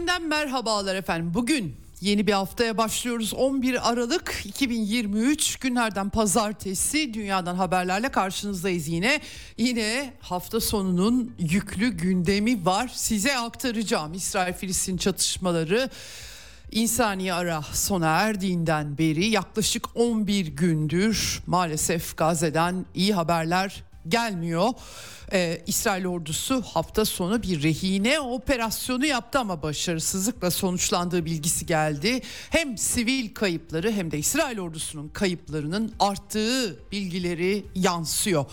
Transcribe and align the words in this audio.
Eksenden 0.00 0.28
merhabalar 0.28 0.94
efendim. 0.94 1.34
Bugün 1.34 1.76
yeni 2.00 2.26
bir 2.26 2.32
haftaya 2.32 2.76
başlıyoruz. 2.76 3.34
11 3.34 3.90
Aralık 3.90 4.42
2023 4.44 5.56
günlerden 5.56 6.10
pazartesi 6.10 7.14
dünyadan 7.14 7.54
haberlerle 7.54 8.08
karşınızdayız 8.08 8.88
yine. 8.88 9.20
Yine 9.58 10.12
hafta 10.20 10.60
sonunun 10.60 11.34
yüklü 11.38 11.88
gündemi 11.88 12.66
var. 12.66 12.90
Size 12.94 13.36
aktaracağım 13.36 14.14
İsrail-Filistin 14.14 14.96
çatışmaları 14.96 15.90
İnsani 16.70 17.34
ara 17.34 17.62
sona 17.72 18.06
erdiğinden 18.06 18.98
beri 18.98 19.26
yaklaşık 19.26 19.86
11 19.94 20.46
gündür 20.46 21.42
maalesef 21.46 22.16
Gazze'den 22.16 22.86
iyi 22.94 23.14
haberler 23.14 23.82
gelmiyor. 24.08 24.68
Ee, 25.32 25.62
İsrail 25.66 26.06
ordusu 26.06 26.62
hafta 26.62 27.04
sonu 27.04 27.42
bir 27.42 27.62
rehine 27.62 28.20
operasyonu 28.20 29.06
yaptı 29.06 29.38
ama 29.38 29.62
başarısızlıkla 29.62 30.50
sonuçlandığı 30.50 31.24
bilgisi 31.24 31.66
geldi. 31.66 32.20
Hem 32.50 32.78
sivil 32.78 33.34
kayıpları 33.34 33.92
hem 33.92 34.10
de 34.10 34.18
İsrail 34.18 34.58
ordusunun 34.58 35.08
kayıplarının 35.08 35.92
arttığı 35.98 36.90
bilgileri 36.92 37.64
yansıyor. 37.74 38.44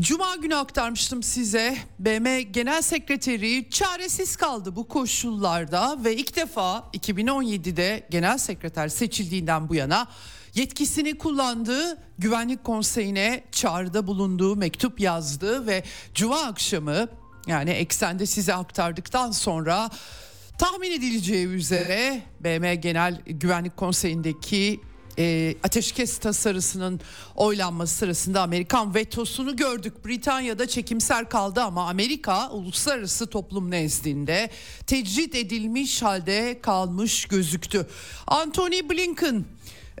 Cuma 0.00 0.36
günü 0.36 0.56
aktarmıştım 0.56 1.22
size. 1.22 1.76
BM 1.98 2.42
Genel 2.42 2.82
Sekreteri 2.82 3.70
çaresiz 3.70 4.36
kaldı 4.36 4.76
bu 4.76 4.88
koşullarda 4.88 6.04
ve 6.04 6.16
ilk 6.16 6.36
defa 6.36 6.90
2017'de 6.94 8.06
genel 8.10 8.38
sekreter 8.38 8.88
seçildiğinden 8.88 9.68
bu 9.68 9.74
yana 9.74 10.08
yetkisini 10.54 11.18
kullandığı 11.18 11.98
Güvenlik 12.18 12.64
Konseyi'ne 12.64 13.44
çağrıda 13.52 14.06
bulunduğu 14.06 14.56
mektup 14.56 15.00
yazdı 15.00 15.66
ve 15.66 15.82
Cuma 16.14 16.42
akşamı 16.42 17.08
yani 17.46 17.70
eksende 17.70 18.26
size 18.26 18.54
aktardıktan 18.54 19.30
sonra 19.30 19.90
tahmin 20.58 20.92
edileceği 20.92 21.46
üzere 21.46 22.22
BM 22.40 22.74
Genel 22.74 23.20
Güvenlik 23.26 23.76
Konseyi'ndeki 23.76 24.80
e, 25.18 25.54
ateşkes 25.62 26.18
tasarısının 26.18 27.00
oylanması 27.34 27.94
sırasında 27.94 28.42
Amerikan 28.42 28.94
vetosunu 28.94 29.56
gördük. 29.56 30.06
Britanya'da 30.06 30.68
çekimser 30.68 31.28
kaldı 31.28 31.62
ama 31.62 31.88
Amerika 31.88 32.50
uluslararası 32.50 33.26
toplum 33.26 33.70
nezdinde 33.70 34.50
tecrit 34.86 35.34
edilmiş 35.34 36.02
halde 36.02 36.58
kalmış 36.62 37.24
gözüktü. 37.24 37.86
Anthony 38.26 38.90
Blinken 38.90 39.44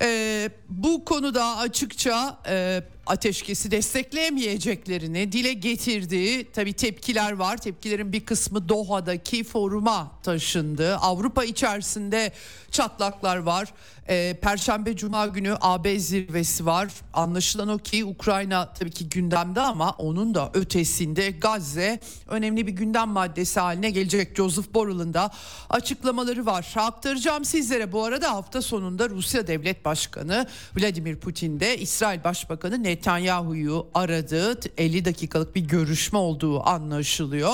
e, 0.02 0.50
bu 0.68 1.04
konuda 1.04 1.56
açıkça 1.56 2.38
e, 2.48 2.82
ateşkesi 3.06 3.70
destekleyemeyeceklerini 3.70 5.32
dile 5.32 5.52
getirdiği 5.52 6.52
tabi 6.52 6.72
tepkiler 6.72 7.32
var. 7.32 7.56
Tepkilerin 7.56 8.12
bir 8.12 8.24
kısmı 8.24 8.68
Doha'daki 8.68 9.44
foruma 9.44 10.12
taşındı. 10.22 10.96
Avrupa 10.96 11.44
içerisinde 11.44 12.32
çatlaklar 12.70 13.36
var. 13.36 13.74
E, 14.08 14.38
Perşembe 14.42 14.96
Cuma 14.96 15.26
günü 15.26 15.56
AB 15.60 15.98
zirvesi 15.98 16.66
var. 16.66 16.88
Anlaşılan 17.12 17.68
o 17.68 17.78
ki 17.78 18.04
Ukrayna 18.04 18.72
tabii 18.72 18.90
ki 18.90 19.08
gündemde 19.08 19.60
ama 19.60 19.90
onun 19.90 20.34
da 20.34 20.50
ötesinde 20.54 21.30
Gazze 21.30 22.00
önemli 22.28 22.66
bir 22.66 22.72
gündem 22.72 23.08
maddesi 23.08 23.60
haline 23.60 23.90
gelecek. 23.90 24.36
Joseph 24.36 24.74
Borrell'ın 24.74 25.14
da 25.14 25.30
açıklamaları 25.70 26.46
var. 26.46 26.74
Aktaracağım 26.76 27.44
sizlere 27.44 27.92
bu 27.92 28.04
arada 28.04 28.30
hafta 28.30 28.62
sonunda 28.62 29.08
Rusya 29.10 29.46
Devlet 29.46 29.84
Başkanı 29.84 30.46
Vladimir 30.76 31.16
Putin 31.16 31.60
de 31.60 31.78
İsrail 31.78 32.24
Başbakanı 32.24 32.82
Netanyahu'yu 32.82 33.86
aradı. 33.94 34.60
50 34.78 35.04
dakikalık 35.04 35.56
bir 35.56 35.60
görüşme 35.60 36.18
olduğu 36.18 36.68
anlaşılıyor 36.68 37.52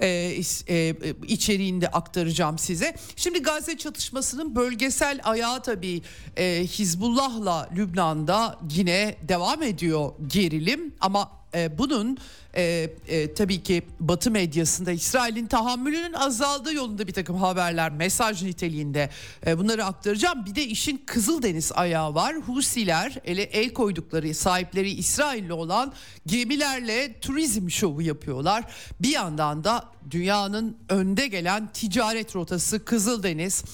e, 0.00 0.40
e, 0.68 0.94
içeriğinde 1.26 1.88
aktaracağım 1.88 2.58
size. 2.58 2.94
Şimdi 3.16 3.42
Gazze 3.42 3.78
çatışmasının 3.78 4.56
bölgesel 4.56 5.20
ayağı 5.24 5.62
tabii 5.62 6.02
e, 6.36 6.66
Hizbullah'la 6.66 7.68
Lübnan'da 7.76 8.58
yine 8.72 9.16
devam 9.28 9.62
ediyor 9.62 10.12
gerilim 10.26 10.94
ama 11.00 11.37
e, 11.54 11.78
bunun 11.78 12.18
e, 12.56 12.90
e, 13.08 13.34
tabii 13.34 13.62
ki 13.62 13.82
Batı 14.00 14.30
medyasında 14.30 14.92
İsrail'in 14.92 15.46
tahammülünün 15.46 16.12
azaldığı 16.12 16.74
yolunda 16.74 17.06
bir 17.06 17.12
takım 17.12 17.36
haberler, 17.36 17.92
mesaj 17.92 18.42
niteliğinde 18.42 19.10
e, 19.46 19.58
bunları 19.58 19.84
aktaracağım. 19.84 20.46
Bir 20.46 20.54
de 20.54 20.66
işin 20.66 21.02
Kızıldeniz 21.06 21.72
ayağı 21.74 22.14
var. 22.14 22.36
Husiler 22.36 23.14
ele 23.24 23.42
el 23.42 23.72
koydukları 23.72 24.34
sahipleri 24.34 24.90
İsrailli 24.90 25.52
olan 25.52 25.92
gemilerle 26.26 27.20
turizm 27.20 27.70
şovu 27.70 28.02
yapıyorlar. 28.02 28.64
Bir 29.00 29.08
yandan 29.08 29.64
da 29.64 29.84
dünyanın 30.10 30.76
önde 30.88 31.26
gelen 31.26 31.68
ticaret 31.72 32.36
rotası 32.36 32.84
Kızıldeniz 32.84 33.64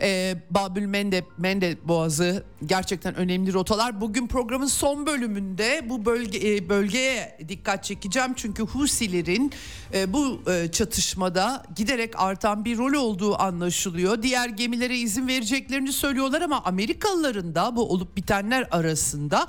e, 0.00 0.36
Babül 0.50 0.86
Mende, 0.86 1.24
Mende 1.38 1.76
Boğazı 1.84 2.44
gerçekten 2.66 3.14
önemli 3.14 3.52
rotalar. 3.52 4.00
Bugün 4.00 4.26
programın 4.26 4.66
son 4.66 5.06
bölümünde 5.06 5.86
bu 5.88 6.04
bölge 6.04 6.56
e, 6.56 6.68
bölgeye 6.68 7.38
dikkat 7.48 7.84
çekeceğim 7.84 8.32
çünkü 8.36 8.62
Husilerin 8.62 9.52
e, 9.94 10.12
bu 10.12 10.42
e, 10.50 10.70
çatışmada 10.70 11.62
giderek 11.76 12.20
artan 12.20 12.64
bir 12.64 12.78
rol 12.78 12.92
olduğu 12.92 13.42
anlaşılıyor. 13.42 14.22
Diğer 14.22 14.48
gemilere 14.48 14.98
izin 14.98 15.28
vereceklerini 15.28 15.92
söylüyorlar 15.92 16.42
ama 16.42 16.64
Amerikalıların 16.64 17.54
da 17.54 17.76
bu 17.76 17.88
olup 17.88 18.16
bitenler 18.16 18.68
arasında 18.70 19.46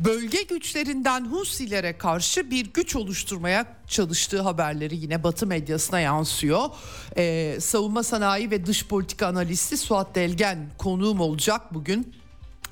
bölge 0.00 0.42
güçlerinden 0.42 1.24
Husilere 1.24 1.98
karşı 1.98 2.50
bir 2.50 2.72
güç 2.72 2.96
oluşturmaya 2.96 3.81
çalıştığı 3.92 4.40
haberleri 4.40 4.96
yine 4.96 5.24
Batı 5.24 5.46
medyasına 5.46 6.00
yansıyor. 6.00 6.68
Ee, 7.16 7.56
savunma 7.60 8.02
sanayi 8.02 8.50
ve 8.50 8.66
dış 8.66 8.86
politika 8.86 9.26
analisti 9.26 9.76
Suat 9.76 10.14
Delgen 10.14 10.70
konuğum 10.78 11.20
olacak 11.20 11.74
bugün 11.74 12.14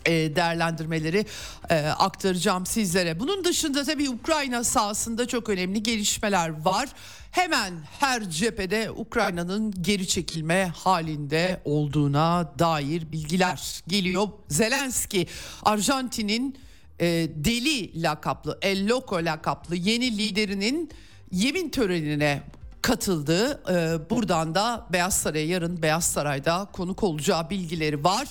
e, 0.06 0.36
değerlendirmeleri 0.36 1.26
e, 1.70 1.76
aktaracağım 1.86 2.66
sizlere. 2.66 3.20
Bunun 3.20 3.44
dışında 3.44 3.84
tabii 3.84 4.10
Ukrayna 4.10 4.64
sahasında 4.64 5.28
çok 5.28 5.48
önemli 5.48 5.82
gelişmeler 5.82 6.64
var. 6.64 6.88
Hemen 7.30 7.74
her 8.00 8.30
cephede 8.30 8.90
Ukrayna'nın 8.90 9.82
geri 9.82 10.08
çekilme 10.08 10.72
halinde 10.76 11.60
olduğuna 11.64 12.52
dair 12.58 13.12
bilgiler 13.12 13.82
geliyor. 13.88 14.28
Zelenski 14.48 15.26
Arjantin'in 15.62 16.58
e, 17.00 17.06
deli 17.34 18.02
lakaplı, 18.02 18.58
El 18.62 18.88
Loco 18.88 19.16
lakaplı 19.16 19.76
yeni 19.76 20.18
liderinin 20.18 20.90
yemin 21.32 21.70
törenine 21.70 22.42
katıldı. 22.82 23.60
Ee, 23.70 24.10
buradan 24.10 24.54
da 24.54 24.86
Beyaz 24.92 25.16
Saray'a 25.16 25.46
yarın 25.46 25.82
Beyaz 25.82 26.04
Saray'da 26.04 26.68
konuk 26.72 27.02
olacağı 27.02 27.50
bilgileri 27.50 28.04
var. 28.04 28.28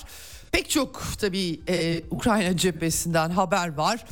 Pek 0.52 0.70
çok 0.70 1.02
tabii 1.18 1.60
e, 1.68 2.02
Ukrayna 2.10 2.56
cephesinden 2.56 3.30
haber 3.30 3.74
var. 3.74 4.04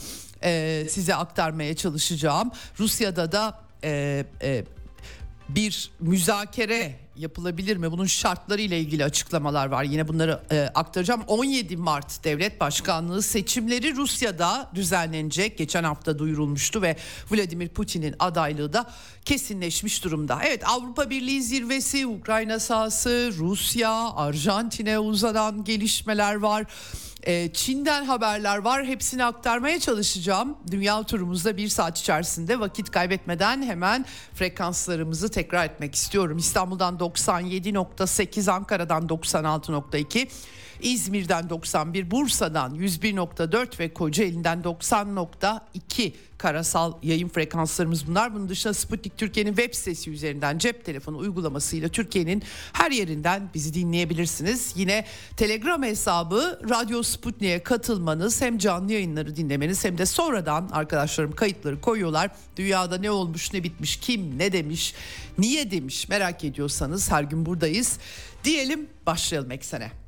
E, 0.43 0.85
size 0.91 1.15
aktarmaya 1.15 1.77
çalışacağım. 1.77 2.51
Rusya'da 2.79 3.33
da 3.33 3.61
e, 3.85 4.25
e, 4.43 4.65
bir 5.49 5.91
müzakere 6.01 6.95
yapılabilir 7.19 7.77
mi? 7.77 7.93
Bunun 7.93 8.07
şartları 8.07 8.61
ile 8.61 8.81
ilgili 8.81 9.05
açıklamalar 9.05 9.67
var. 9.67 9.85
Yine 9.85 10.09
bunları 10.09 10.41
e, 10.51 10.61
aktaracağım. 10.75 11.23
17 11.27 11.77
Mart 11.77 12.25
Devlet 12.25 12.61
Başkanlığı 12.61 13.23
seçimleri 13.23 13.97
Rusya'da 13.97 14.71
düzenlenecek. 14.75 15.59
Geçen 15.59 15.85
hafta 15.85 16.19
duyurulmuştu 16.19 16.83
ve 16.83 16.97
Vladimir 17.31 17.69
Putin'in 17.69 18.15
adaylığı 18.19 18.73
da 18.73 18.91
kesinleşmiş 19.25 20.05
durumda. 20.05 20.39
Evet 20.45 20.69
Avrupa 20.69 21.11
Birliği 21.11 21.43
zirvesi, 21.43 22.07
Ukrayna 22.07 22.61
sahası, 22.61 23.31
Rusya, 23.39 23.93
Arjantin'e 24.15 24.99
uzanan 24.99 25.65
gelişmeler 25.65 26.35
var. 26.35 26.67
Ee, 27.27 27.51
Çin'den 27.53 28.05
haberler 28.05 28.59
var. 28.59 28.85
Hepsini 28.85 29.25
aktarmaya 29.25 29.81
çalışacağım. 29.81 30.57
Dünya 30.71 31.03
turumuzda 31.03 31.57
bir 31.57 31.69
saat 31.69 31.99
içerisinde 31.99 32.61
vakit 32.61 32.91
kaybetmeden 32.91 33.63
hemen 33.63 34.07
frekanslarımızı 34.35 35.31
tekrar 35.31 35.65
etmek 35.65 35.95
istiyorum. 35.95 36.39
İstanbul'dan 36.39 36.97
97.8, 36.97 38.51
Ankara'dan 38.51 39.07
96.2. 39.07 40.29
İzmir'den 40.83 41.51
91, 41.51 42.11
Bursa'dan 42.11 42.75
101.4 42.75 43.79
ve 43.79 43.95
Kocaeli'nden 43.95 44.63
90.2 44.63 46.13
karasal 46.39 46.93
yayın 47.03 47.29
frekanslarımız 47.29 48.07
bunlar. 48.07 48.35
Bunun 48.35 48.49
dışında 48.49 48.75
Sputnik 48.75 49.19
Türkiye'nin 49.19 49.55
web 49.55 49.75
sitesi 49.75 50.11
üzerinden 50.11 50.59
cep 50.59 50.85
telefonu 50.85 51.19
uygulamasıyla 51.19 51.89
Türkiye'nin 51.89 52.43
her 52.73 52.91
yerinden 52.91 53.51
bizi 53.55 53.75
dinleyebilirsiniz. 53.75 54.73
Yine 54.77 55.05
Telegram 55.37 55.83
hesabı 55.83 56.61
Radyo 56.71 57.03
Sputnik'e 57.03 57.63
katılmanız 57.63 58.43
hem 58.43 58.59
canlı 58.59 58.93
yayınları 58.93 59.37
dinlemeniz 59.37 59.85
hem 59.85 59.99
de 59.99 60.07
sonradan 60.07 60.69
arkadaşlarım 60.73 61.33
kayıtları 61.33 61.81
koyuyorlar. 61.81 62.31
Dünyada 62.57 62.99
ne 62.99 63.11
olmuş 63.11 63.53
ne 63.53 63.63
bitmiş 63.63 63.97
kim 63.97 64.39
ne 64.39 64.53
demiş 64.53 64.95
niye 65.39 65.71
demiş 65.71 66.09
merak 66.09 66.45
ediyorsanız 66.45 67.11
her 67.11 67.23
gün 67.23 67.47
buradayız. 67.47 67.99
Diyelim 68.45 68.89
başlayalım 69.07 69.51
eksene. 69.51 70.08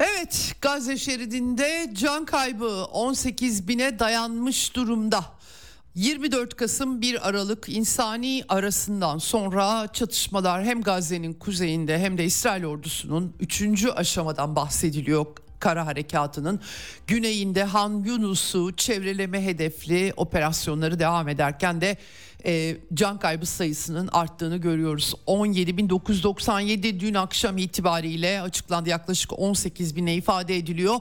Evet 0.00 0.54
Gazze 0.60 0.96
şeridinde 0.96 1.90
can 1.92 2.24
kaybı 2.24 2.84
18 2.84 3.68
bine 3.68 3.98
dayanmış 3.98 4.76
durumda. 4.76 5.24
24 5.94 6.56
Kasım 6.56 7.00
1 7.00 7.28
Aralık 7.28 7.68
insani 7.68 8.44
arasından 8.48 9.18
sonra 9.18 9.88
çatışmalar 9.92 10.64
hem 10.64 10.82
Gazze'nin 10.82 11.32
kuzeyinde 11.32 11.98
hem 11.98 12.18
de 12.18 12.24
İsrail 12.24 12.64
ordusunun 12.64 13.36
3. 13.40 13.84
aşamadan 13.96 14.56
bahsediliyor 14.56 15.26
kara 15.60 15.86
harekatının 15.86 16.60
güneyinde 17.06 17.64
Han 17.64 18.04
Yunus'u 18.06 18.76
çevreleme 18.76 19.44
hedefli 19.44 20.12
operasyonları 20.16 20.98
devam 20.98 21.28
ederken 21.28 21.80
de 21.80 21.96
e, 22.46 22.76
can 22.94 23.18
kaybı 23.18 23.46
sayısının 23.46 24.08
arttığını 24.12 24.56
görüyoruz. 24.56 25.14
17.997 25.26 27.00
dün 27.00 27.14
akşam 27.14 27.58
itibariyle 27.58 28.40
açıklandı 28.42 28.88
yaklaşık 28.88 29.38
18 29.38 29.96
bine 29.96 30.14
ifade 30.14 30.56
ediliyor. 30.56 30.96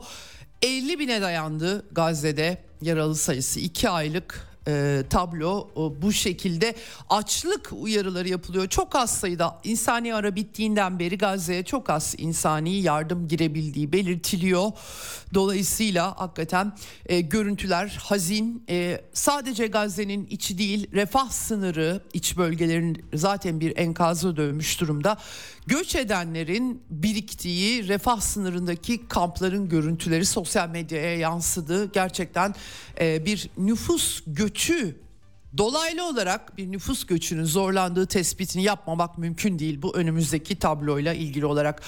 50 0.62 1.00
bine 1.00 1.22
dayandı 1.22 1.86
Gazze'de 1.92 2.58
yaralı 2.82 3.16
sayısı 3.16 3.60
2 3.60 3.90
aylık 3.90 4.55
e, 4.68 5.04
tablo 5.10 5.70
e, 5.72 6.02
bu 6.02 6.14
şekilde 6.14 6.76
açlık 7.10 7.70
uyarıları 7.72 8.30
yapılıyor. 8.30 8.68
Çok 8.68 8.96
az 8.96 9.18
sayıda 9.18 9.60
insani 9.64 10.16
ara 10.16 10.36
bittiğinden 10.36 11.00
beri 11.00 11.18
Gazze'ye 11.18 11.64
çok 11.64 11.90
az 11.90 12.16
insani 12.18 12.82
yardım 12.82 13.28
girebildiği 13.28 13.92
belirtiliyor. 13.92 14.72
Dolayısıyla 15.34 16.20
hakikaten 16.20 16.74
e, 17.06 17.22
görüntüler 17.22 17.98
hazin. 18.02 18.64
E, 18.70 19.02
sadece 19.14 19.68
Gazze'nin 19.68 20.26
içi 20.26 20.58
değil 20.58 20.92
refah 20.92 21.30
sınırı 21.30 22.02
iç 22.14 22.38
bölgelerin 22.38 23.06
zaten 23.14 23.60
bir 23.60 23.78
enkazı 23.78 24.38
dövmüş 24.38 24.82
durumda. 24.82 25.18
Göç 25.68 25.96
edenlerin 25.96 26.84
biriktiği 26.90 27.88
refah 27.88 28.20
sınırındaki 28.20 29.08
kampların 29.08 29.70
görüntüleri 29.70 30.26
sosyal 30.26 30.70
medyaya 30.70 31.18
yansıdı. 31.18 31.92
Gerçekten 31.94 32.56
e, 33.00 33.26
bir 33.26 33.50
nüfus 33.58 34.24
göçü 34.28 35.05
Dolaylı 35.58 36.08
olarak 36.08 36.58
bir 36.58 36.72
nüfus 36.72 37.06
göçünün 37.06 37.44
zorlandığı 37.44 38.06
tespitini 38.06 38.64
yapmamak 38.64 39.18
mümkün 39.18 39.60
değil 39.60 39.82
bu 39.82 39.96
önümüzdeki 39.96 40.60
tabloyla 40.60 41.14
ilgili 41.14 41.46
olarak. 41.46 41.82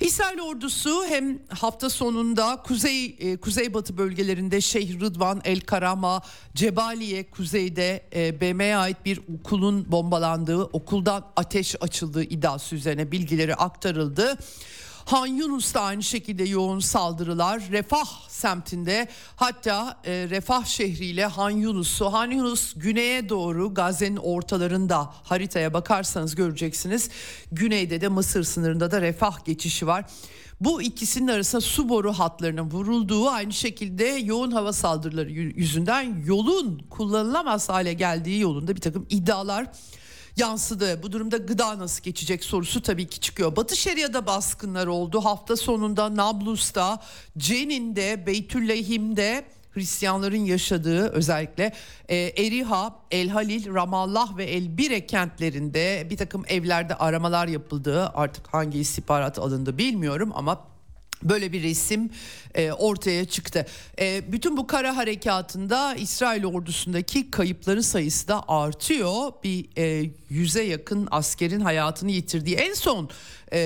İsrail 0.00 0.40
ordusu 0.40 1.04
hem 1.08 1.38
hafta 1.48 1.90
sonunda 1.90 2.62
kuzey 2.66 3.16
e, 3.18 3.36
kuzeybatı 3.36 3.98
bölgelerinde 3.98 4.60
Şeyh 4.60 5.00
Rıdvan, 5.00 5.40
El 5.44 5.60
Karama, 5.60 6.22
Cebaliye 6.54 7.30
kuzeyde 7.30 8.02
e, 8.14 8.40
BM'ye 8.40 8.76
ait 8.76 9.04
bir 9.04 9.20
okulun 9.34 9.92
bombalandığı, 9.92 10.62
okuldan 10.62 11.24
ateş 11.36 11.74
açıldığı 11.80 12.22
iddiası 12.22 12.76
üzerine 12.76 13.12
bilgileri 13.12 13.54
aktarıldı. 13.54 14.38
Han 15.04 15.26
Yunus'ta 15.26 15.80
aynı 15.80 16.02
şekilde 16.02 16.44
yoğun 16.44 16.78
saldırılar. 16.80 17.62
Refah 17.70 18.28
semtinde 18.28 19.08
hatta 19.36 20.00
e, 20.04 20.26
Refah 20.30 20.64
şehriyle 20.64 21.26
Han 21.26 21.50
Yunus'u 21.50 22.12
Han 22.12 22.30
Yunus 22.30 22.74
güneye 22.76 23.28
doğru 23.28 23.74
Gazze'nin 23.74 24.16
ortalarında 24.16 25.10
haritaya 25.22 25.74
bakarsanız 25.74 26.34
göreceksiniz. 26.34 27.10
Güneyde 27.52 28.00
de 28.00 28.08
Mısır 28.08 28.44
sınırında 28.44 28.90
da 28.90 29.00
Refah 29.00 29.44
geçişi 29.44 29.86
var. 29.86 30.04
Bu 30.60 30.82
ikisinin 30.82 31.28
arasında 31.28 31.60
su 31.60 31.88
boru 31.88 32.12
hatlarının 32.12 32.70
vurulduğu 32.70 33.28
aynı 33.28 33.52
şekilde 33.52 34.04
yoğun 34.04 34.50
hava 34.50 34.72
saldırıları 34.72 35.30
yüzünden 35.30 36.24
yolun 36.24 36.78
kullanılamaz 36.90 37.68
hale 37.68 37.92
geldiği 37.92 38.40
yolunda 38.40 38.76
bir 38.76 38.80
takım 38.80 39.06
iddialar 39.10 39.66
yansıdı. 40.36 41.02
Bu 41.02 41.12
durumda 41.12 41.36
gıda 41.36 41.78
nasıl 41.78 42.02
geçecek 42.02 42.44
sorusu 42.44 42.82
tabii 42.82 43.06
ki 43.06 43.20
çıkıyor. 43.20 43.56
Batı 43.56 43.76
Şeria'da 43.76 44.26
baskınlar 44.26 44.86
oldu. 44.86 45.24
Hafta 45.24 45.56
sonunda 45.56 46.16
Nablus'ta, 46.16 47.00
Cenin'de, 47.38 48.26
Beytüllehim'de 48.26 49.44
Hristiyanların 49.74 50.44
yaşadığı 50.44 51.08
özellikle 51.08 51.72
e, 52.08 52.16
Eriha, 52.16 52.96
El 53.10 53.28
Halil, 53.28 53.74
Ramallah 53.74 54.36
ve 54.36 54.44
El 54.44 54.78
Bire 54.78 55.06
kentlerinde 55.06 56.06
bir 56.10 56.16
takım 56.16 56.44
evlerde 56.48 56.94
aramalar 56.94 57.48
yapıldığı 57.48 58.06
artık 58.06 58.46
hangi 58.46 58.78
istihbarat 58.78 59.38
alındı 59.38 59.78
bilmiyorum 59.78 60.32
ama 60.34 60.73
Böyle 61.24 61.52
bir 61.52 61.62
resim 61.62 62.10
e, 62.54 62.72
ortaya 62.72 63.24
çıktı. 63.24 63.66
E, 64.00 64.32
bütün 64.32 64.56
bu 64.56 64.66
kara 64.66 64.96
harekatında 64.96 65.94
İsrail 65.94 66.44
ordusundaki 66.44 67.30
kayıpların 67.30 67.80
sayısı 67.80 68.28
da 68.28 68.48
artıyor. 68.48 69.32
Bir 69.44 69.66
e, 69.78 70.10
yüze 70.30 70.62
yakın 70.62 71.08
askerin 71.10 71.60
hayatını 71.60 72.10
yitirdiği 72.10 72.56
en 72.56 72.74
son 72.74 73.10
10 73.54 73.58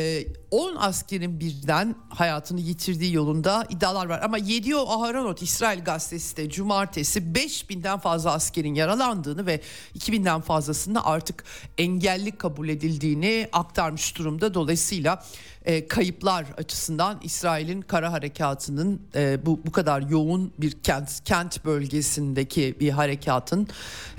e, 0.75 0.79
askerin 0.79 1.41
birden 1.41 1.95
hayatını 2.09 2.61
yitirdiği 2.61 3.15
yolunda 3.15 3.67
iddialar 3.71 4.07
var. 4.07 4.21
Ama 4.23 4.39
Yediyo 4.39 4.89
Aharonot 4.89 5.43
İsrail 5.43 5.85
gazetesi 5.85 6.37
de 6.37 6.51
cumartesi 6.51 7.21
5000'den 7.21 7.99
fazla 7.99 8.33
askerin 8.33 8.75
yaralandığını 8.75 9.47
ve 9.47 9.61
2000'den 9.99 10.41
fazlasının 10.41 11.01
artık 11.05 11.45
engelli 11.79 12.31
kabul 12.31 12.69
edildiğini 12.69 13.49
aktarmış 13.53 14.19
durumda. 14.19 14.55
Dolayısıyla 14.55 15.25
e, 15.65 15.89
kayıplar 15.89 16.47
açısından 16.57 17.21
İsrail'in 17.23 17.81
kara 17.81 18.13
harekatının 18.13 19.03
e, 19.15 19.47
bu 19.47 19.61
bu 19.67 19.73
kadar 19.73 20.03
yoğun 20.03 20.53
bir 20.59 20.71
kent 20.71 21.25
kent 21.25 21.65
bölgesindeki 21.65 22.77
bir 22.81 22.91
harekatın 22.91 23.69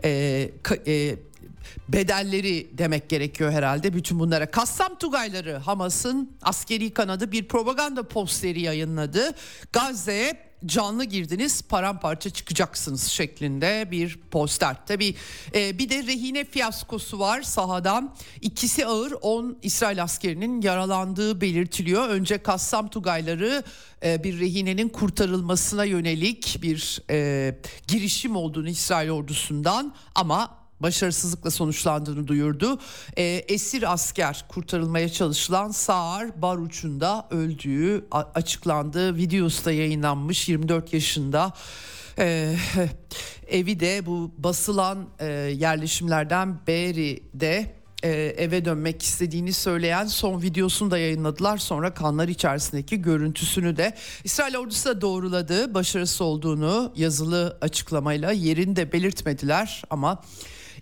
e, 0.04 0.52
ka, 0.64 0.76
e, 0.88 1.16
bedelleri 1.94 2.70
demek 2.78 3.10
gerekiyor 3.10 3.52
herhalde 3.52 3.94
bütün 3.94 4.20
bunlara. 4.20 4.52
Kassam 4.52 4.96
Tugayları 4.96 5.58
Hamas'ın 5.58 6.32
askeri 6.42 6.94
kanadı 6.94 7.32
bir 7.32 7.48
propaganda 7.48 8.08
posteri 8.08 8.62
yayınladı. 8.62 9.36
Gazze'ye 9.74 10.50
canlı 10.66 11.04
girdiniz 11.04 11.62
paramparça 11.62 12.30
çıkacaksınız 12.30 13.04
şeklinde 13.04 13.88
bir 13.92 14.20
poster. 14.32 14.86
Tabi 14.86 15.16
e, 15.56 15.80
bir 15.80 15.90
de 15.90 16.04
rehine 16.04 16.46
fiyaskosu 16.46 17.20
var 17.20 17.42
sahadan. 17.42 18.16
İkisi 18.42 18.86
ağır 18.86 19.14
10 19.22 19.58
İsrail 19.62 20.04
askerinin 20.04 20.62
yaralandığı 20.62 21.42
belirtiliyor. 21.42 22.10
Önce 22.10 22.38
Kassam 22.38 22.90
Tugayları 22.90 23.64
e, 24.04 24.24
bir 24.24 24.40
rehinenin 24.40 24.90
kurtarılmasına 24.90 25.84
yönelik 25.84 26.58
bir 26.62 27.02
e, 27.10 27.60
girişim 27.88 28.36
olduğunu 28.36 28.70
İsrail 28.70 29.10
ordusundan 29.10 29.96
ama 30.16 30.59
başarısızlıkla 30.82 31.52
sonuçlandığını 31.52 32.28
duyurdu. 32.28 32.80
E, 33.18 33.24
esir 33.24 33.94
asker 33.94 34.46
kurtarılmaya 34.48 35.10
çalışılan 35.10 35.72
Saar 35.72 36.42
Baruç'un 36.42 37.00
öldüğü 37.32 38.06
açıklandı. 38.12 39.18
Videosu 39.18 39.66
da 39.66 39.72
yayınlanmış 39.72 40.50
24 40.50 40.94
yaşında. 40.94 41.54
Ee, 42.20 42.56
evi 43.48 43.80
de 43.80 44.06
bu 44.06 44.32
basılan 44.38 45.10
e, 45.20 45.26
yerleşimlerden 45.58 46.60
Beri'de 46.68 47.80
e, 48.04 48.10
eve 48.38 48.66
dönmek 48.66 49.04
istediğini 49.04 49.54
söyleyen 49.54 50.06
son 50.06 50.42
videosunu 50.42 50.92
da 50.92 50.98
yayınladılar. 50.98 51.58
Sonra 51.58 51.94
kanlar 51.94 52.28
içerisindeki 52.28 53.02
görüntüsünü 53.02 53.78
de 53.78 53.96
İsrail 54.24 54.56
ordusu 54.56 54.90
da 54.90 55.02
doğruladı. 55.02 55.74
Başarısı 55.74 56.24
olduğunu 56.24 56.94
yazılı 56.96 57.58
açıklamayla 57.62 58.32
yerinde 58.32 58.92
belirtmediler 58.92 59.84
ama 59.90 60.24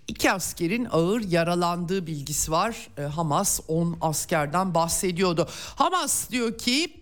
İki 0.08 0.32
askerin 0.32 0.88
ağır 0.90 1.20
yaralandığı 1.20 2.06
bilgisi 2.06 2.52
var. 2.52 2.88
E, 2.98 3.02
Hamas 3.02 3.60
10 3.68 3.96
askerden 4.00 4.74
bahsediyordu. 4.74 5.48
Hamas 5.76 6.30
diyor 6.30 6.58
ki 6.58 6.94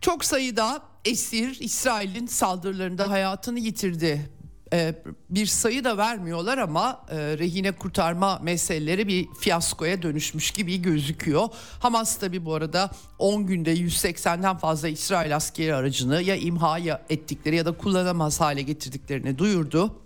çok 0.00 0.24
sayıda 0.24 0.82
esir 1.04 1.56
İsrail'in 1.60 2.26
saldırılarında 2.26 3.10
hayatını 3.10 3.58
yitirdi. 3.58 4.30
Ee, 4.72 4.94
bir 5.30 5.46
sayı 5.46 5.84
da 5.84 5.98
vermiyorlar 5.98 6.58
ama 6.58 7.06
e, 7.10 7.16
rehine 7.16 7.72
kurtarma 7.72 8.38
meseleleri 8.42 9.08
bir 9.08 9.28
fiyaskoya 9.40 10.02
dönüşmüş 10.02 10.50
gibi 10.50 10.82
gözüküyor. 10.82 11.48
Hamas 11.80 12.18
tabi 12.18 12.44
bu 12.44 12.54
arada 12.54 12.90
10 13.18 13.46
günde 13.46 13.74
180'den 13.74 14.56
fazla 14.56 14.88
İsrail 14.88 15.36
askeri 15.36 15.74
aracını 15.74 16.22
ya 16.22 16.36
imha 16.36 16.78
ya 16.78 17.02
ettikleri 17.10 17.56
ya 17.56 17.66
da 17.66 17.72
kullanamaz 17.72 18.40
hale 18.40 18.62
getirdiklerini 18.62 19.38
duyurdu. 19.38 20.03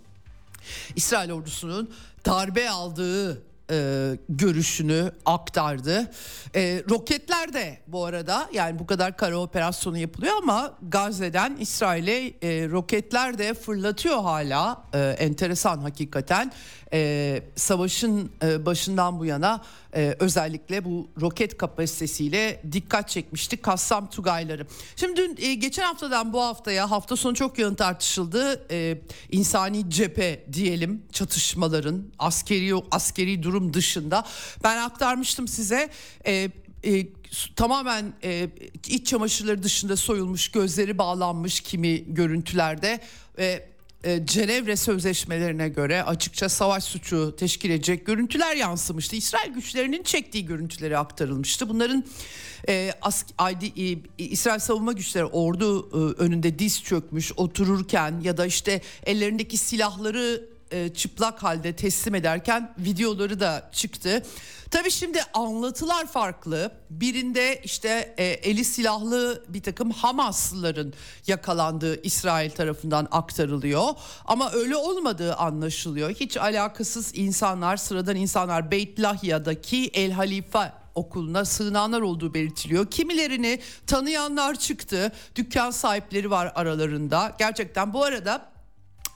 İsrail 0.95 1.31
ordusunun 1.31 1.93
darbe 2.25 2.69
aldığı 2.69 3.49
e, 3.71 4.17
görüşünü 4.29 5.11
aktardı. 5.25 6.11
E, 6.55 6.83
roketler 6.89 7.53
de 7.53 7.79
bu 7.87 8.05
arada 8.05 8.49
yani 8.53 8.79
bu 8.79 8.87
kadar 8.87 9.17
kara 9.17 9.37
operasyonu 9.37 9.97
yapılıyor 9.97 10.33
ama 10.41 10.73
Gazze'den 10.81 11.57
İsrail'e 11.59 12.27
e, 12.41 12.69
roketler 12.69 13.37
de 13.37 13.53
fırlatıyor 13.53 14.21
hala. 14.21 14.83
E, 14.93 14.99
enteresan 14.99 15.77
hakikaten. 15.77 16.51
E, 16.93 17.43
savaşın 17.55 18.31
e, 18.43 18.65
başından 18.65 19.19
bu 19.19 19.25
yana 19.25 19.63
e, 19.95 20.15
özellikle 20.19 20.85
bu 20.85 21.09
roket 21.21 21.57
kapasitesiyle 21.57 22.61
dikkat 22.71 23.09
çekmişti 23.09 23.57
Kassam 23.57 24.09
Tugayları. 24.09 24.67
Şimdi 24.95 25.15
dün 25.15 25.37
e, 25.39 25.53
geçen 25.53 25.83
haftadan 25.83 26.33
bu 26.33 26.41
haftaya 26.41 26.91
hafta 26.91 27.15
sonu 27.15 27.35
çok 27.35 27.59
yoğun 27.59 27.75
tartışıldı. 27.75 28.65
E, 28.71 29.01
insani 29.31 29.89
cephe 29.89 30.45
diyelim 30.53 31.03
çatışmaların 31.11 32.03
askeri 32.19 32.73
askeri 32.91 33.43
durum 33.43 33.73
dışında 33.73 34.25
ben 34.63 34.77
aktarmıştım 34.77 35.47
size. 35.47 35.89
E, 36.25 36.51
e, 36.83 37.07
tamamen 37.55 38.13
e, 38.23 38.49
iç 38.87 39.07
çamaşırları 39.07 39.63
dışında 39.63 39.95
soyulmuş, 39.95 40.51
gözleri 40.51 40.97
bağlanmış 40.97 41.59
kimi 41.59 42.13
görüntülerde 42.13 42.99
ve 43.37 43.69
e, 44.03 44.25
Cenevre 44.25 44.75
sözleşmelerine 44.75 45.69
göre 45.69 46.03
açıkça 46.03 46.49
savaş 46.49 46.83
suçu 46.83 47.35
teşkil 47.35 47.69
edecek 47.69 48.05
görüntüler 48.05 48.55
yansımıştı. 48.55 49.15
İsrail 49.15 49.53
güçlerinin 49.53 50.03
çektiği 50.03 50.45
görüntüleri 50.45 50.97
aktarılmıştı. 50.97 51.69
Bunların 51.69 52.03
e, 52.69 52.93
as, 53.01 53.25
ID, 53.51 53.61
e, 53.61 54.23
İsrail 54.23 54.59
savunma 54.59 54.93
güçleri 54.93 55.25
ordu 55.25 55.89
e, 55.93 56.23
önünde 56.23 56.59
diz 56.59 56.83
çökmüş 56.83 57.31
otururken 57.37 58.19
ya 58.23 58.37
da 58.37 58.45
işte 58.45 58.81
ellerindeki 59.05 59.57
silahları 59.57 60.49
e, 60.71 60.93
çıplak 60.93 61.43
halde 61.43 61.75
teslim 61.75 62.15
ederken 62.15 62.73
videoları 62.77 63.39
da 63.39 63.69
çıktı. 63.71 64.23
Tabii 64.71 64.91
şimdi 64.91 65.19
anlatılar 65.33 66.07
farklı. 66.07 66.71
Birinde 66.89 67.61
işte 67.63 68.15
e, 68.17 68.23
eli 68.25 68.65
silahlı 68.65 69.43
bir 69.47 69.63
takım 69.63 69.91
Hamaslıların 69.91 70.93
yakalandığı 71.27 72.01
İsrail 72.01 72.51
tarafından 72.51 73.07
aktarılıyor. 73.11 73.83
Ama 74.25 74.51
öyle 74.51 74.75
olmadığı 74.75 75.35
anlaşılıyor. 75.35 76.09
Hiç 76.09 76.37
alakasız 76.37 77.17
insanlar, 77.17 77.77
sıradan 77.77 78.15
insanlar 78.15 78.71
Beit 78.71 78.99
Lahya'daki 78.99 79.91
El 79.93 80.11
Halife 80.11 80.71
okuluna 80.95 81.45
sığınanlar 81.45 82.01
olduğu 82.01 82.33
belirtiliyor. 82.33 82.91
Kimilerini 82.91 83.59
tanıyanlar 83.87 84.55
çıktı. 84.55 85.11
Dükkan 85.35 85.71
sahipleri 85.71 86.31
var 86.31 86.51
aralarında. 86.55 87.35
Gerçekten 87.39 87.93
bu 87.93 88.03
arada 88.03 88.58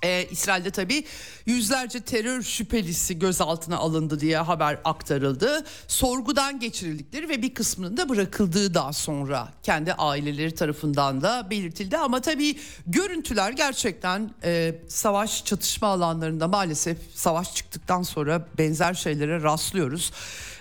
ee, 0.04 0.28
İsrail'de 0.32 0.72
tabii 0.72 1.04
yüzlerce 1.46 2.00
terör 2.00 2.42
şüphelisi 2.42 3.20
gözaltına 3.20 3.78
alındı 3.78 4.20
diye 4.20 4.38
haber 4.38 4.80
aktarıldı. 4.84 5.66
Sorgudan 5.88 6.60
geçirildikleri 6.60 7.30
ve 7.30 7.42
bir 7.42 7.54
kısmının 7.54 7.98
da 7.98 8.10
bırakıldığı 8.10 8.74
daha 8.74 8.94
sonra 8.94 9.54
kendi 9.64 9.94
aileleri 9.94 10.56
tarafından 10.56 11.22
da 11.22 11.48
belirtildi. 11.50 11.98
Ama 11.98 12.22
tabii 12.22 12.60
görüntüler 12.88 13.52
gerçekten 13.52 14.32
e, 14.44 14.76
savaş 14.88 15.46
çatışma 15.46 15.88
alanlarında 15.88 16.48
maalesef 16.48 16.98
savaş 17.16 17.56
çıktıktan 17.56 18.04
sonra 18.04 18.48
benzer 18.58 18.94
şeylere 18.94 19.42
rastlıyoruz 19.42 20.12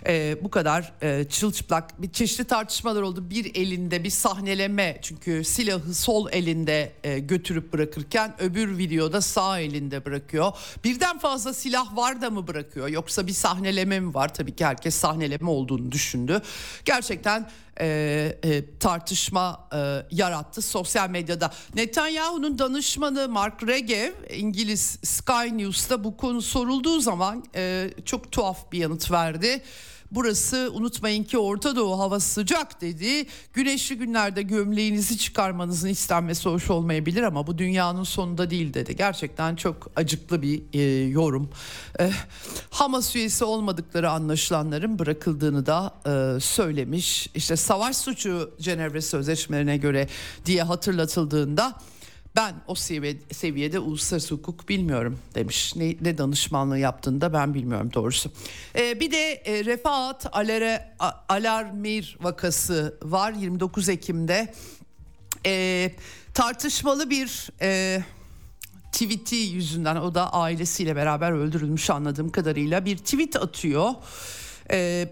e, 0.06 0.36
bu 0.42 0.50
kadar 0.50 0.92
e, 1.02 1.24
çılçıplak 1.24 2.02
bir 2.02 2.12
çeşitli 2.12 2.44
tartışmalar 2.44 3.02
oldu. 3.02 3.30
Bir 3.30 3.54
elinde 3.54 4.04
bir 4.04 4.10
sahneleme 4.10 4.98
çünkü 5.02 5.44
silahı 5.44 5.94
sol 5.94 6.28
elinde 6.32 6.92
e, 7.04 7.18
götürüp 7.18 7.72
bırakırken 7.72 8.34
öbür 8.38 8.78
videoda 8.78 9.20
sağ 9.20 9.58
elinde 9.60 10.04
bırakıyor. 10.04 10.52
Birden 10.84 11.18
fazla 11.18 11.52
silah 11.52 11.96
var 11.96 12.22
da 12.22 12.30
mı 12.30 12.46
bırakıyor 12.46 12.88
yoksa 12.88 13.26
bir 13.26 13.32
sahneleme 13.32 14.00
mi 14.00 14.14
var? 14.14 14.34
Tabii 14.34 14.56
ki 14.56 14.64
herkes 14.64 14.94
sahneleme 14.94 15.50
olduğunu 15.50 15.92
düşündü. 15.92 16.42
Gerçekten 16.84 17.48
e, 17.80 18.38
e, 18.44 18.78
tartışma 18.78 19.68
e, 19.74 20.06
yarattı 20.10 20.62
sosyal 20.62 21.10
medyada. 21.10 21.52
Netanyahu'nun 21.74 22.58
danışmanı 22.58 23.28
Mark 23.28 23.62
Regev 23.66 24.12
İngiliz 24.30 24.98
Sky 25.02 25.48
News'ta 25.52 26.04
bu 26.04 26.16
konu 26.16 26.42
sorulduğu 26.42 27.00
zaman 27.00 27.44
e, 27.54 27.90
çok 28.04 28.32
tuhaf 28.32 28.72
bir 28.72 28.78
yanıt 28.78 29.10
verdi. 29.10 29.62
Burası 30.14 30.70
unutmayın 30.74 31.24
ki 31.24 31.38
Orta 31.38 31.76
Doğu 31.76 31.98
havası 31.98 32.30
sıcak 32.30 32.80
dedi. 32.80 33.26
Güneşli 33.52 33.96
günlerde 33.98 34.42
gömleğinizi 34.42 35.18
çıkarmanızın 35.18 35.88
istenmesi 35.88 36.48
hoş 36.48 36.70
olmayabilir 36.70 37.22
ama 37.22 37.46
bu 37.46 37.58
dünyanın 37.58 38.02
sonunda 38.02 38.50
değil 38.50 38.74
dedi. 38.74 38.96
Gerçekten 38.96 39.56
çok 39.56 39.90
acıklı 39.96 40.42
bir 40.42 40.62
e, 40.72 41.08
yorum. 41.08 41.50
E, 42.00 42.10
Hamas 42.70 43.16
üyesi 43.16 43.44
olmadıkları 43.44 44.10
anlaşılanların 44.10 44.98
bırakıldığını 44.98 45.66
da 45.66 45.94
e, 46.06 46.40
söylemiş. 46.40 47.28
İşte 47.34 47.56
savaş 47.56 47.96
suçu 47.96 48.50
Cenevre 48.60 49.00
Sözleşmelerine 49.00 49.76
göre 49.76 50.08
diye 50.46 50.62
hatırlatıldığında 50.62 51.74
ben 52.36 52.54
o 52.66 52.74
seviye, 52.74 53.16
seviyede 53.32 53.78
uluslararası 53.78 54.34
hukuk 54.34 54.68
bilmiyorum 54.68 55.18
demiş. 55.34 55.76
Ne, 55.76 55.96
ne 56.00 56.18
danışmanlığı 56.18 56.78
yaptığını 56.78 57.20
da 57.20 57.32
ben 57.32 57.54
bilmiyorum 57.54 57.90
doğrusu. 57.94 58.32
Ee, 58.76 59.00
bir 59.00 59.10
de 59.10 59.32
e, 59.32 59.64
Refaat 59.64 60.26
Alere, 60.32 60.94
Alarmir 61.28 62.16
vakası 62.20 62.98
var 63.02 63.32
29 63.32 63.88
Ekim'de. 63.88 64.54
Ee, 65.46 65.92
tartışmalı 66.34 67.10
bir... 67.10 67.50
E, 67.62 68.02
tweet'i 68.92 69.36
yüzünden 69.36 69.96
o 69.96 70.14
da 70.14 70.32
ailesiyle 70.32 70.96
beraber 70.96 71.32
öldürülmüş 71.32 71.90
anladığım 71.90 72.30
kadarıyla 72.30 72.84
bir 72.84 72.98
tweet 72.98 73.36
atıyor. 73.36 73.90
Ee, 74.70 75.08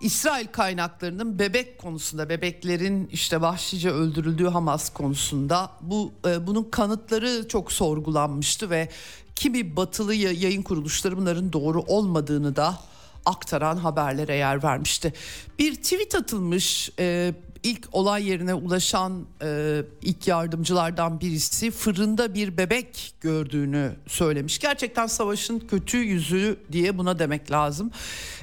İsrail 0.00 0.46
kaynaklarının 0.46 1.38
bebek 1.38 1.78
konusunda 1.78 2.28
bebeklerin 2.28 3.08
işte 3.12 3.40
vahşice 3.40 3.90
öldürüldüğü 3.90 4.48
Hamas 4.48 4.90
konusunda 4.90 5.70
bu 5.80 6.12
e, 6.26 6.46
bunun 6.46 6.64
kanıtları 6.64 7.48
çok 7.48 7.72
sorgulanmıştı 7.72 8.70
ve 8.70 8.88
kimi 9.34 9.76
batılı 9.76 10.14
yayın 10.14 10.62
kuruluşları 10.62 11.16
bunların 11.16 11.52
doğru 11.52 11.80
olmadığını 11.80 12.56
da 12.56 12.78
aktaran 13.26 13.76
haberlere 13.76 14.36
yer 14.36 14.62
vermişti. 14.62 15.12
Bir 15.58 15.74
tweet 15.74 16.14
atılmış 16.14 16.90
e, 16.98 17.34
ilk 17.62 17.88
olay 17.92 18.28
yerine 18.28 18.54
ulaşan 18.54 19.26
e, 19.42 19.82
ilk 20.02 20.28
yardımcılardan 20.28 21.20
birisi 21.20 21.70
fırında 21.70 22.34
bir 22.34 22.56
bebek 22.56 23.14
gördüğünü 23.20 23.96
söylemiş. 24.06 24.58
Gerçekten 24.58 25.06
savaşın 25.06 25.58
kötü 25.58 25.96
yüzü 25.96 26.56
diye 26.72 26.98
buna 26.98 27.18
demek 27.18 27.50
lazım. 27.50 27.90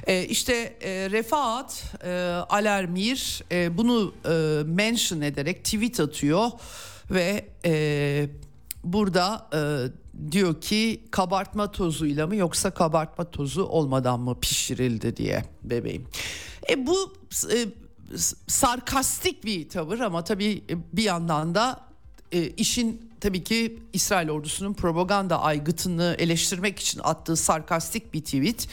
E, 0.06 0.24
işte 0.24 0.76
e, 0.80 1.10
Refaat 1.10 1.94
e, 2.04 2.10
Alermir 2.48 3.42
e, 3.52 3.78
bunu 3.78 4.14
e, 4.24 4.62
mention 4.66 5.20
ederek 5.20 5.64
tweet 5.64 6.00
atıyor 6.00 6.50
ve 7.10 7.46
e, 7.64 8.28
burada 8.84 9.48
e, 9.54 9.60
diyor 10.32 10.60
ki 10.60 11.00
kabartma 11.10 11.72
tozuyla 11.72 12.26
mı 12.26 12.36
yoksa 12.36 12.70
kabartma 12.70 13.30
tozu 13.30 13.64
olmadan 13.64 14.20
mı 14.20 14.40
pişirildi 14.40 15.16
diye 15.16 15.44
bebeğim. 15.62 16.06
E 16.70 16.86
bu 16.86 17.12
e, 17.52 17.66
sarkastik 18.46 19.44
bir 19.44 19.68
tavır 19.68 20.00
ama 20.00 20.24
tabii 20.24 20.64
bir 20.92 21.02
yandan 21.02 21.54
da 21.54 21.80
e, 22.32 22.46
işin 22.48 23.10
tabii 23.20 23.44
ki 23.44 23.78
İsrail 23.92 24.30
ordusunun 24.30 24.74
propaganda 24.74 25.42
aygıtını 25.42 26.16
eleştirmek 26.18 26.78
için 26.78 27.00
attığı 27.04 27.36
sarkastik 27.36 28.14
bir 28.14 28.20
tweet 28.20 28.68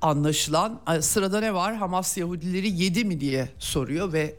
anlaşılan 0.00 0.80
sırada 1.00 1.40
ne 1.40 1.54
var 1.54 1.76
Hamas 1.76 2.18
Yahudileri 2.18 2.82
yedi 2.82 3.04
mi 3.04 3.20
diye 3.20 3.48
soruyor 3.58 4.12
ve 4.12 4.34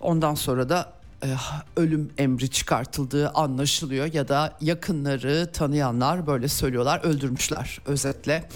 ondan 0.00 0.34
sonra 0.34 0.68
da 0.68 0.92
e, 1.22 1.28
ölüm 1.76 2.10
emri 2.18 2.50
çıkartıldığı 2.50 3.28
anlaşılıyor 3.28 4.14
ya 4.14 4.28
da 4.28 4.58
yakınları 4.60 5.50
tanıyanlar 5.52 6.26
böyle 6.26 6.48
söylüyorlar 6.48 7.00
öldürmüşler 7.04 7.78
özetle. 7.86 8.48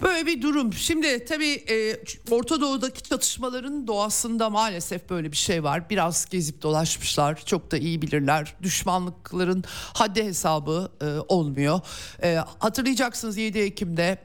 Böyle 0.00 0.26
bir 0.26 0.42
durum. 0.42 0.72
Şimdi 0.72 1.24
tabii 1.24 1.52
e, 1.52 1.96
Orta 2.30 2.60
Doğu'daki 2.60 3.02
çatışmaların 3.02 3.86
doğasında 3.86 4.50
maalesef 4.50 5.10
böyle 5.10 5.32
bir 5.32 5.36
şey 5.36 5.64
var. 5.64 5.90
Biraz 5.90 6.26
gezip 6.30 6.62
dolaşmışlar. 6.62 7.42
Çok 7.44 7.70
da 7.70 7.78
iyi 7.78 8.02
bilirler. 8.02 8.54
Düşmanlıkların 8.62 9.64
haddi 9.94 10.24
hesabı 10.24 10.92
e, 11.00 11.06
olmuyor. 11.28 11.80
E, 12.22 12.38
hatırlayacaksınız 12.58 13.36
7 13.36 13.58
Ekim'de 13.58 14.18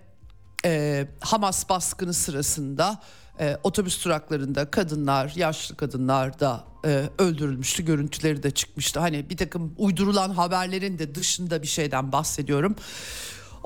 e, 0.65 1.07
Hamas 1.19 1.69
baskını 1.69 2.13
sırasında 2.13 3.01
e, 3.39 3.57
otobüs 3.63 4.05
duraklarında 4.05 4.71
kadınlar, 4.71 5.33
yaşlı 5.35 5.77
kadınlar 5.77 6.39
da 6.39 6.63
e, 6.85 7.09
öldürülmüştü. 7.19 7.85
Görüntüleri 7.85 8.43
de 8.43 8.51
çıkmıştı. 8.51 8.99
Hani 8.99 9.29
bir 9.29 9.37
takım 9.37 9.73
uydurulan 9.77 10.29
haberlerin 10.29 10.99
de 10.99 11.15
dışında 11.15 11.61
bir 11.61 11.67
şeyden 11.67 12.11
bahsediyorum. 12.11 12.75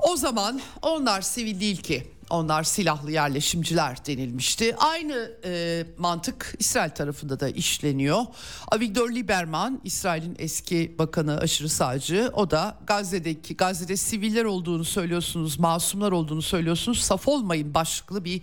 O 0.02 0.16
zaman 0.16 0.60
onlar 0.82 1.20
sivil 1.20 1.60
değil 1.60 1.82
ki 1.82 2.12
onlar 2.30 2.62
silahlı 2.62 3.12
yerleşimciler 3.12 4.06
denilmişti. 4.06 4.76
Aynı 4.76 5.32
e, 5.44 5.84
mantık 5.98 6.54
İsrail 6.58 6.90
tarafında 6.90 7.40
da 7.40 7.48
işleniyor. 7.48 8.22
Avigdor 8.68 9.10
Lieberman, 9.10 9.80
İsrail'in 9.84 10.36
eski 10.38 10.94
bakanı 10.98 11.38
aşırı 11.38 11.68
sağcı. 11.68 12.30
O 12.32 12.50
da 12.50 12.78
Gazze'deki 12.86 13.56
Gazze'de 13.56 13.96
siviller 13.96 14.44
olduğunu 14.44 14.84
söylüyorsunuz, 14.84 15.58
masumlar 15.58 16.12
olduğunu 16.12 16.42
söylüyorsunuz. 16.42 17.00
Saf 17.02 17.28
olmayın 17.28 17.74
başlıklı 17.74 18.24
bir 18.24 18.42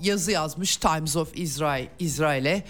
yazı 0.00 0.30
yazmış 0.30 0.76
Times 0.76 1.16
of 1.16 1.38
Israel 1.38 1.88
İsrail'e 1.98 2.64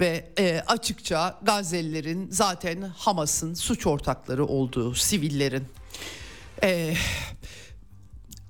ve 0.00 0.32
e, 0.38 0.62
açıkça 0.66 1.38
Gazze'lilerin 1.42 2.28
zaten 2.30 2.82
Hamas'ın 2.82 3.54
suç 3.54 3.86
ortakları 3.86 4.46
olduğu 4.46 4.94
sivillerin 4.94 5.64
e, 6.62 6.94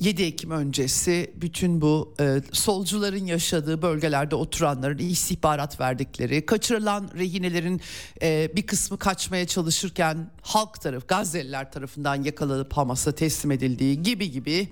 7 0.00 0.22
Ekim 0.22 0.50
öncesi 0.50 1.32
bütün 1.36 1.80
bu 1.80 2.14
e, 2.20 2.42
solcuların 2.52 3.26
yaşadığı 3.26 3.82
bölgelerde 3.82 4.34
oturanların 4.34 4.98
istihbarat 4.98 5.80
verdikleri, 5.80 6.46
kaçırılan 6.46 7.10
rehinelerin 7.14 7.80
e, 8.22 8.50
bir 8.56 8.66
kısmı 8.66 8.98
kaçmaya 8.98 9.46
çalışırken 9.46 10.30
halk 10.42 10.80
tarafı, 10.80 11.06
Gazze'liler 11.06 11.72
tarafından 11.72 12.22
yakalanıp 12.22 12.72
Hamas'a 12.72 13.12
teslim 13.12 13.50
edildiği 13.50 14.02
gibi 14.02 14.30
gibi 14.30 14.68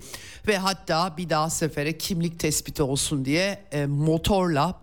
ve 0.47 0.57
hatta 0.57 1.17
bir 1.17 1.29
daha 1.29 1.49
sefere 1.49 1.97
kimlik 1.97 2.39
tespiti 2.39 2.83
olsun 2.83 3.25
diye 3.25 3.63
e, 3.71 3.85
motorla 3.85 4.79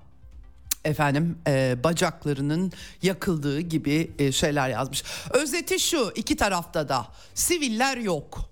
efendim 0.84 1.38
e, 1.46 1.76
bacaklarının 1.84 2.72
yakıldığı 3.02 3.60
gibi 3.60 4.10
e, 4.18 4.32
şeyler 4.32 4.68
yazmış. 4.68 5.04
Özeti 5.30 5.80
şu 5.80 6.12
iki 6.14 6.36
tarafta 6.36 6.88
da 6.88 7.06
siviller 7.34 7.96
yok 7.96 8.50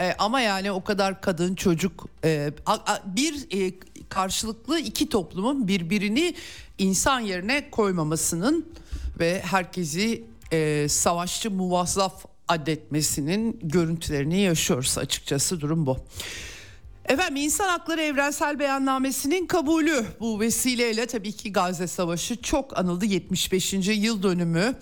e, 0.00 0.14
ama 0.18 0.40
yani 0.40 0.72
o 0.72 0.84
kadar 0.84 1.20
kadın 1.20 1.54
çocuk 1.54 2.08
e, 2.24 2.52
a, 2.66 2.72
a, 2.72 3.02
bir 3.06 3.46
e, 3.50 3.72
karşılıklı 4.08 4.78
iki 4.78 5.08
toplumun 5.08 5.68
birbirini 5.68 6.34
insan 6.78 7.20
yerine 7.20 7.70
koymamasının 7.70 8.66
ve 9.18 9.42
herkesi 9.42 10.24
e, 10.52 10.88
savaşçı 10.88 11.50
muvazzaf 11.50 12.24
adetmesinin 12.48 13.60
görüntülerini 13.62 14.40
yaşıyoruz 14.40 14.98
açıkçası 14.98 15.60
durum 15.60 15.86
bu. 15.86 15.96
Efendim 17.04 17.36
insan 17.36 17.68
hakları 17.68 18.02
evrensel 18.02 18.58
beyannamesinin 18.58 19.46
kabulü 19.46 20.04
bu 20.20 20.40
vesileyle 20.40 21.06
tabii 21.06 21.32
ki 21.32 21.52
Gazze 21.52 21.86
Savaşı 21.86 22.42
çok 22.42 22.78
anıldı 22.78 23.04
75. 23.04 23.72
yıl 23.72 24.22
dönümü. 24.22 24.74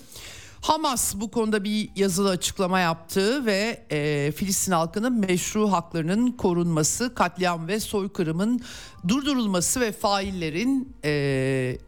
Hamas 0.61 1.15
bu 1.15 1.31
konuda 1.31 1.65
bir 1.65 1.91
yazılı 1.97 2.31
açıklama 2.31 2.81
yaptı 2.81 3.47
ve 3.47 3.87
e, 3.91 4.33
Filistin 4.37 4.73
halkının 4.73 5.13
meşru 5.13 5.73
haklarının 5.73 6.33
korunması, 6.33 7.15
katliam 7.15 7.69
ve 7.69 7.81
soykırımın 7.81 8.61
durdurulması 9.09 9.81
ve 9.81 9.93
faillerin 9.93 10.97
e, 11.05 11.79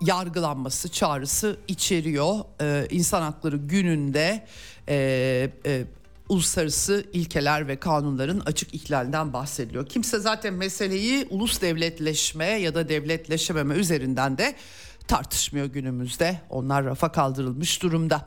yargılanması 0.00 0.88
çağrısı 0.88 1.56
içeriyor. 1.68 2.36
E, 2.60 2.86
İnsan 2.90 3.22
Hakları 3.22 3.56
Günü'nde 3.56 4.46
e, 4.88 4.96
e, 5.66 5.84
uluslararası 6.28 7.06
ilkeler 7.12 7.68
ve 7.68 7.76
kanunların 7.76 8.40
açık 8.46 8.74
ihlalinden 8.74 9.32
bahsediliyor. 9.32 9.86
Kimse 9.86 10.18
zaten 10.18 10.54
meseleyi 10.54 11.26
ulus 11.30 11.60
devletleşme 11.60 12.46
ya 12.46 12.74
da 12.74 12.88
devletleşememe 12.88 13.74
üzerinden 13.74 14.38
de 14.38 14.54
tartışmıyor 15.08 15.66
günümüzde. 15.66 16.40
Onlar 16.50 16.84
rafa 16.84 17.12
kaldırılmış 17.12 17.82
durumda. 17.82 18.26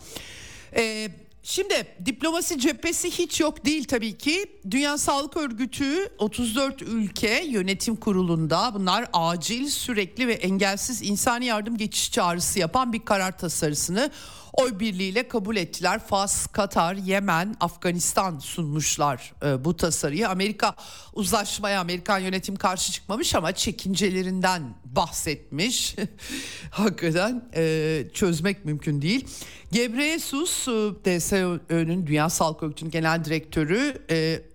Ee, 0.76 1.10
Şimdi 1.44 1.88
diplomasi 2.06 2.60
cephesi 2.60 3.12
hiç 3.12 3.40
yok 3.40 3.66
değil 3.66 3.84
tabii 3.84 4.18
ki. 4.18 4.46
Dünya 4.72 4.98
Sağlık 4.98 5.38
Örgütü 5.38 6.10
34 6.18 6.82
ülke 6.82 7.44
yönetim 7.48 7.96
kurulunda 7.96 8.72
bunlar 8.74 9.06
acil, 9.14 9.68
sürekli 9.68 10.28
ve 10.28 10.34
engelsiz 10.34 11.02
insani 11.02 11.46
yardım 11.46 11.78
geçiş 11.78 12.12
çağrısı 12.12 12.60
yapan 12.60 12.94
bir 12.94 13.05
karar 13.05 13.38
tasarısını 13.38 14.12
oy 14.53 14.79
birliğiyle 14.79 15.27
kabul 15.27 15.55
ettiler. 15.55 16.00
Fas, 16.07 16.48
Katar, 16.48 16.96
Yemen, 16.96 17.55
Afganistan 17.59 18.40
sunmuşlar 18.40 19.33
e, 19.46 19.66
bu 19.66 19.77
tasarıyı. 19.77 20.29
Amerika 20.29 20.75
uzlaşmaya 21.14 21.81
Amerikan 21.81 22.20
yönetim 22.20 22.55
karşı 22.55 22.92
çıkmamış 22.92 23.35
ama 23.35 23.51
çekincelerinden 23.51 24.64
bahsetmiş. 24.85 25.96
Hakikaten 26.72 27.50
e, 27.55 28.03
çözmek 28.14 28.66
mümkün 28.66 29.01
değil. 29.01 29.27
Gebreyesus 29.72 30.68
e, 30.68 30.72
DSÖ'nün 31.05 32.07
Dünya 32.07 32.29
Sağlık 32.29 32.64
Örgütü'nün 32.64 32.92
genel 32.92 33.25
direktörü 33.25 34.01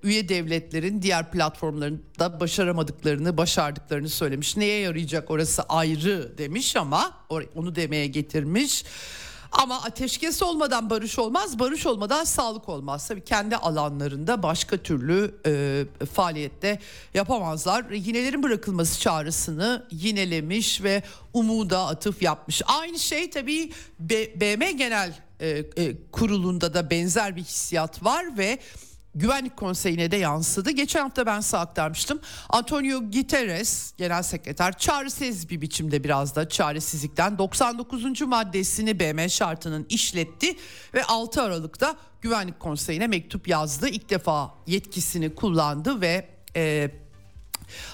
üye 0.03 0.29
devletlerin 0.29 1.03
diğer 1.03 1.31
platformlarında 1.31 2.41
başaramadıklarını, 2.41 3.37
başardıklarını 3.37 4.09
söylemiş. 4.09 4.57
Neye 4.57 4.81
yarayacak 4.81 5.31
orası 5.31 5.63
ayrı 5.63 6.39
demiş 6.39 6.77
ama 6.77 7.13
onu 7.55 7.75
demeye 7.75 8.07
getirmiş. 8.07 8.85
Ama 9.57 9.83
ateşkes 9.83 10.43
olmadan 10.43 10.91
barış 10.91 11.19
olmaz, 11.19 11.59
barış 11.59 11.87
olmadan 11.87 12.25
sağlık 12.25 12.69
olmaz. 12.69 13.09
Tabii 13.09 13.25
kendi 13.25 13.57
alanlarında 13.57 14.43
başka 14.43 14.77
türlü 14.77 15.35
e, 15.47 15.85
faaliyette 16.07 16.79
yapamazlar. 17.15 17.91
Yinelerin 17.91 18.43
bırakılması 18.43 19.01
çağrısını 19.01 19.87
yinelemiş 19.91 20.83
ve 20.83 21.03
umuda 21.33 21.87
atıf 21.87 22.23
yapmış. 22.23 22.63
Aynı 22.67 22.99
şey 22.99 23.31
tabii 23.31 23.73
BM 24.41 24.73
Genel 24.73 25.13
e, 25.41 25.49
e, 25.49 25.65
Kurulu'nda 26.13 26.75
da 26.75 26.91
benzer 26.91 27.37
bir 27.37 27.43
hissiyat 27.43 28.05
var 28.05 28.39
ve 28.39 28.59
Güvenlik 29.17 29.57
Konseyi'ne 29.57 30.11
de 30.11 30.17
yansıdı. 30.17 30.71
Geçen 30.71 31.01
hafta 31.01 31.27
ben 31.27 31.41
size 31.41 31.57
aktarmıştım. 31.57 32.21
Antonio 32.49 33.01
Guterres 33.01 33.93
Genel 33.97 34.23
Sekreter 34.23 34.79
çaresiz 34.79 35.51
bir 35.51 35.61
biçimde 35.61 36.05
biraz 36.05 36.37
da 36.37 36.49
çaresizlikten 36.49 37.39
99. 37.39 38.21
maddesini 38.21 39.01
BM 39.01 39.29
şartının 39.29 39.87
işletti 39.89 40.57
ve 40.95 41.05
6 41.05 41.43
Aralık'ta 41.43 41.97
Güvenlik 42.21 42.61
Konseyi'ne 42.61 43.07
mektup 43.07 43.49
yazdı. 43.49 43.89
İlk 43.89 44.11
defa 44.11 44.55
yetkisini 44.67 45.35
kullandı 45.35 46.01
ve 46.01 46.29
e, 46.57 46.91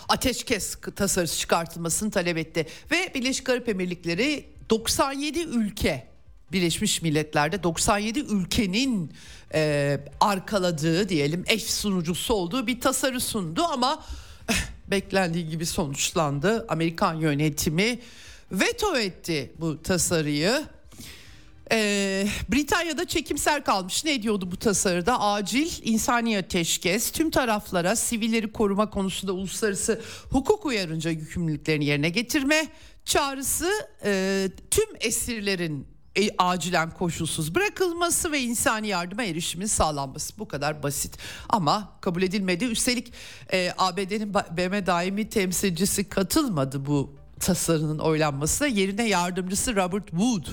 ateşkes 0.09 0.77
tasarısı 0.97 1.39
çıkartılmasını 1.39 2.11
talep 2.11 2.37
etti. 2.37 2.67
Ve 2.91 3.15
Birleşik 3.15 3.49
Arap 3.49 3.69
Emirlikleri 3.69 4.49
97 4.71 5.41
ülke 5.41 6.12
Birleşmiş 6.53 7.03
Milletler'de 7.03 7.63
97 7.63 8.19
ülkenin 8.19 9.13
e, 9.55 10.01
arkaladığı 10.21 11.09
diyelim 11.09 11.45
eş 11.47 11.65
sunucusu 11.65 12.35
olduğu 12.35 12.67
bir 12.67 12.81
tasarı 12.81 13.21
sundu 13.21 13.63
ama 13.63 14.05
eh, 14.51 14.55
beklendiği 14.91 15.49
gibi 15.49 15.67
sonuçlandı. 15.67 16.67
Amerikan 16.69 17.15
yönetimi 17.15 17.99
veto 18.53 18.97
etti 18.97 19.53
bu 19.59 19.83
tasarıyı. 19.83 20.63
Ee, 21.73 22.27
Britanya'da 22.49 23.05
çekimser 23.05 23.65
kalmış. 23.65 24.05
Ne 24.05 24.23
diyordu 24.23 24.51
bu 24.51 24.57
tasarıda? 24.57 25.21
Acil 25.21 25.71
insani 25.83 26.39
ateşkes 26.39 27.11
tüm 27.11 27.31
taraflara 27.31 27.97
sivilleri 27.97 28.53
koruma 28.53 28.91
konusunda 28.91 29.33
uluslararası 29.33 30.01
hukuk 30.31 30.67
uyarınca 30.67 31.11
yükümlülüklerini 31.11 31.85
yerine 31.85 32.09
getirme 32.09 32.69
çağrısı 33.05 33.71
e, 34.05 34.49
tüm 34.71 34.89
esirlerin 35.01 35.92
e, 36.17 36.31
acilen 36.39 36.91
koşulsuz 36.91 37.55
bırakılması 37.55 38.33
ve 38.33 38.41
insani 38.41 38.89
yardıma 38.89 39.23
erişimin 39.23 39.67
sağlanması 39.67 40.39
bu 40.39 40.49
kadar 40.49 40.83
basit 40.83 41.19
ama 41.49 41.93
kabul 42.01 42.23
edilmedi. 42.23 42.65
Üstelik 42.65 43.13
e, 43.53 43.73
ABD'nin 43.79 44.35
BM 44.35 44.87
daimi 44.87 45.29
temsilcisi 45.29 46.09
katılmadı 46.09 46.87
bu 46.87 47.15
tasarının 47.41 47.99
oylanmasına 47.99 48.69
yerine 48.69 49.09
yardımcısı 49.09 49.77
Robert 49.77 50.07
Wood 50.07 50.47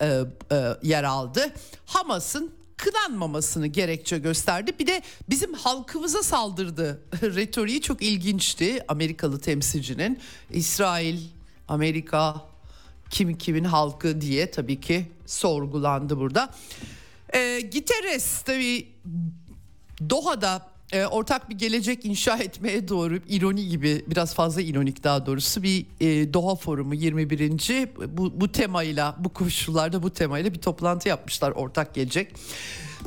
e, 0.00 0.20
e, 0.52 0.76
yer 0.82 1.04
aldı. 1.04 1.52
Hamas'ın 1.86 2.58
kınanmamasını 2.76 3.66
gerekçe 3.66 4.18
gösterdi. 4.18 4.72
Bir 4.78 4.86
de 4.86 5.02
bizim 5.28 5.54
halkımıza 5.54 6.22
saldırdı. 6.22 7.02
Retoriği 7.22 7.80
çok 7.80 8.02
ilginçti 8.02 8.84
Amerikalı 8.88 9.40
temsilcinin. 9.40 10.18
İsrail, 10.50 11.20
Amerika, 11.68 12.47
kim 13.10 13.38
kimin 13.38 13.64
halkı 13.64 14.20
diye 14.20 14.50
tabii 14.50 14.80
ki 14.80 15.08
sorgulandı 15.26 16.18
burada. 16.18 16.50
E, 17.34 17.60
Giteres 17.60 18.42
tabii 18.42 18.88
Doha'da 20.10 20.68
e, 20.92 21.06
ortak 21.06 21.50
bir 21.50 21.58
gelecek 21.58 22.04
inşa 22.04 22.36
etmeye 22.36 22.88
doğru 22.88 23.20
ironi 23.28 23.68
gibi 23.68 24.04
biraz 24.06 24.34
fazla 24.34 24.60
ironik 24.62 25.04
daha 25.04 25.26
doğrusu 25.26 25.62
bir 25.62 25.86
e, 26.00 26.32
Doha 26.34 26.54
Forumu 26.54 26.94
21. 26.94 27.88
Bu, 28.16 28.40
bu 28.40 28.52
temayla 28.52 29.16
bu 29.18 29.28
koşullarda 29.28 30.02
bu 30.02 30.10
temayla 30.10 30.54
bir 30.54 30.58
toplantı 30.58 31.08
yapmışlar 31.08 31.50
ortak 31.50 31.94
gelecek. 31.94 32.34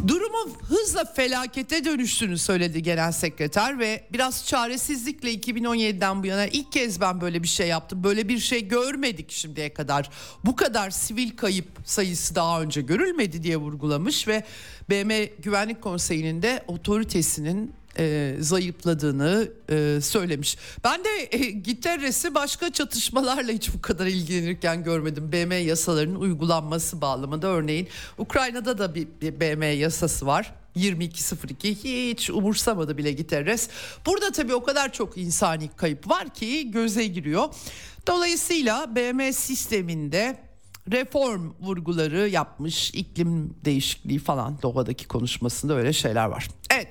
Durumun 0.07 0.53
hızla 0.67 1.05
felakete 1.05 1.85
dönüştüğünü 1.85 2.37
söyledi 2.37 2.83
genel 2.83 3.11
sekreter 3.11 3.79
ve 3.79 4.03
biraz 4.13 4.45
çaresizlikle 4.47 5.33
2017'den 5.33 6.23
bu 6.23 6.27
yana 6.27 6.45
ilk 6.45 6.71
kez 6.71 7.01
ben 7.01 7.21
böyle 7.21 7.43
bir 7.43 7.47
şey 7.47 7.67
yaptım. 7.67 8.03
Böyle 8.03 8.27
bir 8.27 8.39
şey 8.39 8.67
görmedik 8.67 9.31
şimdiye 9.31 9.73
kadar. 9.73 10.09
Bu 10.45 10.55
kadar 10.55 10.89
sivil 10.89 11.35
kayıp 11.37 11.67
sayısı 11.85 12.35
daha 12.35 12.61
önce 12.61 12.81
görülmedi 12.81 13.43
diye 13.43 13.57
vurgulamış 13.57 14.27
ve 14.27 14.43
BM 14.89 15.25
Güvenlik 15.25 15.81
Konseyi'nin 15.81 16.41
de 16.41 16.63
otoritesinin 16.67 17.73
e, 17.99 18.35
zayıfladığını 18.39 19.51
e, 19.69 20.01
söylemiş. 20.01 20.57
Ben 20.83 21.03
de 21.03 21.09
e, 21.31 21.37
Gitterres'i 21.37 22.35
başka 22.35 22.73
çatışmalarla 22.73 23.51
hiç 23.51 23.73
bu 23.73 23.81
kadar 23.81 24.05
ilgilenirken 24.05 24.83
görmedim. 24.83 25.31
BM 25.31 25.55
yasalarının 25.55 26.19
uygulanması 26.19 27.01
bağlamında 27.01 27.47
örneğin 27.47 27.87
Ukrayna'da 28.17 28.77
da 28.77 28.95
bir, 28.95 29.07
bir 29.21 29.39
BM 29.39 29.65
yasası 29.65 30.25
var. 30.25 30.53
22.02 30.75 32.09
hiç 32.09 32.29
umursamadı 32.29 32.97
bile 32.97 33.11
Gitterres. 33.11 33.69
Burada 34.05 34.31
tabii 34.31 34.53
o 34.53 34.63
kadar 34.63 34.93
çok 34.93 35.17
insani 35.17 35.69
kayıp 35.77 36.09
var 36.09 36.33
ki 36.33 36.71
göze 36.71 37.07
giriyor. 37.07 37.49
Dolayısıyla 38.07 38.95
BM 38.95 39.33
sisteminde 39.33 40.37
reform 40.91 41.51
vurguları 41.59 42.29
yapmış 42.29 42.91
iklim 42.93 43.55
değişikliği 43.65 44.19
falan 44.19 44.61
doğadaki 44.61 45.07
konuşmasında 45.07 45.73
öyle 45.73 45.93
şeyler 45.93 46.25
var. 46.25 46.47
Evet 46.71 46.87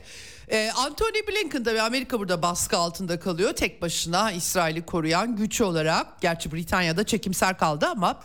ee, 0.51 0.71
Anthony 0.77 1.27
Blinken 1.29 1.67
ve 1.67 1.83
Amerika 1.83 2.19
burada 2.19 2.43
baskı 2.43 2.77
altında 2.77 3.21
kalıyor. 3.21 3.53
Tek 3.53 3.83
başına 3.83 4.33
İsrail'i 4.33 4.83
koruyan 4.83 5.37
güç 5.37 5.61
olarak. 5.61 6.21
Gerçi 6.21 6.53
Britanya'da 6.53 7.05
çekimser 7.07 7.59
kaldı 7.59 7.87
ama 7.87 8.21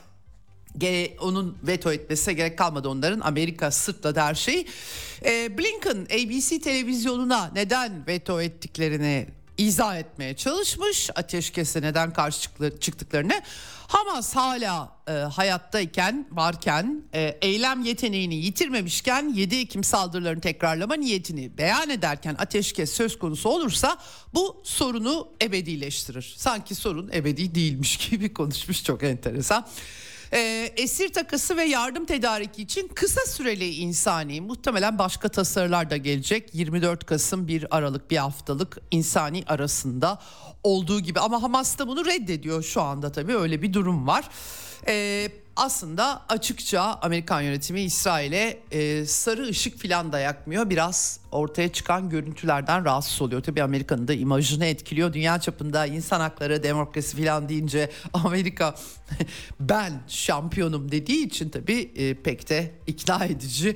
onun 1.20 1.58
veto 1.64 1.92
etmesine 1.92 2.34
gerek 2.34 2.58
kalmadı 2.58 2.90
onların. 2.90 3.20
Amerika 3.20 3.72
sırtladı 3.72 4.20
her 4.20 4.36
şeyi. 4.36 4.68
Ee, 5.26 5.58
Blinken 5.58 5.98
ABC 6.06 6.60
televizyonuna 6.60 7.52
neden 7.56 8.08
veto 8.08 8.42
ettiklerini 8.42 9.28
izah 9.58 9.98
etmeye 9.98 10.36
çalışmış. 10.36 11.10
Ateşkese 11.16 11.82
neden 11.82 12.14
karşı 12.14 12.50
çıktıklarını. 12.80 13.42
Hamas 13.88 14.36
hala 14.36 14.92
e, 15.08 15.12
hayattayken, 15.12 16.28
varken, 16.32 17.04
e, 17.14 17.38
eylem 17.42 17.84
yeteneğini 17.84 18.36
yitirmemişken 18.36 19.34
7 19.34 19.56
Ekim 19.56 19.84
saldırılarını 19.84 20.42
tekrarlama 20.42 20.96
niyetini 20.96 21.58
beyan 21.58 21.90
ederken 21.90 22.36
ateşkes 22.40 22.94
söz 22.94 23.20
konusu 23.20 23.50
olursa 23.50 23.98
bu 24.34 24.62
sorunu 24.64 25.28
ebedileştirir. 25.42 26.34
Sanki 26.38 26.76
sorun 26.76 27.10
ebedi 27.14 27.56
değilmiş 27.56 27.98
gibi 28.10 28.34
konuşmuş 28.34 28.84
çok 28.84 29.04
enteresan. 29.04 29.68
E, 30.36 30.74
esir 30.78 31.14
takası 31.14 31.58
ve 31.58 31.64
yardım 31.64 32.06
tedariki 32.06 32.62
için 32.62 32.88
kısa 32.88 33.22
süreli 33.22 33.70
insani 33.76 34.42
muhtemelen 34.42 35.00
başka 35.00 35.30
tasarılar 35.30 35.90
da 35.90 35.98
gelecek. 35.98 36.56
24 36.56 37.06
Kasım 37.06 37.48
1 37.48 37.78
Aralık 37.78 38.12
bir 38.12 38.18
haftalık 38.18 38.78
insani 38.92 39.44
arasında 39.48 40.20
olduğu 40.64 41.00
gibi 41.00 41.20
ama 41.20 41.44
Hamas 41.44 41.80
da 41.80 41.88
bunu 41.88 42.06
reddediyor 42.06 42.64
şu 42.64 42.82
anda 42.82 43.12
tabii 43.12 43.36
öyle 43.36 43.62
bir 43.62 43.74
durum 43.74 44.08
var. 44.08 44.30
Ee, 44.88 45.30
aslında 45.56 46.22
açıkça 46.30 46.82
Amerikan 46.82 47.42
yönetimi 47.42 47.82
İsrail'e 47.82 48.60
e, 48.72 49.06
sarı 49.06 49.44
ışık 49.44 49.78
filan 49.78 50.12
da 50.12 50.20
yakmıyor. 50.20 50.70
Biraz 50.70 51.20
ortaya 51.32 51.72
çıkan 51.72 52.10
görüntülerden 52.10 52.86
rahatsız 52.86 53.22
oluyor. 53.22 53.44
Tabii 53.44 53.64
Amerika'nın 53.64 54.08
da 54.08 54.14
imajını 54.14 54.66
etkiliyor. 54.66 55.14
Dünya 55.14 55.40
çapında 55.40 55.86
insan 55.86 56.20
hakları, 56.20 56.64
demokrasi 56.64 57.18
filan 57.18 57.50
deyince 57.50 57.92
Amerika 58.14 58.76
ben 59.60 59.94
şampiyonum 60.08 60.92
dediği 60.92 61.26
için 61.26 61.50
tabii 61.50 61.92
e, 61.96 62.14
pek 62.14 62.50
de 62.50 62.72
ikna 62.88 63.26
edici 63.26 63.76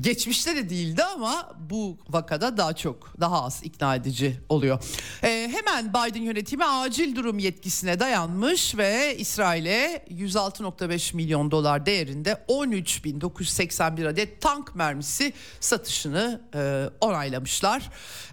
Geçmişte 0.00 0.56
de 0.56 0.70
değildi 0.70 1.04
ama 1.04 1.50
bu 1.70 1.98
vakada 2.08 2.56
daha 2.56 2.72
çok 2.72 3.20
daha 3.20 3.44
az 3.44 3.60
ikna 3.64 3.94
edici 3.94 4.40
oluyor. 4.48 4.84
Ee, 5.24 5.50
hemen 5.52 5.90
Biden 5.90 6.22
yönetimi 6.22 6.64
acil 6.64 7.16
durum 7.16 7.38
yetkisine 7.38 8.00
dayanmış 8.00 8.76
ve 8.76 9.16
İsrail'e 9.18 10.04
106.5 10.10 11.16
milyon 11.16 11.50
dolar 11.50 11.86
değerinde 11.86 12.44
13.981 12.48 14.08
adet 14.08 14.40
tank 14.40 14.76
mermisi 14.76 15.32
satışını 15.60 16.40
e, 16.54 16.90
onaylamışlar. 17.00 17.90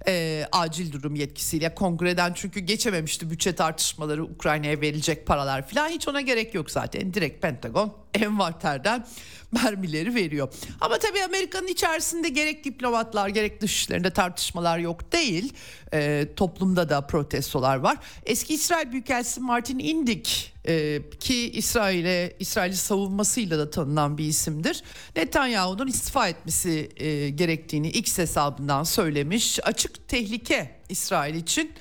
E, 0.08 0.46
acil 0.52 0.92
durum 0.92 1.16
yetkisiyle 1.16 1.76
kongreden 1.76 2.34
çünkü 2.36 2.60
geçememişti 2.60 3.30
bütçe 3.30 3.56
tartışmaları 3.56 4.24
Ukrayna'ya 4.24 4.82
verilecek 4.82 5.28
paralar 5.28 5.68
falan 5.68 5.90
hiç 5.90 6.08
ona 6.08 6.22
gerek 6.22 6.56
yok 6.56 6.72
zaten 6.72 7.14
direkt 7.14 7.42
Pentagon 7.42 7.94
envanterden 8.14 9.06
mermileri 9.64 10.16
veriyor. 10.16 10.54
Ama 10.82 10.98
tabii 11.00 11.24
Amerika'nın 11.24 11.68
içerisinde 11.68 12.30
gerek 12.30 12.64
diplomatlar 12.64 13.30
gerek 13.30 13.62
dışişlerinde 13.62 14.10
tartışmalar 14.10 14.80
yok 14.80 15.12
değil. 15.12 15.54
E, 15.94 16.28
toplumda 16.36 16.90
da 16.90 17.08
protestolar 17.08 17.78
var. 17.78 17.98
Eski 18.26 18.54
İsrail 18.54 18.92
Büyükelçisi 18.92 19.40
Martin 19.40 19.80
Indik 19.80 20.54
e, 20.68 21.02
ki 21.20 21.52
İsrail'e 21.52 22.36
İsrail'i 22.40 22.78
savunmasıyla 22.78 23.60
da 23.60 23.70
tanınan 23.70 24.18
bir 24.18 24.26
isimdir. 24.26 24.84
Netanyahu'nun 25.16 25.88
istifa 25.88 26.28
etmesi 26.28 26.90
e, 26.98 27.30
gerektiğini 27.30 27.90
X 27.90 28.18
hesabından 28.18 28.84
söylemiş. 28.84 29.60
Açık 29.64 30.08
tehlike 30.08 30.80
İsrail 30.90 31.36
için 31.36 31.72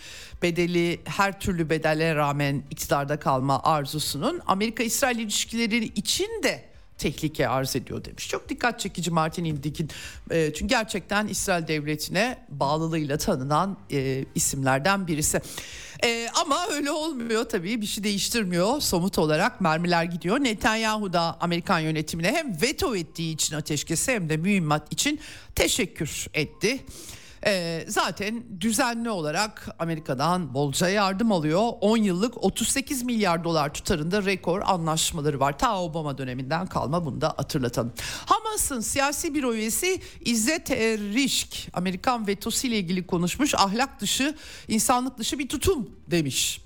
bedeli 0.43 1.01
her 1.05 1.41
türlü 1.41 1.71
bedele 1.71 2.15
rağmen 2.15 2.63
iktidarda 2.71 3.19
kalma 3.19 3.63
arzusunun 3.63 4.41
Amerika-İsrail 4.47 5.19
ilişkileri 5.19 5.85
için 5.85 6.43
de 6.43 6.69
tehlike 6.99 7.49
arz 7.49 7.77
ediyor 7.77 8.05
demiş. 8.05 8.29
Çok 8.29 8.49
dikkat 8.49 8.81
çekici 8.81 9.11
Martin 9.11 9.45
Indik'in 9.45 9.91
e, 10.31 10.53
çünkü 10.55 10.67
gerçekten 10.67 11.27
İsrail 11.27 11.69
devletine 11.69 12.39
bağlılığıyla 12.49 13.19
tanınan 13.19 13.77
e, 13.93 14.25
isimlerden 14.35 15.07
birisi. 15.07 15.41
E, 16.05 16.29
ama 16.35 16.67
öyle 16.71 16.91
olmuyor 16.91 17.45
tabii 17.45 17.81
bir 17.81 17.87
şey 17.87 18.05
değiştirmiyor 18.05 18.81
somut 18.81 19.19
olarak 19.19 19.61
mermiler 19.61 20.05
gidiyor. 20.05 20.41
Netanyahu 20.41 21.13
da 21.13 21.37
Amerikan 21.41 21.81
yönetimine 21.81 22.33
hem 22.33 22.63
veto 22.63 22.97
ettiği 22.97 23.35
için 23.35 23.57
ateşkesi 23.57 24.13
hem 24.13 24.29
de 24.29 24.37
mühimmat 24.37 24.93
için 24.93 25.21
teşekkür 25.55 26.27
etti. 26.35 26.79
E, 27.47 27.85
zaten 27.89 28.45
düzenli 28.61 29.11
olarak 29.11 29.69
Amerika'dan 29.79 30.55
bolca 30.55 30.89
yardım 30.89 31.33
alıyor. 31.33 31.73
10 31.81 31.97
yıllık 31.97 32.45
38 32.45 33.03
milyar 33.03 33.45
dolar 33.45 33.75
tutarında 33.75 34.25
rekor 34.25 34.63
anlaşmaları 34.65 35.41
var. 35.41 35.59
Ta 35.59 35.83
Obama 35.83 36.19
döneminden 36.19 36.67
kalma 36.67 37.05
bunu 37.05 37.21
da 37.21 37.29
hatırlatalım. 37.29 37.93
Hamas'ın 38.27 38.81
siyasi 38.81 39.35
bir 39.35 39.45
üyesi 39.45 40.01
İzzet 40.25 40.71
Rişk 40.71 41.69
Amerikan 41.73 42.27
vetosu 42.27 42.67
ile 42.67 42.79
ilgili 42.79 43.07
konuşmuş. 43.07 43.55
Ahlak 43.55 44.01
dışı, 44.01 44.35
insanlık 44.69 45.19
dışı 45.19 45.39
bir 45.39 45.49
tutum 45.49 45.91
demiş. 46.07 46.61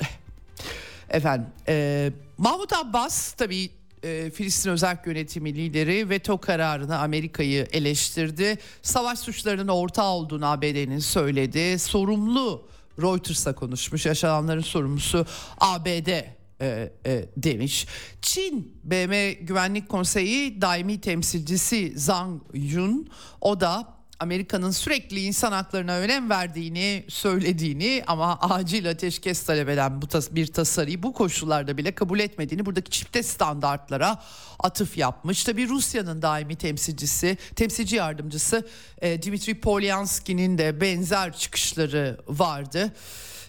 Efendim, 1.08 1.46
e, 1.68 2.12
Mahmut 2.38 2.72
Abbas 2.72 3.32
tabii 3.32 3.70
e, 4.02 4.30
Filistin 4.30 4.70
Özel 4.70 4.98
Yönetimi 5.06 5.54
lideri 5.54 6.10
veto 6.10 6.38
kararını 6.38 6.98
Amerika'yı 6.98 7.66
eleştirdi. 7.72 8.58
Savaş 8.82 9.18
suçlarının 9.18 9.68
ortağı 9.68 10.10
olduğunu 10.10 10.46
ABD'nin 10.46 10.98
söyledi. 10.98 11.78
Sorumlu 11.78 12.68
Reuters'a 13.02 13.54
konuşmuş. 13.54 14.06
Yaşananların 14.06 14.60
sorumlusu 14.60 15.26
ABD 15.60 16.08
e, 16.08 16.92
e, 17.06 17.24
demiş. 17.36 17.86
Çin 18.22 18.78
BM 18.84 19.32
Güvenlik 19.32 19.88
Konseyi 19.88 20.60
daimi 20.60 21.00
temsilcisi 21.00 21.92
Zhang 21.96 22.42
Yun 22.54 23.08
o 23.40 23.60
da 23.60 24.01
Amerika'nın 24.22 24.70
sürekli 24.70 25.20
insan 25.20 25.52
haklarına 25.52 25.96
önem 25.96 26.30
verdiğini 26.30 27.04
söylediğini 27.08 28.02
ama 28.06 28.38
acil 28.40 28.90
ateşkes 28.90 29.42
talep 29.44 29.68
eden 29.68 30.02
bu 30.02 30.06
tas- 30.06 30.34
bir 30.34 30.46
tasarıyı 30.46 31.02
bu 31.02 31.12
koşullarda 31.12 31.76
bile 31.76 31.94
kabul 31.94 32.20
etmediğini 32.20 32.66
buradaki 32.66 32.90
çifte 32.90 33.22
standartlara 33.22 34.22
atıf 34.58 34.98
yapmış. 34.98 35.44
Tabi 35.44 35.68
Rusya'nın 35.68 36.22
daimi 36.22 36.56
temsilcisi, 36.56 37.38
temsilci 37.56 37.96
yardımcısı 37.96 38.68
e, 39.02 39.22
Dimitri 39.22 39.60
Polyanski'nin 39.60 40.58
de 40.58 40.80
benzer 40.80 41.32
çıkışları 41.36 42.20
vardı. 42.28 42.92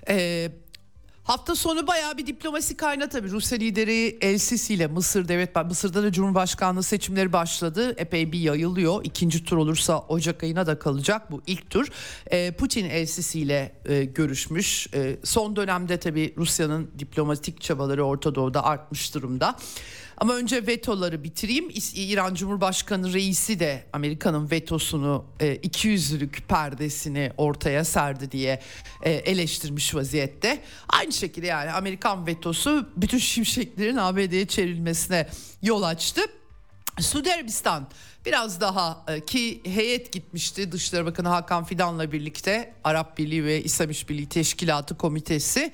E, 0.09 0.49
Hafta 1.23 1.55
sonu 1.55 1.87
bayağı 1.87 2.17
bir 2.17 2.27
diplomasi 2.27 2.77
kaynağı 2.77 3.09
tabii. 3.09 3.31
Rusya 3.31 3.57
lideri 3.57 4.17
El 4.21 4.39
ile 4.73 4.87
Mısır 4.87 5.27
devlet 5.27 5.55
Mısır'da 5.55 6.03
da 6.03 6.11
Cumhurbaşkanlığı 6.11 6.83
seçimleri 6.83 7.33
başladı. 7.33 7.93
Epey 7.97 8.31
bir 8.31 8.39
yayılıyor. 8.39 9.05
İkinci 9.05 9.43
tur 9.43 9.57
olursa 9.57 9.99
Ocak 9.99 10.43
ayına 10.43 10.67
da 10.67 10.79
kalacak 10.79 11.31
bu 11.31 11.41
ilk 11.47 11.69
tur. 11.69 11.87
E, 12.27 12.51
Putin 12.51 12.85
El 12.85 13.07
ile 13.33 13.75
e, 13.85 14.03
görüşmüş. 14.03 14.87
E, 14.93 15.17
son 15.23 15.55
dönemde 15.55 15.99
tabii 15.99 16.33
Rusya'nın 16.37 16.91
diplomatik 16.99 17.61
çabaları 17.61 18.05
Orta 18.05 18.35
Doğu'da 18.35 18.63
artmış 18.63 19.15
durumda. 19.15 19.55
Ama 20.17 20.33
önce 20.33 20.67
vetoları 20.67 21.23
bitireyim. 21.23 21.69
İran 21.95 22.33
Cumhurbaşkanı 22.35 23.13
reisi 23.13 23.59
de 23.59 23.83
Amerika'nın 23.93 24.51
vetosunu 24.51 25.25
e, 25.39 25.55
iki 25.55 25.87
yüzlülük 25.87 26.49
perdesini 26.49 27.31
ortaya 27.37 27.83
serdi 27.83 28.31
diye 28.31 28.59
e, 29.03 29.11
eleştirmiş 29.11 29.95
vaziyette. 29.95 30.61
Aynı 30.89 31.11
şekilde 31.11 31.47
yani 31.47 31.71
Amerikan 31.71 32.27
vetosu 32.27 32.89
bütün 32.97 33.17
şimşeklerin 33.17 33.97
ABD'ye 33.97 34.47
çevrilmesine 34.47 35.27
yol 35.61 35.83
açtı. 35.83 36.21
Suudi 36.99 37.33
Arabistan 37.33 37.87
biraz 38.25 38.61
daha 38.61 39.03
e, 39.07 39.25
ki 39.25 39.61
heyet 39.63 40.13
gitmişti 40.13 40.71
Dışişleri 40.71 41.05
Bakanı 41.05 41.27
Hakan 41.27 41.63
Fidan'la 41.63 42.11
birlikte 42.11 42.73
Arap 42.83 43.17
Birliği 43.17 43.45
ve 43.45 43.63
İslam 43.63 43.89
İşbirliği 43.89 44.29
Teşkilatı 44.29 44.97
Komitesi. 44.97 45.71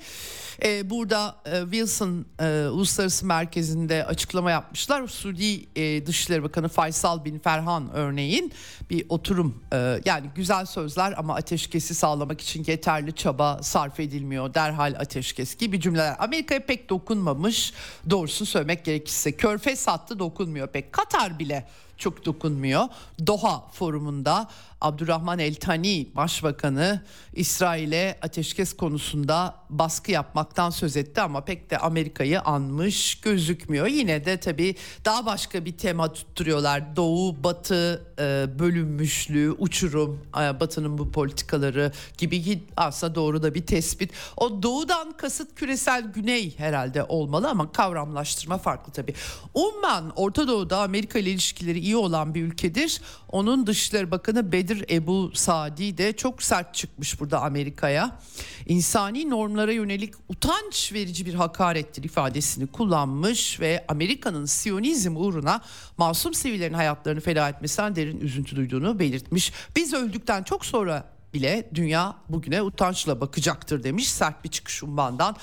E, 0.64 0.90
burada 0.90 1.36
e, 1.46 1.60
Wilson 1.60 2.26
Uluslararası 2.72 3.26
Merkezi'nde 3.26 4.04
açıklama 4.04 4.50
yapmışlar. 4.50 5.08
Suudi 5.08 5.66
e, 5.76 6.06
Dışişleri 6.06 6.42
Bakanı 6.42 6.68
Faysal 6.68 7.24
bin 7.24 7.38
Ferhan 7.38 7.90
örneğin 7.92 8.52
bir 8.90 9.06
oturum 9.08 9.64
yani 10.04 10.26
güzel 10.34 10.66
sözler 10.66 11.14
ama 11.16 11.34
ateşkesi 11.34 11.94
sağlamak 11.94 12.40
için 12.40 12.64
yeterli 12.66 13.14
çaba 13.14 13.62
sarf 13.62 14.00
edilmiyor. 14.00 14.54
Derhal 14.54 14.94
ateşkes 14.98 15.56
gibi 15.56 15.80
cümleler. 15.80 16.16
Amerika'ya 16.18 16.66
pek 16.66 16.90
dokunmamış 16.90 17.72
doğrusu 18.10 18.46
söylemek 18.46 18.84
gerekirse. 18.84 19.32
Körfez 19.32 19.80
sattı 19.80 20.18
dokunmuyor 20.18 20.68
pek. 20.68 20.92
Katar 20.92 21.38
bile 21.38 21.66
çok 22.00 22.24
dokunmuyor. 22.24 22.84
Doha 23.26 23.64
forumunda 23.72 24.48
Abdurrahman 24.80 25.38
El 25.38 25.54
Tani 25.54 26.08
Başbakanı 26.16 27.02
İsrail'e 27.32 28.18
ateşkes 28.22 28.76
konusunda 28.76 29.54
baskı 29.70 30.10
yapmaktan 30.10 30.70
söz 30.70 30.96
etti 30.96 31.20
ama 31.20 31.44
pek 31.44 31.70
de 31.70 31.78
Amerika'yı 31.78 32.40
anmış 32.40 33.20
gözükmüyor. 33.20 33.86
Yine 33.86 34.24
de 34.24 34.40
tabii 34.40 34.74
daha 35.04 35.26
başka 35.26 35.64
bir 35.64 35.78
tema 35.78 36.12
tutturuyorlar. 36.12 36.96
Doğu 36.96 37.44
batı 37.44 38.06
e, 38.18 38.58
bölünmüşlüğü, 38.58 39.50
uçurum, 39.58 40.20
e, 40.40 40.60
batının 40.60 40.98
bu 40.98 41.12
politikaları 41.12 41.92
gibi 42.18 42.42
ki 42.42 42.64
aslında 42.76 43.14
doğru 43.14 43.42
da 43.42 43.54
bir 43.54 43.66
tespit. 43.66 44.12
O 44.36 44.62
doğudan 44.62 45.16
kasıt 45.16 45.54
küresel 45.54 46.02
güney 46.12 46.58
herhalde 46.58 47.04
olmalı 47.04 47.48
ama 47.48 47.72
kavramlaştırma 47.72 48.58
farklı 48.58 48.92
tabii. 48.92 49.14
Umman 49.54 50.12
Orta 50.16 50.48
Doğu'da 50.48 50.78
Amerika 50.78 51.18
ile 51.18 51.30
ilişkileri 51.30 51.78
iyi 51.78 51.96
olan 51.96 52.34
bir 52.34 52.42
ülkedir. 52.42 53.00
Onun 53.28 53.66
Dışişleri 53.66 54.10
Bakanı 54.10 54.52
Bedir 54.52 54.69
Ebu 54.90 55.30
Sadi 55.34 55.98
de 55.98 56.12
çok 56.12 56.42
sert 56.42 56.74
çıkmış 56.74 57.20
burada 57.20 57.42
Amerika'ya. 57.42 58.18
İnsani 58.66 59.30
normlara 59.30 59.72
yönelik 59.72 60.14
utanç 60.28 60.92
verici 60.92 61.26
bir 61.26 61.34
hakarettir 61.34 62.02
ifadesini 62.02 62.66
kullanmış 62.66 63.60
ve 63.60 63.84
Amerika'nın 63.88 64.44
Siyonizm 64.44 65.16
uğruna 65.16 65.60
masum 65.96 66.34
sivillerin 66.34 66.74
hayatlarını 66.74 67.20
feda 67.20 67.48
etmesinden 67.48 67.96
derin 67.96 68.20
üzüntü 68.20 68.56
duyduğunu 68.56 68.98
belirtmiş. 68.98 69.52
Biz 69.76 69.94
öldükten 69.94 70.42
çok 70.42 70.64
sonra 70.64 71.04
bile 71.34 71.70
dünya 71.74 72.16
bugüne 72.28 72.62
utançla 72.62 73.20
bakacaktır 73.20 73.82
demiş. 73.82 74.08
Sert 74.08 74.44
bir 74.44 74.48
çıkış 74.50 74.82
umbandan 74.82 75.36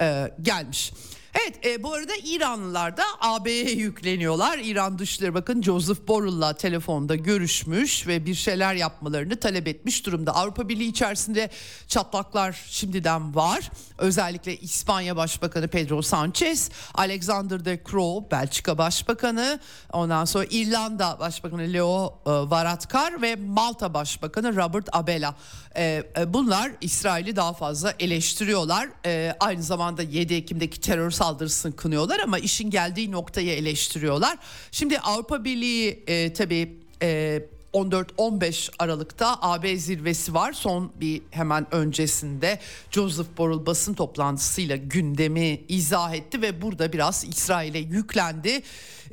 e, 0.00 0.32
gelmiş. 0.42 0.92
Evet 1.34 1.66
e, 1.66 1.82
bu 1.82 1.92
arada 1.92 2.12
İranlılar 2.24 2.96
da 2.96 3.02
AB'ye 3.20 3.70
yükleniyorlar. 3.70 4.58
İran 4.58 4.98
Dışişleri 4.98 5.34
Bakın 5.34 5.62
Joseph 5.62 6.08
Borrell'la 6.08 6.54
telefonda 6.54 7.14
görüşmüş 7.14 8.06
ve 8.06 8.26
bir 8.26 8.34
şeyler 8.34 8.74
yapmalarını 8.74 9.36
talep 9.36 9.68
etmiş 9.68 10.06
durumda. 10.06 10.34
Avrupa 10.34 10.68
Birliği 10.68 10.88
içerisinde 10.88 11.50
çatlaklar 11.88 12.60
şimdiden 12.66 13.34
var. 13.34 13.70
Özellikle 13.98 14.56
İspanya 14.56 15.16
Başbakanı 15.16 15.68
Pedro 15.68 16.02
Sanchez, 16.02 16.70
Alexander 16.94 17.64
de 17.64 17.82
Croo 17.90 18.30
Belçika 18.30 18.78
Başbakanı, 18.78 19.60
ondan 19.92 20.24
sonra 20.24 20.44
İrlanda 20.50 21.16
Başbakanı 21.20 21.72
Leo 21.72 22.18
e, 22.26 22.30
Varadkar 22.30 23.22
ve 23.22 23.36
Malta 23.36 23.94
Başbakanı 23.94 24.56
Robert 24.56 24.88
Abela. 24.92 25.34
E, 25.76 26.04
e, 26.18 26.34
bunlar 26.34 26.72
İsrail'i 26.80 27.36
daha 27.36 27.52
fazla 27.52 27.94
eleştiriyorlar. 27.98 28.88
E, 29.06 29.34
aynı 29.40 29.62
zamanda 29.62 30.02
7 30.02 30.34
Ekim'deki 30.34 30.80
terör 30.80 31.10
saldırısını 31.22 31.76
kınıyorlar 31.76 32.20
ama 32.20 32.38
işin 32.38 32.70
geldiği 32.70 33.12
noktayı 33.12 33.50
eleştiriyorlar. 33.50 34.38
Şimdi 34.72 34.98
Avrupa 34.98 35.44
Birliği 35.44 36.04
e, 36.06 36.32
tabii 36.32 36.80
e, 37.02 37.42
14-15 37.72 38.70
Aralık'ta 38.78 39.38
AB 39.42 39.76
zirvesi 39.76 40.34
var. 40.34 40.52
Son 40.52 40.92
bir 41.00 41.22
hemen 41.30 41.74
öncesinde 41.74 42.58
Joseph 42.90 43.28
Borrell 43.38 43.66
basın 43.66 43.94
toplantısıyla 43.94 44.76
gündemi 44.76 45.60
izah 45.68 46.14
etti 46.14 46.42
ve 46.42 46.62
burada 46.62 46.92
biraz 46.92 47.24
İsrail'e 47.24 47.78
yüklendi. 47.78 48.62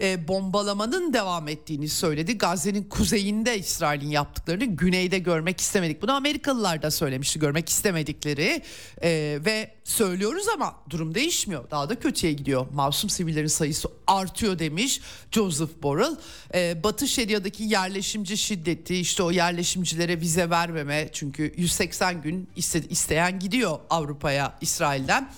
E, 0.01 0.27
bombalamanın 0.27 1.13
devam 1.13 1.47
ettiğini 1.47 1.89
söyledi. 1.89 2.37
Gazze'nin 2.37 2.83
kuzeyinde 2.83 3.59
İsrail'in 3.59 4.09
yaptıklarını 4.09 4.65
güneyde 4.65 5.19
görmek 5.19 5.59
istemedik. 5.59 6.01
Bunu 6.01 6.11
Amerikalılar 6.11 6.81
da 6.81 6.91
söylemişti 6.91 7.39
görmek 7.39 7.69
istemedikleri 7.69 8.63
e, 9.01 9.39
ve 9.45 9.71
söylüyoruz 9.83 10.47
ama 10.47 10.75
durum 10.89 11.15
değişmiyor. 11.15 11.71
Daha 11.71 11.89
da 11.89 11.99
kötüye 11.99 12.33
gidiyor. 12.33 12.67
Masum 12.73 13.09
sivillerin 13.09 13.47
sayısı 13.47 13.89
artıyor 14.07 14.59
demiş 14.59 15.01
Joseph 15.31 15.83
Borrell. 15.83 16.15
E, 16.53 16.83
Batı 16.83 17.07
Şeria'daki 17.07 17.63
yerleşimci 17.63 18.37
şiddeti 18.49 18.95
işte 18.95 19.23
o 19.23 19.31
yerleşimcilere 19.31 20.21
vize 20.21 20.49
vermeme 20.49 21.09
çünkü 21.13 21.53
180 21.57 22.21
gün 22.21 22.49
iste, 22.55 22.81
isteyen 22.89 23.39
gidiyor 23.39 23.79
Avrupa'ya 23.89 24.57
İsrail'den. 24.61 25.29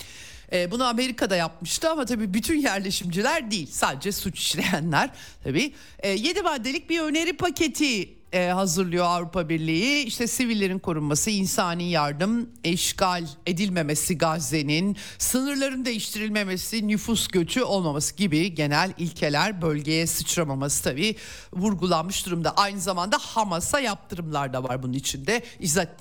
E, 0.53 0.71
bunu 0.71 0.83
Amerika'da 0.83 1.35
yapmıştı 1.35 1.89
ama 1.89 2.05
tabii 2.05 2.33
bütün 2.33 2.61
yerleşimciler 2.61 3.51
değil. 3.51 3.67
Sadece 3.71 4.11
suç 4.11 4.39
işleyenler 4.39 5.09
tabii. 5.43 5.73
E, 5.99 6.09
7 6.09 6.41
maddelik 6.41 6.89
bir 6.89 6.99
öneri 6.99 7.33
paketi 7.33 8.20
e, 8.33 8.47
hazırlıyor 8.47 9.05
Avrupa 9.05 9.49
Birliği. 9.49 10.03
İşte 10.03 10.27
sivillerin 10.27 10.79
korunması, 10.79 11.29
insani 11.29 11.89
yardım, 11.89 12.49
eşgal 12.63 13.27
edilmemesi 13.45 14.17
Gazze'nin, 14.17 14.97
sınırların 15.17 15.85
değiştirilmemesi, 15.85 16.87
nüfus 16.87 17.27
göçü 17.27 17.63
olmaması 17.63 18.15
gibi 18.15 18.55
genel 18.55 18.93
ilkeler 18.97 19.61
bölgeye 19.61 20.07
sıçramaması 20.07 20.83
tabii 20.83 21.15
vurgulanmış 21.53 22.25
durumda. 22.25 22.51
Aynı 22.51 22.79
zamanda 22.79 23.17
Hamas'a 23.17 23.79
yaptırımlar 23.79 24.53
da 24.53 24.63
var 24.63 24.83
bunun 24.83 24.93
içinde. 24.93 25.43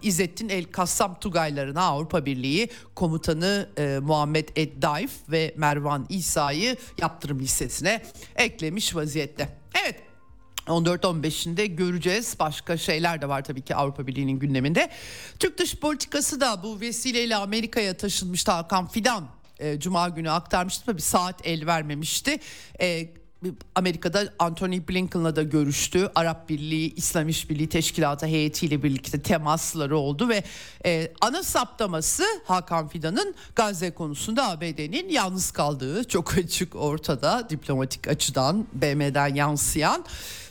İzzettin 0.02 0.48
El 0.48 0.64
Kassam 0.64 1.20
Tugaylarına 1.20 1.82
Avrupa 1.82 2.26
Birliği 2.26 2.68
komutanı 2.94 3.68
e, 3.78 3.98
Muhammed 4.02 4.48
Eddaif 4.56 5.10
ve 5.28 5.54
Mervan 5.56 6.06
İsa'yı 6.08 6.76
yaptırım 6.98 7.38
listesine 7.40 8.02
eklemiş 8.36 8.96
vaziyette. 8.96 9.48
Evet 9.84 10.09
14-15'inde 10.66 11.66
göreceğiz. 11.66 12.36
Başka 12.38 12.76
şeyler 12.76 13.22
de 13.22 13.28
var 13.28 13.44
tabii 13.44 13.62
ki 13.62 13.74
Avrupa 13.74 14.06
Birliği'nin 14.06 14.38
gündeminde. 14.38 14.90
Türk 15.38 15.58
dış 15.58 15.76
politikası 15.76 16.40
da 16.40 16.62
bu 16.62 16.80
vesileyle 16.80 17.36
Amerika'ya 17.36 17.96
taşınmıştı 17.96 18.52
Hakan 18.52 18.86
Fidan. 18.86 19.28
E, 19.58 19.80
Cuma 19.80 20.08
günü 20.08 20.30
aktarmıştı 20.30 20.84
tabii 20.86 21.02
saat 21.02 21.46
el 21.46 21.66
vermemişti. 21.66 22.38
E, 22.80 23.08
Amerika'da 23.74 24.28
Anthony 24.38 24.88
Blinken'la 24.88 25.36
da 25.36 25.42
görüştü. 25.42 26.10
Arap 26.14 26.48
Birliği, 26.48 26.94
İslam 26.94 27.28
İşbirliği 27.28 27.68
Teşkilatı 27.68 28.26
heyetiyle 28.26 28.82
birlikte 28.82 29.22
temasları 29.22 29.96
oldu 29.96 30.28
ve 30.28 30.44
e, 30.86 31.12
ana 31.20 31.42
saptaması 31.42 32.24
Hakan 32.44 32.88
Fidan'ın 32.88 33.34
Gazze 33.56 33.90
konusunda 33.90 34.50
ABD'nin 34.50 35.08
yalnız 35.08 35.50
kaldığı 35.50 36.04
çok 36.04 36.38
açık 36.38 36.76
ortada 36.76 37.50
diplomatik 37.50 38.08
açıdan 38.08 38.66
BM'den 38.72 39.34
yansıyan. 39.34 40.04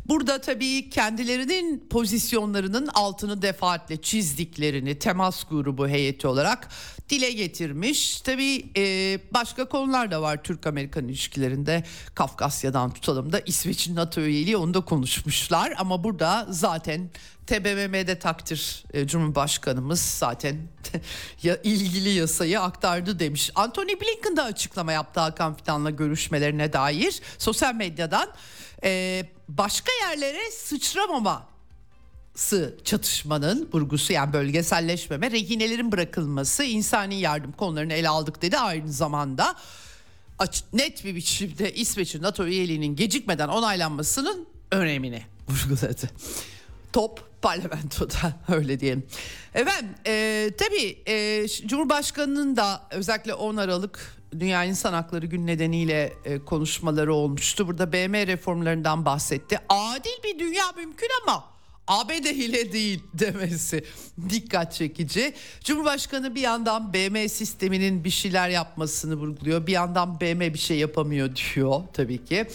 Burada 0.09 0.41
tabii 0.41 0.89
kendilerinin 0.89 1.87
pozisyonlarının 1.89 2.87
altını 2.87 3.41
defaatle 3.41 4.01
çizdiklerini 4.01 4.99
temas 4.99 5.43
grubu 5.43 5.87
heyeti 5.87 6.27
olarak 6.27 6.69
dile 7.09 7.31
getirmiş. 7.31 8.21
Tabii 8.21 8.65
e, 8.77 9.19
başka 9.33 9.65
konular 9.65 10.11
da 10.11 10.21
var 10.21 10.43
Türk-Amerikan 10.43 11.07
ilişkilerinde. 11.07 11.83
Kafkasya'dan 12.15 12.93
tutalım 12.93 13.31
da 13.31 13.39
İsveç'in 13.39 13.95
NATO 13.95 14.21
üyeliği 14.21 14.57
onu 14.57 14.73
da 14.73 14.81
konuşmuşlar. 14.81 15.73
Ama 15.77 16.03
burada 16.03 16.47
zaten 16.49 17.09
TBMM'de 17.47 18.19
takdir 18.19 18.83
e, 18.93 19.07
Cumhurbaşkanımız 19.07 20.01
zaten 20.01 20.57
ya, 21.43 21.57
ilgili 21.63 22.09
yasayı 22.09 22.61
aktardı 22.61 23.19
demiş. 23.19 23.51
Anthony 23.55 23.89
Blinken 24.01 24.37
de 24.37 24.41
açıklama 24.41 24.91
yaptı 24.91 25.19
Hakan 25.19 25.53
Fidan'la 25.53 25.89
görüşmelerine 25.89 26.73
dair 26.73 27.21
sosyal 27.37 27.75
medyadan. 27.75 28.29
E, 28.83 29.23
başka 29.49 29.91
yerlere 30.01 30.51
sıçramama 30.51 31.49
çatışmanın 32.83 33.69
vurgusu 33.73 34.13
yani 34.13 34.33
bölgeselleşmeme, 34.33 35.31
rehinelerin 35.31 35.91
bırakılması, 35.91 36.63
insani 36.63 37.19
yardım 37.19 37.51
konularını 37.51 37.93
ele 37.93 38.09
aldık 38.09 38.41
dedi 38.41 38.57
aynı 38.57 38.91
zamanda 38.91 39.55
net 40.73 41.05
bir 41.05 41.15
biçimde 41.15 41.73
İsveç'in 41.73 42.21
NATO 42.21 42.45
üyeliğinin 42.45 42.95
gecikmeden 42.95 43.47
onaylanmasının 43.47 44.47
önemini 44.71 45.23
vurguladı. 45.49 46.09
Top 46.93 47.41
parlamentoda 47.41 48.39
öyle 48.47 48.79
diyelim. 48.79 49.07
Efendim 49.53 49.89
e, 50.07 50.49
tabii 50.57 50.97
e, 51.07 51.47
Cumhurbaşkanı'nın 51.67 52.55
da 52.55 52.87
özellikle 52.91 53.33
10 53.33 53.57
Aralık 53.57 54.18
Dünya 54.39 54.63
İnsan 54.63 54.93
Hakları 54.93 55.25
Günü 55.25 55.45
nedeniyle 55.45 56.13
e, 56.25 56.39
konuşmaları 56.39 57.13
olmuştu. 57.13 57.67
Burada 57.67 57.93
BM 57.93 58.27
reformlarından 58.27 59.05
bahsetti. 59.05 59.59
Adil 59.69 60.23
bir 60.23 60.39
dünya 60.39 60.65
mümkün 60.77 61.09
ama 61.23 61.45
ABD 61.87 62.25
ile 62.25 62.71
değil 62.71 63.03
demesi 63.13 63.83
dikkat 64.29 64.73
çekici. 64.73 65.33
Cumhurbaşkanı 65.63 66.35
bir 66.35 66.41
yandan 66.41 66.93
BM 66.93 67.29
sisteminin 67.29 68.03
bir 68.03 68.09
şeyler 68.09 68.49
yapmasını 68.49 69.15
vurguluyor. 69.15 69.67
Bir 69.67 69.71
yandan 69.71 70.19
BM 70.19 70.53
bir 70.53 70.59
şey 70.59 70.77
yapamıyor 70.77 71.29
diyor 71.35 71.81
tabii 71.93 72.25
ki. 72.25 72.47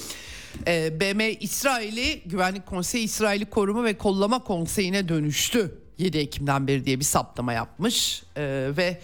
E, 0.66 1.00
BM 1.00 1.32
İsrail'i 1.32 2.22
Güvenlik 2.26 2.66
Konseyi 2.66 3.04
İsrail'i 3.04 3.44
Koruma 3.44 3.84
ve 3.84 3.98
Kollama 3.98 4.44
Konseyi'ne 4.44 5.08
dönüştü 5.08 5.78
7 5.98 6.18
Ekim'den 6.18 6.66
beri 6.66 6.84
diye 6.84 7.00
bir 7.00 7.04
saptama 7.04 7.52
yapmış 7.52 8.22
e, 8.36 8.70
ve 8.76 9.00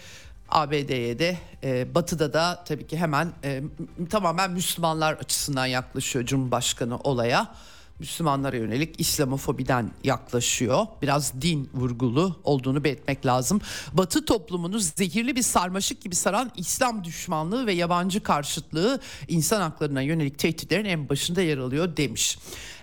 ABD'ye 0.51 1.19
de 1.19 1.37
e, 1.63 1.95
Batı'da 1.95 2.33
da 2.33 2.63
tabii 2.67 2.87
ki 2.87 2.97
hemen 2.97 3.31
e, 3.43 3.61
tamamen 4.09 4.51
Müslümanlar 4.51 5.13
açısından 5.13 5.65
yaklaşıyor 5.65 6.25
Cumhurbaşkanı 6.25 6.97
olaya. 6.97 7.55
Müslümanlara 8.01 8.57
yönelik 8.57 8.99
İslamofobiden 8.99 9.91
yaklaşıyor. 10.03 10.85
Biraz 11.01 11.41
din 11.41 11.69
vurgulu 11.73 12.39
olduğunu 12.43 12.83
belirtmek 12.83 13.25
lazım. 13.25 13.61
Batı 13.93 14.25
toplumunu 14.25 14.79
zehirli 14.79 15.35
bir 15.35 15.41
sarmaşık 15.41 16.01
gibi 16.01 16.15
saran 16.15 16.51
İslam 16.55 17.03
düşmanlığı 17.03 17.67
ve 17.67 17.73
yabancı 17.73 18.23
karşıtlığı 18.23 18.99
insan 19.27 19.61
haklarına 19.61 20.01
yönelik 20.01 20.39
tehditlerin 20.39 20.85
en 20.85 21.09
başında 21.09 21.41
yer 21.41 21.57
alıyor 21.57 21.97
demiş. 21.97 22.37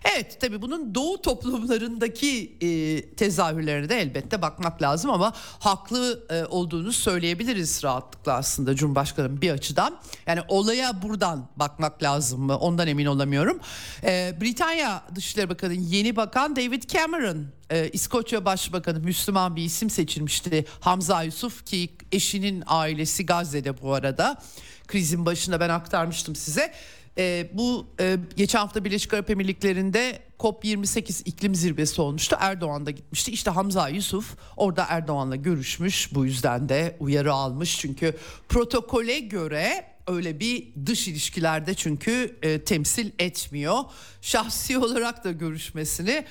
Evet 0.05 0.41
tabii 0.41 0.63
bunun 0.63 0.95
doğu 0.95 1.23
toplumlarındaki 1.23 2.57
e, 2.61 3.01
tezahürlerine 3.15 3.89
de 3.89 4.01
elbette 4.01 4.43
bakmak 4.43 4.83
lazım 4.83 5.11
ama 5.11 5.33
haklı 5.59 6.27
e, 6.31 6.45
olduğunu 6.45 6.93
söyleyebiliriz 6.93 7.85
rahatlıkla 7.85 8.33
aslında 8.33 8.75
Cumhurbaşkanı 8.75 9.43
bir 9.43 9.51
açıdan. 9.51 9.99
Yani 10.27 10.41
olaya 10.49 11.03
buradan 11.03 11.49
bakmak 11.57 12.03
lazım 12.03 12.41
mı 12.41 12.57
ondan 12.57 12.89
emin 12.89 13.07
olamıyorum. 13.07 13.61
E, 14.05 14.37
Britanya 14.41 15.03
Dışişleri 15.15 15.49
Bakanı 15.49 15.75
yeni 15.75 16.17
bakan 16.17 16.57
David 16.57 16.83
Cameron 16.83 17.47
e, 17.71 17.89
İskoçya 17.89 18.45
Başbakanı 18.45 19.01
Müslüman 19.01 19.57
bir 19.57 19.63
isim 19.63 19.91
seçilmişti 19.91 20.65
Hamza 20.81 21.23
Yusuf 21.23 21.67
ki 21.67 21.89
eşinin 22.13 22.65
ailesi 22.67 23.27
Gazze'de 23.27 23.83
bu 23.83 23.95
arada 23.95 24.43
krizin 24.87 25.27
başında 25.27 25.61
ben 25.61 25.69
aktarmıştım 25.69 26.37
size. 26.37 26.73
E, 27.19 27.51
bu 27.53 27.87
e, 28.01 28.17
geçen 28.37 28.59
hafta 28.59 28.85
Birleşik 28.85 29.15
Arap 29.15 29.31
Emirlikleri'nde 29.31 30.19
COP28 30.39 31.23
iklim 31.25 31.55
zirvesi 31.55 32.01
olmuştu. 32.01 32.37
Erdoğan 32.41 32.87
da 32.87 32.91
gitmişti. 32.91 33.33
İşte 33.33 33.51
Hamza 33.51 33.89
Yusuf 33.89 34.37
orada 34.57 34.87
Erdoğan'la 34.89 35.37
görüşmüş. 35.37 36.15
Bu 36.15 36.25
yüzden 36.27 36.69
de 36.69 36.97
uyarı 37.01 37.33
almış. 37.33 37.79
Çünkü 37.79 38.17
protokole 38.49 39.19
göre 39.19 39.85
öyle 40.07 40.41
bir 40.41 40.69
dış 40.87 41.09
ilişkilerde 41.09 41.75
çünkü 41.75 42.37
e, 42.43 42.65
temsil 42.65 43.11
etmiyor. 43.19 43.79
Şahsi 44.23 44.79
olarak 44.85 45.25
da 45.25 45.33
görüşmesini 45.33 46.25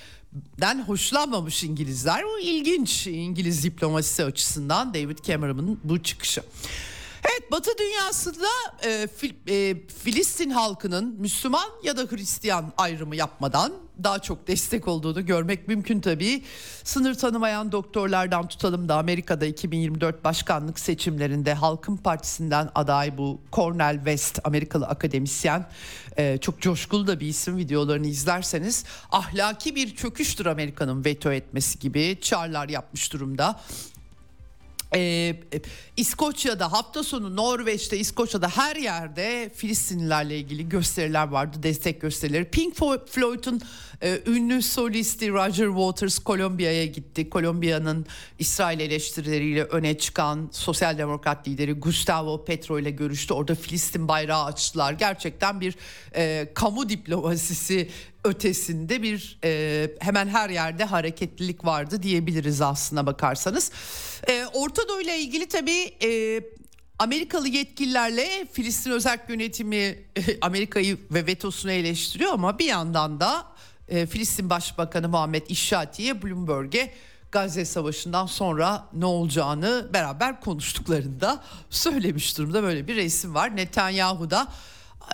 den 0.61 0.83
hoşlanmamış 0.83 1.63
İngilizler. 1.63 2.23
Bu 2.25 2.39
ilginç 2.39 3.07
İngiliz 3.07 3.63
diplomasisi 3.63 4.23
açısından 4.23 4.93
David 4.93 5.17
Cameron'ın 5.23 5.79
bu 5.83 6.03
çıkışı. 6.03 6.41
Evet 7.23 7.51
Batı 7.51 7.71
dünyasında 7.77 8.47
e, 8.85 9.07
fil, 9.07 9.33
e, 9.47 9.87
Filistin 10.03 10.49
halkının 10.49 11.15
Müslüman 11.19 11.69
ya 11.83 11.97
da 11.97 12.01
Hristiyan 12.01 12.73
ayrımı 12.77 13.15
yapmadan 13.15 13.73
daha 14.03 14.19
çok 14.19 14.47
destek 14.47 14.87
olduğunu 14.87 15.25
görmek 15.25 15.67
mümkün 15.67 16.01
tabii. 16.01 16.43
Sınır 16.83 17.15
tanımayan 17.15 17.71
doktorlardan 17.71 18.47
tutalım 18.47 18.89
da 18.89 18.95
Amerika'da 18.95 19.45
2024 19.45 20.23
başkanlık 20.23 20.79
seçimlerinde 20.79 21.53
Halkın 21.53 21.97
Partisi'nden 21.97 22.69
aday 22.75 23.17
bu 23.17 23.41
Cornel 23.53 23.95
West 23.95 24.39
Amerikalı 24.43 24.87
akademisyen 24.87 25.69
e, 26.17 26.37
çok 26.37 26.61
coşkulu 26.61 27.07
da 27.07 27.19
bir 27.19 27.27
isim 27.27 27.57
videolarını 27.57 28.07
izlerseniz 28.07 28.85
ahlaki 29.11 29.75
bir 29.75 29.95
çöküştür 29.95 30.45
Amerika'nın 30.45 31.05
veto 31.05 31.31
etmesi 31.31 31.79
gibi 31.79 32.17
çağrılar 32.21 32.69
yapmış 32.69 33.13
durumda. 33.13 33.59
Ee, 34.95 35.35
İskoçya'da 35.97 36.71
hafta 36.71 37.03
sonu 37.03 37.35
Norveç'te 37.35 37.97
İskoçya'da 37.97 38.49
her 38.49 38.75
yerde 38.75 39.51
Filistinlilerle 39.55 40.37
ilgili 40.37 40.69
gösteriler 40.69 41.27
vardı 41.27 41.63
destek 41.63 42.01
gösterileri. 42.01 42.45
Pink 42.45 42.75
Floyd'un 43.09 43.61
e, 44.01 44.19
ünlü 44.25 44.61
solisti 44.61 45.31
Roger 45.31 45.67
Waters 45.67 46.19
Kolombiya'ya 46.19 46.85
gitti. 46.85 47.29
Kolombiya'nın 47.29 48.05
İsrail 48.39 48.79
eleştirileriyle 48.79 49.63
öne 49.63 49.97
çıkan 49.97 50.49
sosyal 50.51 50.97
demokrat 50.97 51.47
lideri 51.47 51.73
Gustavo 51.73 52.45
Petro 52.45 52.79
ile 52.79 52.91
görüştü. 52.91 53.33
Orada 53.33 53.55
Filistin 53.55 54.07
bayrağı 54.07 54.43
açtılar. 54.43 54.93
Gerçekten 54.93 55.61
bir 55.61 55.75
e, 56.15 56.51
kamu 56.53 56.89
diplomasisi 56.89 57.89
ötesinde 58.23 59.01
bir 59.01 59.37
e, 59.43 59.91
hemen 59.99 60.27
her 60.27 60.49
yerde 60.49 60.83
hareketlilik 60.83 61.65
vardı 61.65 62.03
diyebiliriz 62.03 62.61
aslına 62.61 63.05
bakarsanız. 63.05 63.71
E, 64.29 64.45
Orta 64.53 64.87
Doğu 64.89 65.01
ile 65.01 65.19
ilgili 65.19 65.47
tabii 65.47 65.95
e, 66.03 66.41
Amerikalı 66.99 67.47
yetkililerle 67.47 68.45
Filistin 68.51 68.91
özel 68.91 69.19
yönetimi 69.29 69.99
Amerika'yı 70.41 70.97
ve 71.11 71.25
vetosunu 71.25 71.71
eleştiriyor 71.71 72.33
ama 72.33 72.59
bir 72.59 72.65
yandan 72.65 73.19
da 73.19 73.45
e, 73.87 74.05
Filistin 74.05 74.49
Başbakanı 74.49 75.09
Muhammed 75.09 75.47
İşşati'ye 75.49 76.23
Bloomberg'e 76.23 76.93
Gazze 77.31 77.65
Savaşı'ndan 77.65 78.25
sonra 78.25 78.89
ne 78.93 79.05
olacağını 79.05 79.89
beraber 79.93 80.41
konuştuklarında 80.41 81.43
söylemiş 81.69 82.37
durumda 82.37 82.63
böyle 82.63 82.87
bir 82.87 82.95
resim 82.95 83.35
var. 83.35 83.55
Netanyahu 83.55 84.29
da 84.29 84.47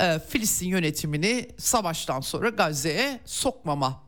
e, 0.02 0.20
Filistin 0.30 0.68
yönetimini 0.68 1.50
savaştan 1.58 2.22
sonra 2.22 2.50
Gazze'ye 2.50 3.20
sokmama 3.26 4.04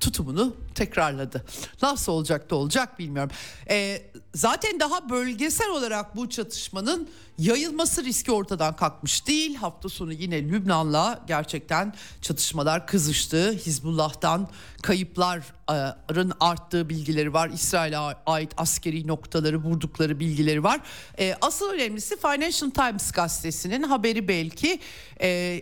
tutumunu 0.00 0.56
tekrarladı. 0.74 1.44
Nasıl 1.82 2.12
olacak 2.12 2.50
da 2.50 2.56
olacak 2.56 2.98
bilmiyorum. 2.98 3.30
E, 3.70 4.02
zaten 4.34 4.80
daha 4.80 5.10
bölgesel 5.10 5.70
olarak 5.70 6.16
bu 6.16 6.28
çatışmanın 6.30 7.08
yayılması 7.38 8.04
riski 8.04 8.32
ortadan 8.32 8.76
kalkmış 8.76 9.26
değil. 9.26 9.54
Hafta 9.54 9.88
sonu 9.88 10.12
yine 10.12 10.42
Lübnan'la 10.42 11.24
gerçekten 11.26 11.94
çatışmalar 12.22 12.86
kızıştı. 12.86 13.52
Hizbullah'tan 13.52 14.48
kayıpların 14.82 16.32
arttığı 16.40 16.88
bilgileri 16.88 17.32
var. 17.32 17.50
İsrail'e 17.50 17.98
ait 18.26 18.52
askeri 18.56 19.06
noktaları 19.06 19.56
vurdukları 19.56 20.20
bilgileri 20.20 20.64
var. 20.64 20.80
E, 21.18 21.34
asıl 21.40 21.70
önemlisi 21.70 22.16
Financial 22.16 22.70
Times 22.70 23.12
gazetesinin 23.12 23.82
haberi 23.82 24.28
belki 24.28 24.80
e, 25.20 25.60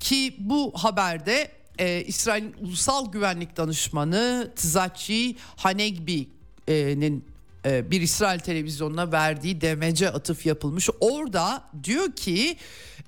ki 0.00 0.36
bu 0.38 0.72
haberde 0.76 1.59
e, 1.80 2.04
İsrail'in 2.06 2.54
Ulusal 2.60 3.12
Güvenlik 3.12 3.56
Danışmanı 3.56 4.52
Tzachi 4.56 5.36
Hanegbi'nin 5.56 7.24
e, 7.64 7.90
bir 7.90 8.00
İsrail 8.00 8.38
televizyonuna 8.38 9.12
verdiği 9.12 9.60
demece 9.60 10.10
atıf 10.10 10.46
yapılmış. 10.46 10.88
Orada 11.00 11.64
diyor 11.84 12.12
ki 12.12 12.56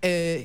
e, 0.04 0.42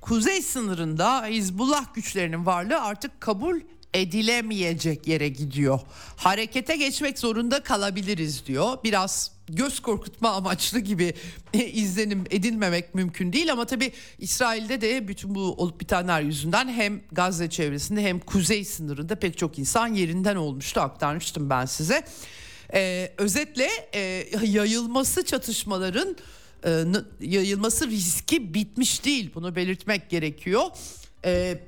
kuzey 0.00 0.42
sınırında 0.42 1.26
Hizbullah 1.26 1.94
güçlerinin 1.94 2.46
varlığı 2.46 2.80
artık 2.80 3.20
kabul 3.20 3.60
edilemeyecek 3.94 5.06
yere 5.06 5.28
gidiyor. 5.28 5.80
Harekete 6.16 6.76
geçmek 6.76 7.18
zorunda 7.18 7.62
kalabiliriz 7.62 8.46
diyor. 8.46 8.78
Biraz 8.84 9.33
göz 9.48 9.80
korkutma 9.80 10.30
amaçlı 10.30 10.78
gibi 10.78 11.14
izlenim 11.52 12.24
edinmemek 12.30 12.94
mümkün 12.94 13.32
değil 13.32 13.52
ama 13.52 13.64
tabii 13.64 13.92
İsrail'de 14.18 14.80
de 14.80 15.08
bütün 15.08 15.34
bu 15.34 15.40
olup 15.40 15.80
bitenler 15.80 16.20
yüzünden 16.20 16.68
hem 16.68 17.00
Gazze 17.12 17.50
çevresinde 17.50 18.02
hem 18.02 18.20
kuzey 18.20 18.64
sınırında 18.64 19.14
pek 19.14 19.38
çok 19.38 19.58
insan 19.58 19.86
yerinden 19.86 20.36
olmuştu 20.36 20.80
aktarmıştım 20.80 21.50
ben 21.50 21.66
size. 21.66 22.04
Ee, 22.74 23.12
özetle 23.18 23.68
e, 23.94 24.26
yayılması 24.42 25.24
çatışmaların 25.24 26.16
e, 26.64 26.84
yayılması 27.20 27.90
riski 27.90 28.54
bitmiş 28.54 29.04
değil 29.04 29.30
bunu 29.34 29.56
belirtmek 29.56 30.10
gerekiyor. 30.10 30.62
Ee, 31.24 31.58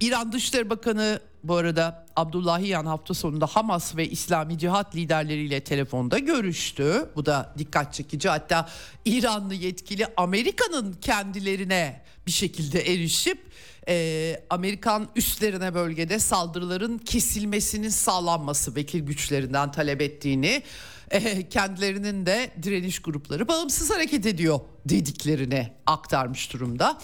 İran 0.00 0.32
Dışişleri 0.32 0.70
Bakanı 0.70 1.20
bu 1.48 1.56
arada 1.56 2.06
Abdullahiyan 2.16 2.86
hafta 2.86 3.14
sonunda 3.14 3.46
Hamas 3.46 3.96
ve 3.96 4.08
İslami 4.08 4.58
Cihat 4.58 4.96
liderleriyle 4.96 5.60
telefonda 5.60 6.18
görüştü. 6.18 7.10
Bu 7.16 7.26
da 7.26 7.54
dikkat 7.58 7.94
çekici. 7.94 8.28
Hatta 8.28 8.68
İranlı 9.04 9.54
yetkili 9.54 10.06
Amerika'nın 10.16 10.92
kendilerine 10.92 12.02
bir 12.26 12.32
şekilde 12.32 12.92
erişip 12.92 13.38
e, 13.88 14.36
Amerikan 14.50 15.08
üstlerine 15.16 15.74
bölgede 15.74 16.18
saldırıların 16.18 16.98
kesilmesinin 16.98 17.88
sağlanması 17.88 18.74
vekil 18.74 19.00
güçlerinden 19.00 19.72
talep 19.72 20.02
ettiğini 20.02 20.62
e, 21.10 21.48
kendilerinin 21.48 22.26
de 22.26 22.50
direniş 22.62 22.98
grupları 22.98 23.48
bağımsız 23.48 23.90
hareket 23.90 24.26
ediyor 24.26 24.60
dediklerini 24.86 25.72
aktarmış 25.86 26.52
durumda. 26.52 26.98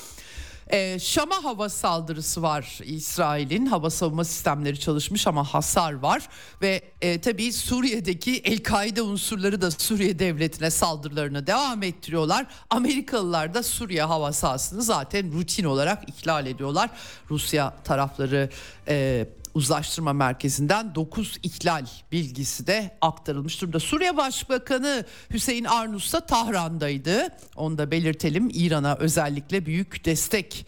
Ee, 0.73 0.99
Şam'a 0.99 1.45
hava 1.45 1.69
saldırısı 1.69 2.43
var 2.43 2.79
İsrail'in 2.85 3.67
hava 3.67 3.91
savunma 3.91 4.25
sistemleri 4.25 4.81
çalışmış 4.81 5.27
ama 5.27 5.45
hasar 5.45 5.93
var 5.93 6.29
ve 6.63 6.83
e, 7.01 7.21
tabii 7.21 7.53
Suriye'deki 7.53 8.37
El-Kaide 8.45 9.03
unsurları 9.03 9.61
da 9.61 9.71
Suriye 9.71 10.19
devletine 10.19 10.71
saldırılarını 10.71 11.47
devam 11.47 11.83
ettiriyorlar. 11.83 12.47
Amerikalılar 12.71 13.55
da 13.55 13.63
Suriye 13.63 14.03
hava 14.03 14.33
sahasını 14.33 14.83
zaten 14.83 15.33
rutin 15.33 15.65
olarak 15.65 16.09
ihlal 16.09 16.47
ediyorlar. 16.47 16.91
Rusya 17.31 17.75
tarafları 17.85 18.51
e, 18.89 19.27
Uzlaştırma 19.55 20.13
Merkezi'nden 20.13 20.95
9 20.95 21.39
ihlal 21.43 21.87
bilgisi 22.13 22.67
de 22.67 22.97
aktarılmış 23.01 23.61
durumda. 23.61 23.81
Suriye 23.81 24.17
Başbakanı 24.17 25.05
Hüseyin 25.31 25.65
Arnus 25.65 26.13
da 26.13 26.27
Tahran'daydı. 26.27 27.29
Onu 27.57 27.79
da 27.79 27.91
belirtelim. 27.91 28.51
İran'a 28.55 28.97
özellikle 28.97 29.67
büyük 29.67 30.05
destek 30.05 30.67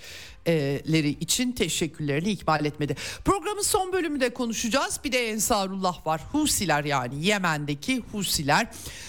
leri 0.92 1.08
için 1.08 1.52
teşekkürlerini 1.52 2.30
ikmal 2.30 2.64
etmedi. 2.64 2.96
Programın 3.24 3.62
son 3.62 3.92
bölümünde 3.92 4.34
konuşacağız. 4.34 5.00
Bir 5.04 5.12
de 5.12 5.30
Ensarullah 5.30 6.06
var. 6.06 6.20
Husiler 6.32 6.84
yani 6.84 7.26
Yemen'deki 7.26 8.02
Husiler. 8.12 8.66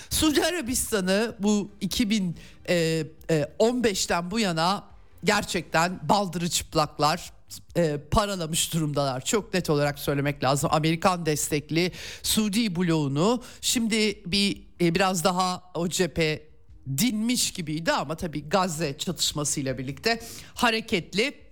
Suudi 0.10 0.46
Arabistan'ı 0.46 1.36
bu 1.40 1.72
2015'ten 1.82 4.32
bu 4.32 4.40
yana 4.40 4.84
gerçekten 5.24 6.00
baldırı 6.10 6.50
çıplaklar 6.50 7.32
e, 7.78 7.98
paralamış 8.12 8.74
durumdalar. 8.74 9.26
Çok 9.26 9.54
net 9.54 9.70
olarak 9.70 10.00
söylemek 10.00 10.44
lazım. 10.44 10.70
Amerikan 10.74 11.26
destekli 11.26 11.92
Suudi 12.24 12.76
bloğunu 12.76 13.44
şimdi 13.62 14.24
bir 14.26 14.64
e, 14.82 14.96
biraz 14.96 15.24
daha 15.24 15.64
o 15.74 15.90
cephe 15.90 16.48
dinmiş 16.98 17.52
gibiydi 17.52 17.92
ama 17.92 18.16
tabii 18.16 18.50
Gazze 18.50 18.98
çatışmasıyla 18.98 19.78
birlikte 19.78 20.20
hareketli 20.54 21.45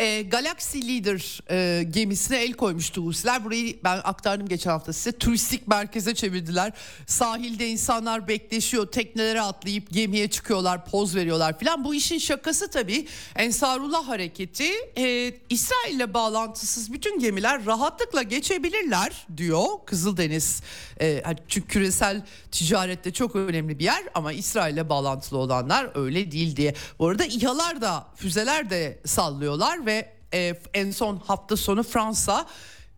e, 0.00 0.22
Galaxy 0.22 0.78
Leader 0.88 1.40
e, 1.50 1.82
gemisine 1.82 2.42
el 2.44 2.52
koymuştu 2.52 3.02
Husiler. 3.06 3.44
Burayı 3.44 3.76
ben 3.84 4.00
aktardım 4.04 4.48
geçen 4.48 4.70
hafta 4.70 4.92
size. 4.92 5.12
Turistik 5.12 5.68
merkeze 5.68 6.14
çevirdiler. 6.14 6.72
Sahilde 7.06 7.68
insanlar 7.68 8.28
bekleşiyor. 8.28 8.86
Teknelere 8.86 9.40
atlayıp 9.40 9.90
gemiye 9.90 10.30
çıkıyorlar. 10.30 10.84
Poz 10.84 11.16
veriyorlar 11.16 11.58
filan. 11.58 11.84
Bu 11.84 11.94
işin 11.94 12.18
şakası 12.18 12.70
tabii. 12.70 13.06
Ensarullah 13.36 14.08
hareketi 14.08 14.70
e, 14.96 15.34
İsrail 15.50 15.94
ile 15.94 16.14
bağlantısız 16.14 16.92
bütün 16.92 17.18
gemiler 17.18 17.66
rahatlıkla 17.66 18.22
geçebilirler 18.22 19.26
diyor. 19.36 19.66
Kızıldeniz 19.86 20.62
e, 21.00 21.22
çünkü 21.48 21.68
küresel 21.68 22.22
ticarette 22.52 23.12
çok 23.12 23.36
önemli 23.36 23.78
bir 23.78 23.84
yer 23.84 24.02
ama 24.14 24.32
İsrail 24.32 24.74
ile 24.74 24.88
bağlantılı 24.88 25.38
olanlar 25.38 25.90
öyle 25.94 26.30
değil 26.30 26.56
diye. 26.56 26.74
Bu 26.98 27.08
arada 27.08 27.24
İHA'lar 27.24 27.80
da 27.80 28.06
füzeler 28.16 28.70
de 28.70 28.98
sallıyorlar 29.04 29.86
ve 29.86 29.89
e, 30.34 30.54
en 30.74 30.90
son 30.90 31.16
hafta 31.16 31.56
sonu 31.56 31.82
Fransa 31.82 32.46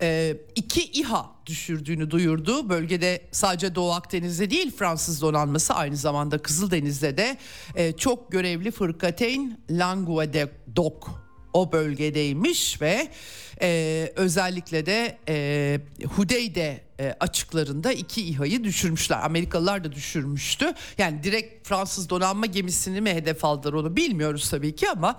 e, 0.02 0.36
iki 0.54 0.84
İHA 0.84 1.30
düşürdüğünü 1.46 2.10
duyurdu. 2.10 2.68
Bölgede 2.68 3.22
sadece 3.30 3.74
Doğu 3.74 3.92
Akdeniz'de 3.92 4.50
değil 4.50 4.72
Fransız 4.76 5.22
donanması 5.22 5.74
aynı 5.74 5.96
zamanda 5.96 6.38
Kızıldeniz'de 6.38 7.16
de 7.16 7.36
e, 7.76 7.92
çok 7.92 8.32
görevli 8.32 8.70
Fırkateyn 8.70 9.60
Languedoc 9.70 11.06
o 11.52 11.72
bölgedeymiş 11.72 12.80
ve 12.80 13.08
e, 13.62 14.12
özellikle 14.16 14.86
de 14.86 15.18
e, 15.28 15.80
Hudeyde 16.16 16.80
e, 17.00 17.16
açıklarında 17.20 17.92
iki 17.92 18.22
İHA'yı 18.22 18.64
düşürmüşler. 18.64 19.18
Amerikalılar 19.24 19.84
da 19.84 19.92
düşürmüştü. 19.92 20.74
Yani 20.98 21.22
direkt 21.22 21.68
Fransız 21.68 22.10
donanma 22.10 22.46
gemisini 22.46 23.00
mi 23.00 23.10
hedef 23.10 23.44
aldılar 23.44 23.72
onu 23.72 23.96
bilmiyoruz 23.96 24.50
tabii 24.50 24.74
ki 24.76 24.90
ama 24.90 25.18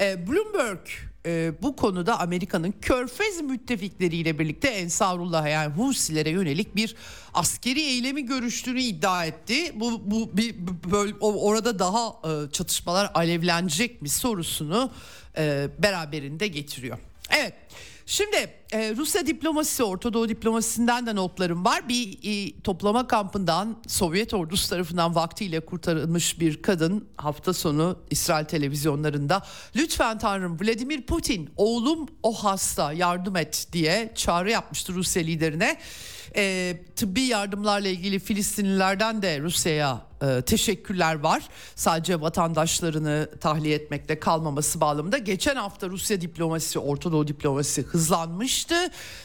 e, 0.00 0.26
Bloomberg 0.26 0.86
e, 1.26 1.52
bu 1.62 1.76
konuda 1.76 2.20
Amerika'nın 2.20 2.74
Körfez 2.82 3.40
müttefikleriyle 3.40 4.38
birlikte 4.38 4.68
Ensarullah 4.68 5.50
yani 5.50 5.74
Husilere 5.74 6.30
yönelik 6.30 6.76
bir 6.76 6.96
askeri 7.34 7.80
eylemi 7.80 8.26
görüştüğünü 8.26 8.80
iddia 8.80 9.24
etti. 9.24 9.72
Bu 9.74 10.10
bu 10.10 10.36
bir 10.36 10.54
böyle 10.90 11.14
orada 11.20 11.78
daha 11.78 12.06
e, 12.08 12.50
çatışmalar 12.52 13.10
alevlenecek 13.14 14.02
mi 14.02 14.08
sorusunu 14.08 14.90
e, 15.38 15.68
beraberinde 15.78 16.48
getiriyor. 16.48 16.98
Evet. 17.30 17.54
Şimdi 18.10 18.36
e, 18.72 18.94
Rusya 18.96 19.26
diplomasisi, 19.26 19.84
Orta 19.84 20.12
Doğu 20.12 20.28
diplomasisinden 20.28 21.06
de 21.06 21.14
notlarım 21.14 21.64
var. 21.64 21.88
Bir 21.88 22.18
e, 22.22 22.60
toplama 22.60 23.06
kampından 23.06 23.76
Sovyet 23.86 24.34
ordusu 24.34 24.68
tarafından 24.68 25.14
vaktiyle 25.14 25.60
kurtarılmış 25.60 26.40
bir 26.40 26.62
kadın 26.62 27.08
hafta 27.16 27.52
sonu 27.52 27.98
İsrail 28.10 28.44
televizyonlarında 28.44 29.42
lütfen 29.76 30.18
Tanrım 30.18 30.60
Vladimir 30.60 31.02
Putin 31.02 31.50
oğlum 31.56 32.08
o 32.22 32.32
hasta 32.32 32.92
yardım 32.92 33.36
et 33.36 33.66
diye 33.72 34.12
çağrı 34.14 34.50
yapmıştı 34.50 34.92
Rusya 34.92 35.22
liderine. 35.22 35.78
E, 36.36 36.76
tıbbi 36.96 37.20
yardımlarla 37.20 37.88
ilgili 37.88 38.18
Filistinlilerden 38.18 39.22
de 39.22 39.40
Rusya'ya 39.40 40.09
e, 40.22 40.42
teşekkürler 40.42 41.14
var. 41.14 41.42
Sadece 41.74 42.20
vatandaşlarını 42.20 43.28
tahliye 43.40 43.74
etmekle 43.74 44.20
kalmaması 44.20 44.80
bağlamında. 44.80 45.18
Geçen 45.18 45.56
hafta 45.56 45.88
Rusya 45.88 46.20
diplomasisi, 46.20 46.78
Orta 46.78 47.12
Doğu 47.12 47.28
diplomasisi 47.28 47.82
hızlanmıştı. 47.82 48.74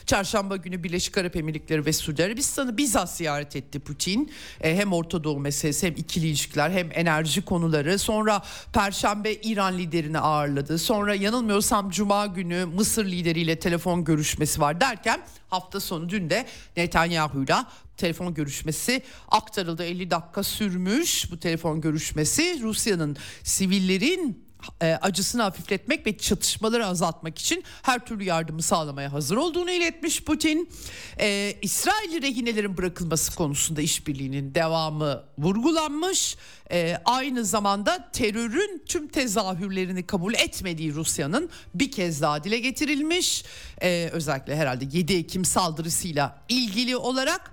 Çarşamba 0.05 0.55
günü 0.55 0.83
Birleşik 0.83 1.17
Arap 1.17 1.35
Emirlikleri 1.35 1.85
ve 1.85 1.93
Suudi 1.93 2.23
Arabistan'ı 2.23 2.77
bizzat 2.77 3.11
ziyaret 3.11 3.55
etti 3.55 3.79
Putin. 3.79 4.31
E, 4.61 4.75
hem 4.75 4.93
Orta 4.93 5.23
Doğu 5.23 5.39
meselesi 5.39 5.87
hem 5.87 5.93
ikili 5.93 6.27
ilişkiler 6.27 6.69
hem 6.69 6.89
enerji 6.93 7.45
konuları. 7.45 7.99
Sonra 7.99 8.41
Perşembe 8.73 9.33
İran 9.33 9.77
liderini 9.77 10.19
ağırladı. 10.19 10.77
Sonra 10.79 11.15
yanılmıyorsam 11.15 11.89
Cuma 11.89 12.25
günü 12.25 12.65
Mısır 12.65 13.05
lideriyle 13.05 13.59
telefon 13.59 14.03
görüşmesi 14.03 14.61
var 14.61 14.81
derken 14.81 15.21
hafta 15.55 15.79
sonu 15.79 16.09
dün 16.09 16.29
de 16.29 16.45
Netanyahu'yla 16.77 17.71
telefon 17.97 18.33
görüşmesi 18.33 19.01
aktarıldı. 19.27 19.83
50 19.83 20.11
dakika 20.11 20.43
sürmüş 20.43 21.31
bu 21.31 21.39
telefon 21.39 21.81
görüşmesi. 21.81 22.61
Rusya'nın 22.61 23.17
sivillerin 23.43 24.44
e, 24.81 24.97
acısını 25.01 25.41
hafifletmek 25.41 26.07
ve 26.07 26.17
çatışmaları 26.17 26.85
azaltmak 26.85 27.39
için 27.39 27.63
her 27.81 28.05
türlü 28.05 28.23
yardımı 28.23 28.61
sağlamaya 28.61 29.13
hazır 29.13 29.37
olduğunu 29.37 29.71
iletmiş 29.71 30.23
Putin. 30.23 30.69
E, 31.19 31.57
İsrail 31.61 32.21
rehinelerin 32.21 32.77
bırakılması 32.77 33.35
konusunda 33.35 33.81
işbirliğinin 33.81 34.55
devamı 34.55 35.23
vurgulanmış. 35.37 36.37
E, 36.71 36.97
aynı 37.05 37.45
zamanda 37.45 38.11
terörün 38.11 38.83
tüm 38.85 39.07
tezahürlerini 39.07 40.07
kabul 40.07 40.33
etmediği 40.33 40.93
Rusya'nın 40.93 41.49
bir 41.75 41.91
kez 41.91 42.21
daha 42.21 42.43
dile 42.43 42.59
getirilmiş. 42.59 43.45
E, 43.81 44.09
özellikle 44.13 44.55
herhalde 44.55 44.85
7 44.97 45.13
Ekim 45.13 45.45
saldırısıyla 45.45 46.41
ilgili 46.49 46.97
olarak 46.97 47.51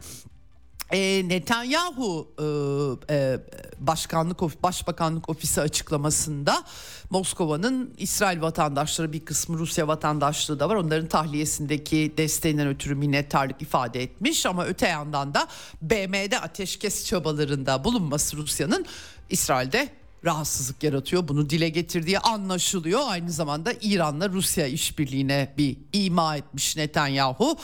e, 0.90 1.28
Netanyahu 1.28 2.28
e, 2.38 3.14
e, 3.14 3.38
başkanlık 3.78 4.62
başbakanlık 4.62 5.28
ofisi 5.28 5.60
açıklamasında 5.60 6.64
Moskova'nın 7.10 7.94
İsrail 7.98 8.40
vatandaşları 8.40 9.12
bir 9.12 9.24
kısmı 9.24 9.58
Rusya 9.58 9.88
vatandaşlığı 9.88 10.60
da 10.60 10.68
var. 10.68 10.74
Onların 10.74 11.08
tahliyesindeki 11.08 12.14
desteğinden 12.16 12.68
ötürü 12.68 12.94
minnettarlık 12.94 13.62
ifade 13.62 14.02
etmiş 14.02 14.46
ama 14.46 14.64
öte 14.64 14.88
yandan 14.88 15.34
da 15.34 15.48
BM'de 15.82 16.40
ateşkes 16.40 17.06
çabalarında 17.06 17.84
bulunması 17.84 18.36
Rusya'nın 18.36 18.86
İsrail'de 19.30 20.01
rahatsızlık 20.24 20.82
yaratıyor. 20.82 21.28
Bunu 21.28 21.50
dile 21.50 21.68
getirdiği 21.68 22.18
anlaşılıyor. 22.18 23.00
Aynı 23.06 23.30
zamanda 23.30 23.72
İran'la 23.80 24.28
Rusya 24.28 24.66
işbirliğine 24.66 25.54
bir 25.58 25.76
ima 25.92 26.36
etmiş 26.36 26.76
Netanyahu. 26.76 27.56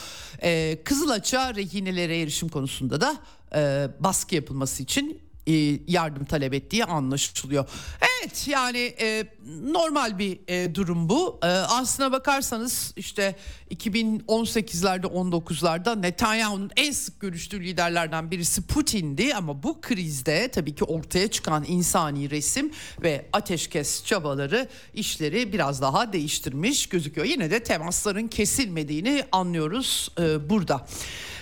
Ee, 0.43 0.79
Kızılaç'a 0.83 1.55
rehinelere 1.55 2.21
erişim 2.21 2.49
konusunda 2.49 3.01
da 3.01 3.17
e, 3.55 3.87
baskı 3.99 4.35
yapılması 4.35 4.83
için 4.83 5.28
e, 5.49 5.79
yardım 5.87 6.25
talep 6.25 6.53
ettiği 6.53 6.85
anlaşılıyor. 6.85 7.69
Evet 8.01 8.47
yani 8.47 8.95
e, 9.01 9.25
normal 9.63 10.19
bir 10.19 10.39
e, 10.47 10.75
durum 10.75 11.09
bu. 11.09 11.39
E, 11.43 11.47
aslına 11.47 12.11
bakarsanız 12.11 12.93
işte 12.95 13.35
2018'lerde 13.71 15.05
19'larda 15.05 16.01
Netanyahu'nun 16.01 16.71
en 16.75 16.91
sık 16.91 17.19
görüştüğü 17.19 17.63
liderlerden 17.63 18.31
birisi 18.31 18.61
Putin'di 18.61 19.35
ama 19.35 19.63
bu 19.63 19.81
krizde 19.81 20.47
tabii 20.47 20.75
ki 20.75 20.83
ortaya 20.83 21.27
çıkan 21.27 21.65
insani 21.67 22.29
resim 22.29 22.71
ve 23.01 23.25
ateşkes 23.33 24.05
çabaları 24.05 24.67
işleri 24.93 25.53
biraz 25.53 25.81
daha 25.81 26.13
değiştirmiş 26.13 26.89
gözüküyor. 26.89 27.27
Yine 27.27 27.51
de 27.51 27.63
temasların 27.63 28.27
kesilmediğini 28.27 29.23
anlıyoruz 29.31 30.09
e, 30.19 30.49
burada. 30.49 30.87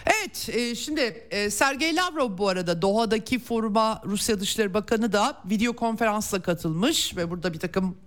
Evet 0.06 0.50
e, 0.50 0.76
şimdi 0.76 1.28
e, 1.32 1.50
Sergey 1.50 1.96
Lavrov 1.96 2.38
bu 2.38 2.50
arada 2.50 2.82
Doha'daki 2.82 3.40
foruma 3.40 3.97
Rusya 4.06 4.40
Dışişleri 4.40 4.74
Bakanı 4.74 5.14
da 5.14 5.42
video 5.46 5.74
konferansla 5.74 6.42
katılmış 6.42 7.18
ve 7.18 7.32
burada 7.32 7.54
bir 7.54 7.60
takım 7.60 7.98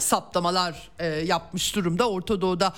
saptamalar 0.00 0.90
e, 0.98 1.06
yapmış 1.06 1.76
durumda. 1.76 2.10
Orta 2.10 2.40
Doğu'da 2.40 2.74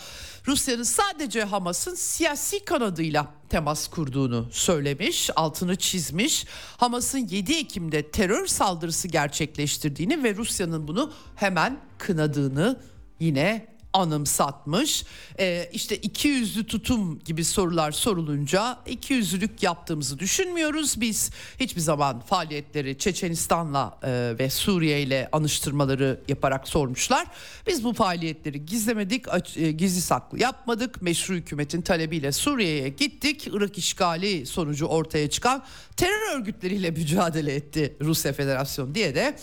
Rusya'nın 0.47 0.83
sadece 0.83 1.45
Hamas'ın 1.45 1.95
siyasi 1.95 2.65
kanadıyla 2.65 3.27
temas 3.49 3.89
kurduğunu 3.89 4.49
söylemiş, 4.51 5.31
altını 5.37 5.77
çizmiş. 5.77 6.47
Hamas'ın 6.77 7.19
7 7.19 7.53
Ekim'de 7.55 8.11
terör 8.11 8.47
saldırısı 8.47 9.09
gerçekleştirdiğini 9.09 10.23
ve 10.23 10.37
Rusya'nın 10.37 10.89
bunu 10.89 11.13
hemen 11.37 11.79
kınadığını 11.99 12.81
yine 13.21 13.78
anımsatmış. 13.93 15.05
Ee, 15.39 15.71
işte 15.73 15.97
iki 15.97 16.29
yüzlü 16.29 16.67
tutum 16.67 17.19
gibi 17.19 17.45
sorular 17.45 17.93
sorulunca 17.93 18.79
iki 18.87 19.15
yüzlülük 19.15 19.63
yaptığımızı 19.63 20.19
düşünmüyoruz. 20.19 21.01
Biz 21.01 21.31
hiçbir 21.61 21.81
zaman 21.81 22.21
faaliyetleri 22.21 22.99
Çeçenistan'la 22.99 23.99
e, 24.03 24.35
ve 24.39 24.51
Suriye 24.51 25.03
ile 25.03 25.29
anıştırmaları 25.33 26.21
yaparak 26.29 26.69
sormuşlar. 26.69 27.27
Biz 27.67 27.85
bu 27.85 27.93
faaliyetleri 27.93 28.67
gizlemedik, 28.67 29.29
aç, 29.29 29.57
e, 29.57 29.73
gizli 29.73 30.01
saklı 30.01 30.41
yapmadık. 30.41 31.03
Meşru 31.03 31.35
hükümetin 31.35 31.83
talebiyle 31.83 32.33
Suriye'ye 32.33 32.89
gittik. 32.89 33.49
Irak 33.53 33.79
işgali 33.79 34.47
sonucu 34.47 34.87
ortaya 34.87 35.31
çıkan 35.31 35.65
terör 35.97 36.39
örgütleriyle 36.39 36.91
mücadele 36.99 37.55
etti 37.55 37.97
Rusya 38.01 38.33
Federasyonu 38.33 38.95
diye 38.95 39.15
de 39.15 39.39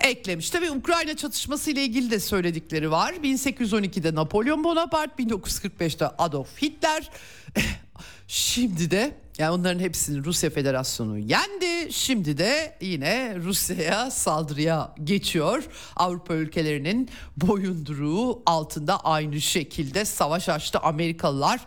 eklemiş. 0.00 0.50
Tabii 0.50 0.70
Ukrayna 0.70 1.16
çatışması 1.16 1.70
ile 1.70 1.84
ilgili 1.84 2.10
de 2.10 2.20
söyledikleri 2.20 2.90
var. 2.90 3.12
1812'de 3.12 4.14
Napolyon 4.14 4.64
Bonaparte, 4.64 5.22
1945'te 5.22 6.06
Adolf 6.06 6.62
Hitler. 6.62 7.10
Şimdi 8.28 8.90
de 8.90 9.14
yani 9.38 9.50
onların 9.50 9.80
hepsini 9.80 10.24
Rusya 10.24 10.50
Federasyonu 10.50 11.18
yendi. 11.18 11.92
Şimdi 11.92 12.38
de 12.38 12.76
yine 12.80 13.36
Rusya'ya 13.36 14.10
saldırıya 14.10 14.94
geçiyor. 15.04 15.64
Avrupa 15.96 16.34
ülkelerinin 16.34 17.10
boyunduruğu 17.36 18.42
altında 18.46 19.04
aynı 19.04 19.40
şekilde 19.40 20.04
savaş 20.04 20.48
açtı 20.48 20.78
Amerikalılar 20.78 21.60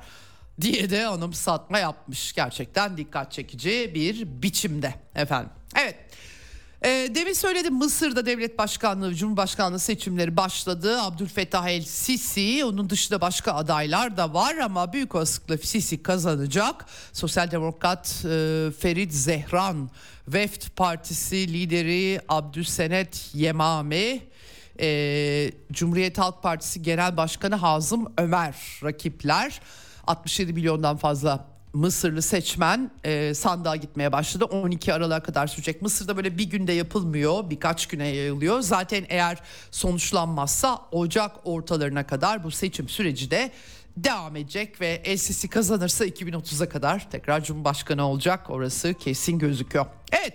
diye 0.62 0.90
de 0.90 1.08
anımsatma 1.08 1.80
yapmış. 1.80 2.34
Gerçekten 2.34 2.98
dikkat 2.98 3.32
çekici 3.32 3.92
bir 3.96 4.42
biçimde 4.42 4.94
efendim. 5.16 5.52
Evet. 5.76 5.96
E, 6.86 7.10
demin 7.16 7.34
söyledim 7.34 7.74
Mısır'da 7.74 8.26
devlet 8.26 8.58
başkanlığı, 8.58 9.16
cumhurbaşkanlığı 9.16 9.80
seçimleri 9.80 10.38
başladı. 10.38 11.02
Abdülfettah 11.02 11.68
El 11.68 11.82
Sisi, 11.82 12.66
onun 12.66 12.90
dışında 12.90 13.22
başka 13.22 13.54
adaylar 13.54 14.18
da 14.18 14.34
var 14.34 14.56
ama 14.58 14.94
büyük 14.94 15.16
olasılıkla 15.16 15.58
Sisi 15.58 16.04
kazanacak. 16.04 16.86
Sosyal 17.14 17.52
Demokrat 17.52 18.26
e, 18.26 18.68
Ferit 18.80 19.14
Zehran, 19.14 19.90
Veft 20.28 20.76
Partisi 20.76 21.54
lideri 21.54 22.22
Abdülsenet 22.30 23.30
Yemami, 23.34 24.20
e, 24.80 25.52
Cumhuriyet 25.72 26.18
Halk 26.18 26.44
Partisi 26.44 26.82
Genel 26.82 27.18
Başkanı 27.18 27.56
Hazım 27.56 28.14
Ömer 28.18 28.56
rakipler. 28.84 29.62
67 30.08 30.54
milyondan 30.54 30.98
fazla 30.98 31.48
Mısırlı 31.74 32.22
seçmen 32.22 32.92
e, 33.04 33.34
sandığa 33.34 33.76
gitmeye 33.76 34.12
başladı. 34.12 34.46
12 34.46 34.94
Aralık'a 34.94 35.24
kadar 35.24 35.48
sürecek. 35.48 35.82
Mısır'da 35.82 36.18
böyle 36.18 36.38
bir 36.38 36.44
günde 36.44 36.72
yapılmıyor, 36.72 37.50
birkaç 37.50 37.88
güne 37.88 38.08
yayılıyor. 38.08 38.60
Zaten 38.60 39.06
eğer 39.10 39.40
sonuçlanmazsa 39.72 40.82
Ocak 40.92 41.32
ortalarına 41.44 42.08
kadar 42.08 42.44
bu 42.44 42.52
seçim 42.52 42.90
süreci 42.90 43.32
de 43.32 43.52
devam 43.98 44.36
edecek 44.36 44.82
ve 44.82 45.02
El 45.06 45.18
Sisi 45.18 45.48
kazanırsa 45.48 46.06
2030'a 46.06 46.70
kadar 46.70 47.10
tekrar 47.12 47.44
Cumhurbaşkanı 47.44 48.08
olacak. 48.08 48.50
Orası 48.50 48.94
kesin 48.94 49.40
gözüküyor. 49.40 49.86
Evet. 50.12 50.34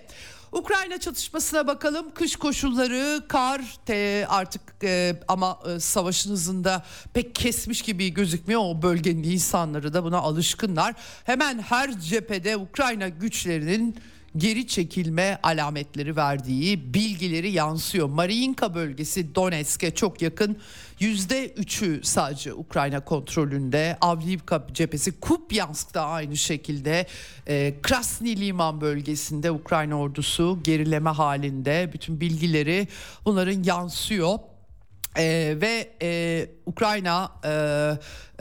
Ukrayna 0.51 0.99
çatışmasına 0.99 1.67
bakalım. 1.67 2.13
Kış 2.13 2.35
koşulları, 2.35 3.27
kar 3.27 3.61
te, 3.85 4.25
artık 4.29 4.61
e, 4.83 5.19
ama 5.27 5.59
e, 5.75 5.79
savaşın 5.79 6.31
hızında 6.31 6.83
pek 7.13 7.35
kesmiş 7.35 7.81
gibi 7.81 8.13
gözükmüyor. 8.13 8.61
O 8.63 8.81
bölgenin 8.81 9.23
insanları 9.23 9.93
da 9.93 10.03
buna 10.03 10.17
alışkınlar. 10.17 10.95
Hemen 11.23 11.59
her 11.59 11.99
cephede 11.99 12.57
Ukrayna 12.57 13.07
güçlerinin 13.07 13.95
geri 14.37 14.67
çekilme 14.67 15.39
alametleri 15.43 16.15
verdiği 16.15 16.93
bilgileri 16.93 17.51
yansıyor. 17.51 18.09
Mariinka 18.09 18.75
bölgesi 18.75 19.35
Donetsk'e 19.35 19.95
çok 19.95 20.21
yakın 20.21 20.57
yüzde 20.99 21.47
üçü 21.47 22.01
sadece 22.03 22.53
Ukrayna 22.53 22.99
kontrolünde. 22.99 23.97
Avdiivka 24.01 24.67
cephesi 24.73 25.19
Kupyansk'ta 25.19 26.01
aynı 26.01 26.37
şekilde 26.37 27.07
e, 27.47 27.75
Krasny 27.81 28.35
Liman 28.35 28.81
bölgesinde 28.81 29.51
Ukrayna 29.51 29.99
ordusu 29.99 30.59
gerileme 30.63 31.09
halinde. 31.09 31.89
Bütün 31.93 32.21
bilgileri 32.21 32.87
bunların 33.25 33.63
yansıyor. 33.63 34.39
Ee, 35.17 35.57
ve 35.61 35.89
e, 36.01 36.49
Ukrayna 36.65 37.31
e, 37.45 37.51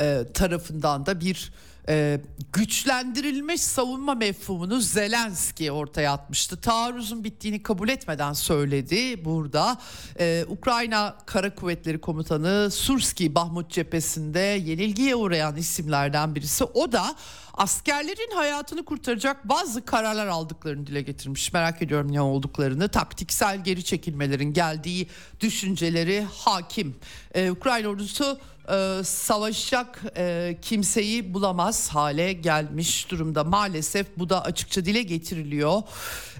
e, 0.04 0.24
tarafından 0.34 1.06
da 1.06 1.20
bir 1.20 1.52
e, 1.88 2.20
güçlendirilmiş 2.52 3.60
savunma 3.60 4.14
mefhumunu 4.14 4.80
Zelenski 4.80 5.72
ortaya 5.72 6.12
atmıştı. 6.12 6.60
Taarruzun 6.60 7.24
bittiğini 7.24 7.62
kabul 7.62 7.88
etmeden 7.88 8.32
söyledi 8.32 9.24
burada. 9.24 9.78
E, 10.20 10.44
Ukrayna 10.48 11.16
Kara 11.26 11.54
Kuvvetleri 11.54 12.00
Komutanı 12.00 12.70
Surski 12.70 13.34
Bahmut 13.34 13.70
cephesinde 13.70 14.38
yenilgiye 14.38 15.16
uğrayan 15.16 15.56
isimlerden 15.56 16.34
birisi. 16.34 16.64
O 16.64 16.92
da 16.92 17.16
askerlerin 17.56 18.36
hayatını 18.36 18.84
kurtaracak 18.84 19.48
bazı 19.48 19.84
kararlar 19.84 20.26
aldıklarını 20.26 20.86
dile 20.86 21.02
getirmiş. 21.02 21.52
Merak 21.52 21.82
ediyorum 21.82 22.12
ne 22.12 22.20
olduklarını. 22.20 22.88
Taktiksel 22.88 23.64
geri 23.64 23.84
çekilmelerin 23.84 24.52
geldiği 24.52 25.06
düşünceleri 25.40 26.26
hakim. 26.32 26.96
Ee, 27.34 27.50
Ukrayna 27.50 27.88
ordusu 27.88 28.38
e, 28.70 29.04
savaşacak 29.04 30.02
e, 30.16 30.56
kimseyi 30.62 31.34
bulamaz 31.34 31.88
hale 31.88 32.32
gelmiş 32.32 33.10
durumda. 33.10 33.44
Maalesef 33.44 34.06
bu 34.16 34.28
da 34.28 34.44
açıkça 34.44 34.84
dile 34.84 35.02
getiriliyor. 35.02 35.82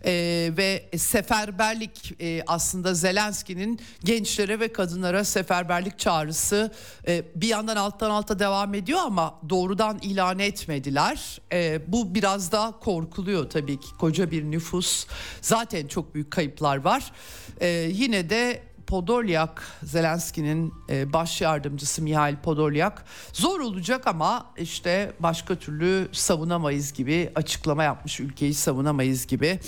E, 0.07 0.53
ve 0.57 0.89
seferberlik 0.97 2.15
e, 2.21 2.43
aslında 2.47 2.95
Zelenski'nin 2.95 3.81
gençlere 4.05 4.61
ve 4.61 4.73
kadınlara 4.73 5.25
seferberlik 5.25 5.99
çağrısı 5.99 6.73
e, 7.09 7.25
bir 7.35 7.49
yandan 7.49 7.77
alttan 7.77 8.11
alta 8.11 8.39
devam 8.39 8.75
ediyor 8.75 9.01
ama 9.05 9.35
doğrudan 9.49 9.99
ilan 10.03 10.39
etmediler. 10.39 11.41
E, 11.53 11.81
bu 11.87 12.15
biraz 12.15 12.53
daha 12.53 12.81
korkuluyor 12.81 13.51
tabii 13.51 13.81
ki 13.81 13.89
koca 13.99 14.31
bir 14.31 14.45
nüfus 14.45 15.07
zaten 15.41 15.87
çok 15.87 16.15
büyük 16.15 16.31
kayıplar 16.31 16.77
var. 16.77 17.13
E, 17.61 17.69
yine 17.93 18.31
de 18.31 18.63
Podolyak, 18.87 19.63
Zelenski'nin 19.83 20.75
e, 20.91 21.13
baş 21.13 21.41
yardımcısı 21.41 22.03
Mihail 22.03 22.37
Podolyak 22.37 23.05
zor 23.33 23.61
olacak 23.61 24.07
ama 24.07 24.47
işte 24.59 25.13
başka 25.21 25.55
türlü 25.55 26.09
savunamayız 26.13 26.93
gibi 26.93 27.31
açıklama 27.35 27.85
yapmış 27.85 28.21
ülkeyi 28.21 28.55
savunamayız 28.55 29.27
gibi. 29.27 29.61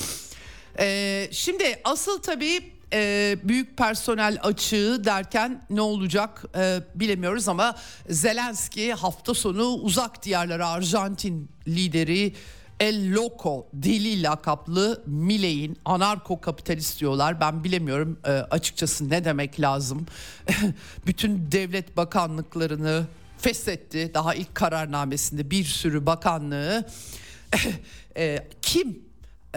E, 0.79 1.29
şimdi 1.31 1.81
asıl 1.85 2.23
tabii 2.23 2.73
e, 2.93 3.37
büyük 3.45 3.77
personel 3.77 4.39
açığı 4.43 5.03
derken 5.05 5.65
ne 5.71 5.81
olacak 5.81 6.45
e, 6.57 6.81
bilemiyoruz 6.95 7.49
ama 7.49 7.77
Zelenski 8.09 8.93
hafta 8.93 9.35
sonu 9.35 9.65
uzak 9.65 10.23
diyarlara 10.23 10.69
Arjantin 10.69 11.49
lideri 11.69 12.35
El 12.81 13.15
Loco 13.15 13.67
deli 13.73 14.23
lakaplı 14.23 15.03
Miley'in 15.07 15.79
anarko 15.85 16.41
kapitalist 16.41 17.01
diyorlar. 17.01 17.41
Ben 17.41 17.65
bilemiyorum 17.65 18.19
e, 18.25 18.31
açıkçası 18.31 19.11
ne 19.11 19.25
demek 19.25 19.61
lazım. 19.61 20.07
Bütün 21.07 21.53
devlet 21.53 21.97
bakanlıklarını 21.97 23.07
feshetti. 23.39 24.11
Daha 24.15 24.35
ilk 24.35 24.55
kararnamesinde 24.55 25.51
bir 25.51 25.65
sürü 25.65 26.07
bakanlığı. 26.07 26.87
e, 28.17 28.49
kim 28.63 29.08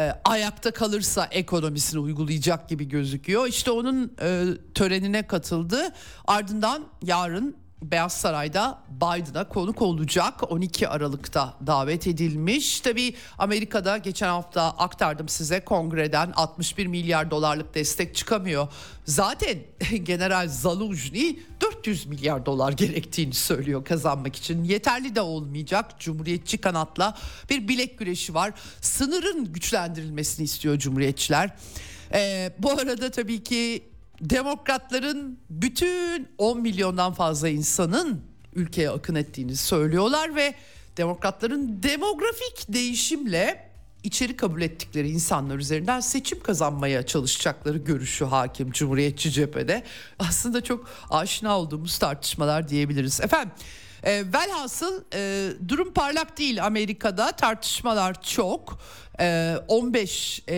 e, 0.02 0.22
ayakta 0.26 0.72
kalırsa 0.72 1.28
ekonomisini 1.32 2.00
uygulayacak 2.00 2.70
gibi 2.70 2.88
gözüküyor. 2.88 3.48
İşte 3.48 3.72
onun 3.72 4.14
e, 4.22 4.46
törenine 4.74 5.28
katıldı. 5.28 5.94
Ardından 6.28 6.86
yarın 7.04 7.56
Beyaz 7.82 8.14
Saray'da 8.14 8.84
Biden'a 8.90 9.48
konuk 9.48 9.82
olacak 9.82 10.52
12 10.52 10.88
Aralık'ta 10.88 11.54
davet 11.68 12.08
edilmiş. 12.08 12.82
Tabi 12.82 13.16
Amerika'da 13.38 13.98
geçen 13.98 14.28
hafta 14.28 14.62
aktardım 14.64 15.30
size 15.30 15.60
kongreden 15.60 16.32
61 16.36 16.88
milyar 16.88 17.32
dolarlık 17.32 17.76
destek 17.76 18.16
çıkamıyor. 18.16 18.68
Zaten 19.06 19.58
General 20.04 20.48
Zaluzny 20.48 21.40
400 21.62 22.06
milyar 22.06 22.46
dolar 22.46 22.72
gerektiğini 22.72 23.34
söylüyor 23.34 23.86
kazanmak 23.86 24.36
için. 24.36 24.64
Yeterli 24.64 25.16
de 25.16 25.22
olmayacak. 25.22 26.00
Cumhuriyetçi 26.00 26.58
kanatla 26.58 27.18
bir 27.50 27.68
bilek 27.68 28.00
güreşi 28.00 28.34
var. 28.34 28.54
Sınırın 28.82 29.54
güçlendirilmesini 29.54 30.44
istiyor 30.44 30.78
Cumhuriyetçiler. 30.78 31.56
Ee, 32.14 32.54
bu 32.60 32.72
arada 32.72 33.12
tabii 33.12 33.44
ki 33.44 33.91
demokratların 34.22 35.40
bütün 35.50 36.28
10 36.38 36.62
milyondan 36.62 37.14
fazla 37.14 37.50
insanın 37.50 38.22
ülkeye 38.56 38.90
akın 38.90 39.16
ettiğini 39.16 39.56
söylüyorlar 39.56 40.36
ve 40.36 40.54
demokratların 40.98 41.84
demografik 41.84 42.66
değişimle 42.68 43.72
içeri 44.04 44.38
kabul 44.38 44.62
ettikleri 44.62 45.10
insanlar 45.10 45.58
üzerinden 45.58 46.00
seçim 46.00 46.44
kazanmaya 46.44 47.06
çalışacakları 47.06 47.78
görüşü 47.78 48.26
hakim 48.26 48.72
Cumhuriyetçi 48.72 49.32
cephede. 49.32 49.84
Aslında 50.20 50.64
çok 50.64 50.90
aşina 51.10 51.60
olduğumuz 51.60 51.98
tartışmalar 51.98 52.70
diyebiliriz. 52.70 53.22
Efendim 53.22 53.52
E, 54.04 54.24
velhasıl 54.34 55.04
e, 55.14 55.50
durum 55.68 55.94
parlak 55.94 56.38
değil 56.38 56.66
Amerika'da 56.66 57.32
tartışmalar 57.32 58.22
çok. 58.22 58.80
E, 59.22 59.58
15 59.68 60.44
e, 60.48 60.56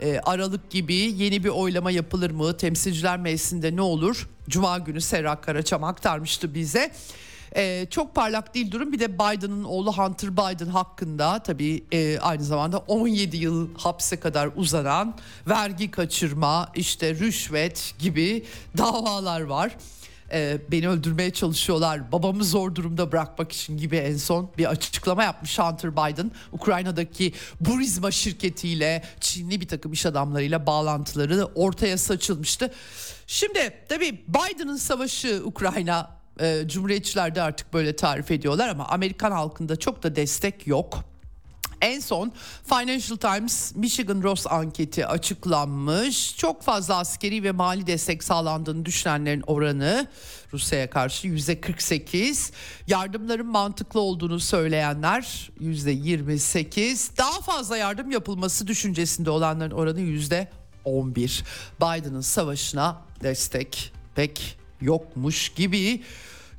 e, 0.00 0.20
Aralık 0.24 0.70
gibi 0.70 0.94
yeni 0.94 1.44
bir 1.44 1.48
oylama 1.48 1.90
yapılır 1.90 2.30
mı? 2.30 2.56
Temsilciler 2.56 3.18
Meclisi'nde 3.18 3.76
ne 3.76 3.82
olur? 3.82 4.28
Cuma 4.48 4.78
günü 4.78 5.00
Serra 5.00 5.40
Karaçam 5.40 5.84
aktarmıştı 5.84 6.54
bize. 6.54 6.92
Ee, 7.56 7.86
çok 7.90 8.14
parlak 8.14 8.54
değil 8.54 8.70
durum. 8.70 8.92
Bir 8.92 8.98
de 8.98 9.14
Biden'ın 9.14 9.64
oğlu 9.64 9.92
Hunter 9.92 10.32
Biden 10.32 10.66
hakkında 10.66 11.38
tabii 11.38 11.84
e, 11.92 12.18
aynı 12.18 12.44
zamanda 12.44 12.78
17 12.78 13.36
yıl 13.36 13.68
hapse 13.78 14.20
kadar 14.20 14.50
uzanan 14.56 15.14
vergi 15.48 15.90
kaçırma, 15.90 16.72
işte 16.74 17.14
rüşvet 17.14 17.94
gibi 17.98 18.44
davalar 18.78 19.40
var. 19.40 19.76
Ee, 20.32 20.58
beni 20.70 20.88
öldürmeye 20.88 21.30
çalışıyorlar, 21.30 22.12
babamı 22.12 22.44
zor 22.44 22.74
durumda 22.74 23.12
bırakmak 23.12 23.52
için 23.52 23.76
gibi 23.76 23.96
en 23.96 24.16
son 24.16 24.50
bir 24.58 24.70
açıklama 24.70 25.24
yapmış 25.24 25.58
Hunter 25.58 25.92
Biden. 25.92 26.30
Ukrayna'daki 26.52 27.32
Burisma 27.60 28.10
şirketiyle 28.10 29.02
Çinli 29.20 29.60
bir 29.60 29.68
takım 29.68 29.92
iş 29.92 30.06
adamlarıyla 30.06 30.66
bağlantıları 30.66 31.44
ortaya 31.54 31.98
saçılmıştı. 31.98 32.72
Şimdi 33.26 33.72
tabii 33.88 34.24
Biden'ın 34.28 34.76
savaşı 34.76 35.42
Ukrayna 35.44 36.10
e, 36.40 36.62
Cumhuriyetçiler 36.66 37.34
de 37.34 37.42
artık 37.42 37.72
böyle 37.72 37.96
tarif 37.96 38.30
ediyorlar 38.30 38.68
ama 38.68 38.86
Amerikan 38.86 39.30
halkında 39.30 39.76
çok 39.76 40.02
da 40.02 40.16
destek 40.16 40.66
yok. 40.66 41.09
En 41.80 42.00
son 42.00 42.32
Financial 42.64 43.16
Times 43.16 43.74
Michigan 43.76 44.22
Ross 44.22 44.46
anketi 44.46 45.06
açıklanmış. 45.06 46.36
Çok 46.36 46.62
fazla 46.62 46.98
askeri 46.98 47.42
ve 47.42 47.52
mali 47.52 47.86
destek 47.86 48.24
sağlandığını 48.24 48.84
düşünenlerin 48.84 49.44
oranı 49.46 50.06
Rusya'ya 50.52 50.90
karşı 50.90 51.26
yüzde 51.26 51.60
48. 51.60 52.52
Yardımların 52.86 53.46
mantıklı 53.46 54.00
olduğunu 54.00 54.40
söyleyenler 54.40 55.50
yüzde 55.60 55.90
28. 55.90 57.10
Daha 57.18 57.40
fazla 57.40 57.76
yardım 57.76 58.10
yapılması 58.10 58.66
düşüncesinde 58.66 59.30
olanların 59.30 59.70
oranı 59.70 60.00
yüzde 60.00 60.48
11. 60.84 61.44
Biden'ın 61.80 62.20
savaşına 62.20 63.02
destek 63.22 63.92
pek 64.14 64.58
yokmuş 64.80 65.48
gibi 65.48 66.02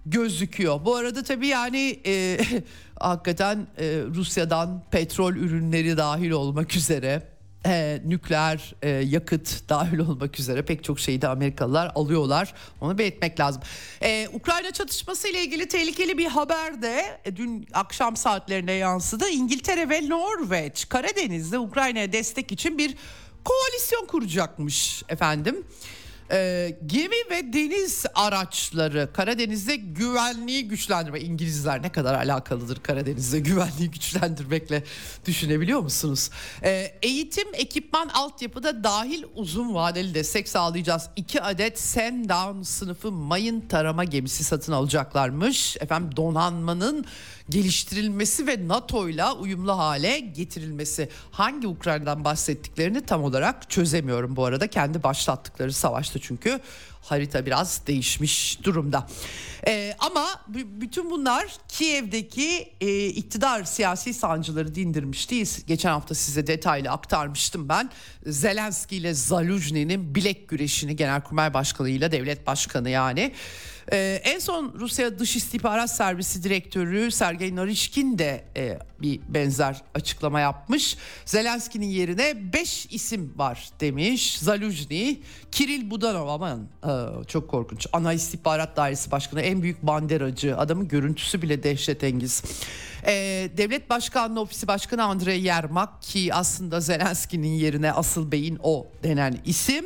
gözüküyor. 0.06 0.86
Bu 0.86 0.96
arada 0.96 1.24
tabii 1.24 1.48
yani 1.48 2.00
e, 2.06 2.40
hakikaten 3.00 3.68
e, 3.78 3.86
Rusya'dan 4.16 4.84
petrol 4.92 5.36
ürünleri 5.36 5.98
dahil 5.98 6.32
olmak 6.32 6.76
üzere 6.76 7.32
e, 7.66 8.02
nükleer 8.06 8.76
e, 8.82 8.90
yakıt 8.90 9.70
dahil 9.70 10.00
olmak 10.00 10.40
üzere 10.40 10.62
pek 10.62 10.84
çok 10.84 11.00
şeyi 11.00 11.22
de 11.22 11.28
Amerikalılar 11.28 11.92
alıyorlar. 11.96 12.54
Onu 12.82 12.98
belirtmek 12.98 13.40
lazım. 13.40 13.62
E, 14.04 14.28
Ukrayna 14.34 14.72
çatışması 14.72 15.28
ile 15.28 15.44
ilgili 15.44 15.68
tehlikeli 15.68 16.18
bir 16.18 16.26
haber 16.26 16.82
de 16.82 17.20
e, 17.26 17.36
dün 17.36 17.68
akşam 17.74 18.18
saatlerine 18.18 18.72
yansıdı. 18.72 19.30
İngiltere 19.30 19.90
ve 19.90 20.10
Norveç 20.10 20.90
Karadeniz'de 20.90 21.60
Ukrayna'ya 21.60 22.14
destek 22.14 22.52
için 22.52 22.78
bir 22.78 22.96
koalisyon 23.44 24.06
kuracakmış 24.06 25.04
efendim 25.10 25.66
e, 26.32 26.78
gemi 26.86 27.16
ve 27.32 27.54
deniz 27.54 28.06
araçları 28.16 29.10
Karadeniz'de 29.14 29.76
güvenliği 29.76 30.68
güçlendirme 30.68 31.20
İngilizler 31.20 31.82
ne 31.82 31.92
kadar 31.92 32.14
alakalıdır 32.14 32.80
Karadeniz'de 32.80 33.40
güvenliği 33.40 33.92
güçlendirmekle 33.92 34.84
düşünebiliyor 35.26 35.80
musunuz? 35.80 36.30
E, 36.64 37.00
eğitim, 37.02 37.48
ekipman, 37.54 38.10
altyapıda 38.10 38.84
dahil 38.84 39.24
uzun 39.36 39.74
vadeli 39.74 40.14
destek 40.14 40.50
sağlayacağız. 40.50 41.10
İki 41.16 41.42
adet 41.42 41.80
Sandown 41.80 42.62
sınıfı 42.62 43.12
mayın 43.12 43.62
tarama 43.62 44.04
gemisi 44.04 44.44
satın 44.44 44.72
alacaklarmış. 44.72 45.78
Efendim 45.78 46.16
donanmanın 46.16 47.06
geliştirilmesi 47.52 48.48
ve 48.48 48.68
NATO 48.68 49.10
ile 49.10 49.26
uyumlu 49.26 49.78
hale 49.78 50.20
getirilmesi. 50.20 51.10
Hangi 51.32 51.68
Ukrayna'dan 51.68 52.26
bahsettiklerini 52.26 53.06
tam 53.06 53.24
olarak 53.24 53.70
çözemiyorum 53.70 54.36
bu 54.36 54.46
arada. 54.46 54.68
Kendi 54.68 55.04
başlattıkları 55.04 55.74
savaşta 55.74 56.20
çünkü 56.20 56.60
harita 57.02 57.46
biraz 57.46 57.88
değişmiş 57.88 58.64
durumda. 58.64 59.08
Ee, 59.68 59.96
ama 60.00 60.26
b- 60.48 60.82
bütün 60.82 61.10
bunlar 61.12 61.46
Kiev'deki 61.68 62.70
e, 62.82 63.06
iktidar 63.06 63.64
siyasi 63.64 64.14
sancıları 64.14 64.76
dindirmiş 64.76 65.30
değil. 65.32 65.58
Geçen 65.68 65.90
hafta 65.90 66.16
size 66.16 66.48
detaylı 66.48 66.90
aktarmıştım 66.90 67.70
ben. 67.70 67.90
Zelenski 68.26 68.96
ile 68.96 69.14
Zaluzhny'nin 69.14 70.16
bilek 70.16 70.50
güreşini 70.50 70.96
Genelkurmay 70.96 71.54
Başkanı 71.54 71.90
ile 71.90 72.12
devlet 72.12 72.48
başkanı 72.48 72.90
yani. 72.90 73.34
Ee, 73.94 74.22
en 74.24 74.40
son 74.40 74.74
Rusya 74.80 75.20
Dış 75.20 75.36
İstihbarat 75.36 75.96
Servisi 75.96 76.44
Direktörü 76.44 77.12
Sergey 77.12 77.56
Narishkin 77.56 78.20
de 78.20 78.44
e, 78.58 78.80
bir 79.02 79.20
benzer 79.30 79.82
açıklama 79.96 80.40
yapmış. 80.40 80.98
Zelenski'nin 81.26 81.86
yerine 81.86 82.54
5 82.54 82.86
isim 82.86 83.34
var 83.36 83.70
demiş. 83.80 84.40
Zaluzhny, 84.40 85.16
Kiril 85.52 85.92
Budanov 85.92 86.28
aman 86.28 86.68
e, 86.84 87.26
çok 87.28 87.50
korkunç. 87.50 87.88
Ana 87.94 88.14
İstihbarat 88.14 88.78
Dairesi 88.78 89.12
Başkanı 89.12 89.42
en 89.42 89.62
büyük 89.62 89.84
banderacı. 89.84 90.58
Adamın 90.58 90.88
görüntüsü 90.88 91.42
bile 91.42 91.64
dehşetengiz. 91.64 92.44
E, 93.06 93.14
Devlet 93.58 93.90
Başkanlığı 93.90 94.42
Ofisi 94.42 94.68
Başkanı 94.68 95.04
Andrei 95.04 95.42
Yermak 95.42 96.02
ki 96.02 96.34
aslında 96.34 96.80
Zelenski'nin 96.80 97.54
yerine 97.54 97.92
asıl 97.92 98.32
beyin 98.32 98.60
o 98.64 98.88
denen 99.04 99.38
isim. 99.46 99.86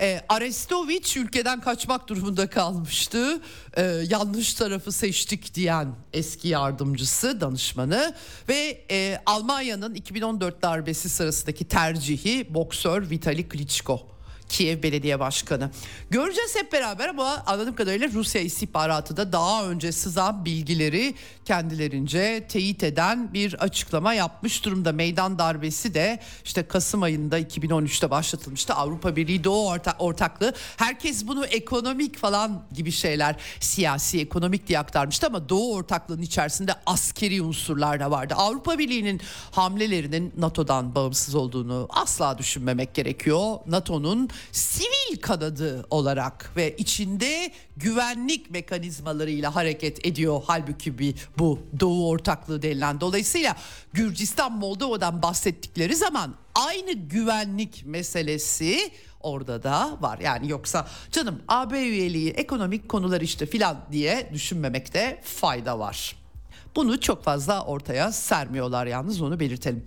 E, 0.00 0.20
Arestoviç 0.28 1.16
ülkeden 1.16 1.60
kaçmak 1.60 2.08
durumunda 2.08 2.46
kalmıştı. 2.46 3.40
E, 3.76 3.82
yanlış 4.08 4.54
tarafı 4.54 4.92
seçtik 4.92 5.54
diyen 5.54 5.94
eski 6.12 6.48
yardımcısı, 6.48 7.40
danışmanı 7.40 8.14
ve 8.48 8.84
e, 8.90 9.22
Almanya'nın 9.26 9.94
2014 9.94 10.62
darbesi 10.62 11.08
sırasındaki 11.08 11.64
tercihi 11.64 12.54
boksör 12.54 13.10
Vitali 13.10 13.48
Klitschko. 13.48 14.11
Kiev 14.52 14.82
Belediye 14.82 15.20
Başkanı. 15.20 15.70
Göreceğiz 16.10 16.56
hep 16.56 16.72
beraber 16.72 17.08
ama 17.08 17.42
anladığım 17.46 17.74
kadarıyla 17.74 18.08
Rusya 18.08 18.40
istihbaratı 18.40 19.16
da 19.16 19.32
daha 19.32 19.66
önce 19.66 19.92
sızan 19.92 20.44
bilgileri 20.44 21.14
kendilerince 21.44 22.46
teyit 22.48 22.82
eden 22.82 23.34
bir 23.34 23.54
açıklama 23.54 24.14
yapmış 24.14 24.64
durumda. 24.64 24.92
Meydan 24.92 25.38
darbesi 25.38 25.94
de 25.94 26.20
işte 26.44 26.62
Kasım 26.62 27.02
ayında 27.02 27.40
2013'te 27.40 28.10
başlatılmıştı. 28.10 28.74
Avrupa 28.74 29.16
Birliği 29.16 29.44
Doğu 29.44 29.68
orta, 29.68 29.96
ortaklığı. 29.98 30.54
Herkes 30.76 31.26
bunu 31.26 31.46
ekonomik 31.46 32.18
falan 32.18 32.62
gibi 32.72 32.92
şeyler 32.92 33.36
siyasi 33.60 34.20
ekonomik 34.20 34.68
diye 34.68 34.78
aktarmıştı 34.78 35.26
ama 35.26 35.48
Doğu 35.48 35.74
ortaklığının 35.74 36.22
içerisinde 36.22 36.72
askeri 36.86 37.42
unsurlar 37.42 38.00
da 38.00 38.10
vardı. 38.10 38.34
Avrupa 38.36 38.78
Birliği'nin 38.78 39.20
hamlelerinin 39.50 40.32
NATO'dan 40.36 40.94
bağımsız 40.94 41.34
olduğunu 41.34 41.88
asla 41.90 42.38
düşünmemek 42.38 42.94
gerekiyor. 42.94 43.56
NATO'nun 43.66 44.28
sivil 44.52 45.20
kanadı 45.20 45.86
olarak 45.90 46.52
ve 46.56 46.76
içinde 46.76 47.52
güvenlik 47.76 48.50
mekanizmalarıyla 48.50 49.54
hareket 49.54 50.06
ediyor 50.06 50.42
halbuki 50.46 50.98
bir 50.98 51.14
bu 51.38 51.58
Doğu 51.80 52.08
ortaklığı 52.08 52.62
denilen. 52.62 53.00
Dolayısıyla 53.00 53.56
Gürcistan 53.92 54.52
Moldova'dan 54.52 55.22
bahsettikleri 55.22 55.96
zaman 55.96 56.34
aynı 56.54 56.92
güvenlik 56.92 57.86
meselesi 57.86 58.90
orada 59.20 59.62
da 59.62 59.96
var. 60.00 60.18
Yani 60.18 60.50
yoksa 60.50 60.88
canım 61.10 61.42
AB 61.48 61.80
üyeliği 61.80 62.30
ekonomik 62.30 62.88
konular 62.88 63.20
işte 63.20 63.46
filan 63.46 63.76
diye 63.92 64.30
düşünmemekte 64.32 65.20
fayda 65.24 65.78
var. 65.78 66.16
Bunu 66.76 67.00
çok 67.00 67.24
fazla 67.24 67.64
ortaya 67.64 68.12
sermiyorlar 68.12 68.86
yalnız 68.86 69.22
onu 69.22 69.40
belirtelim. 69.40 69.84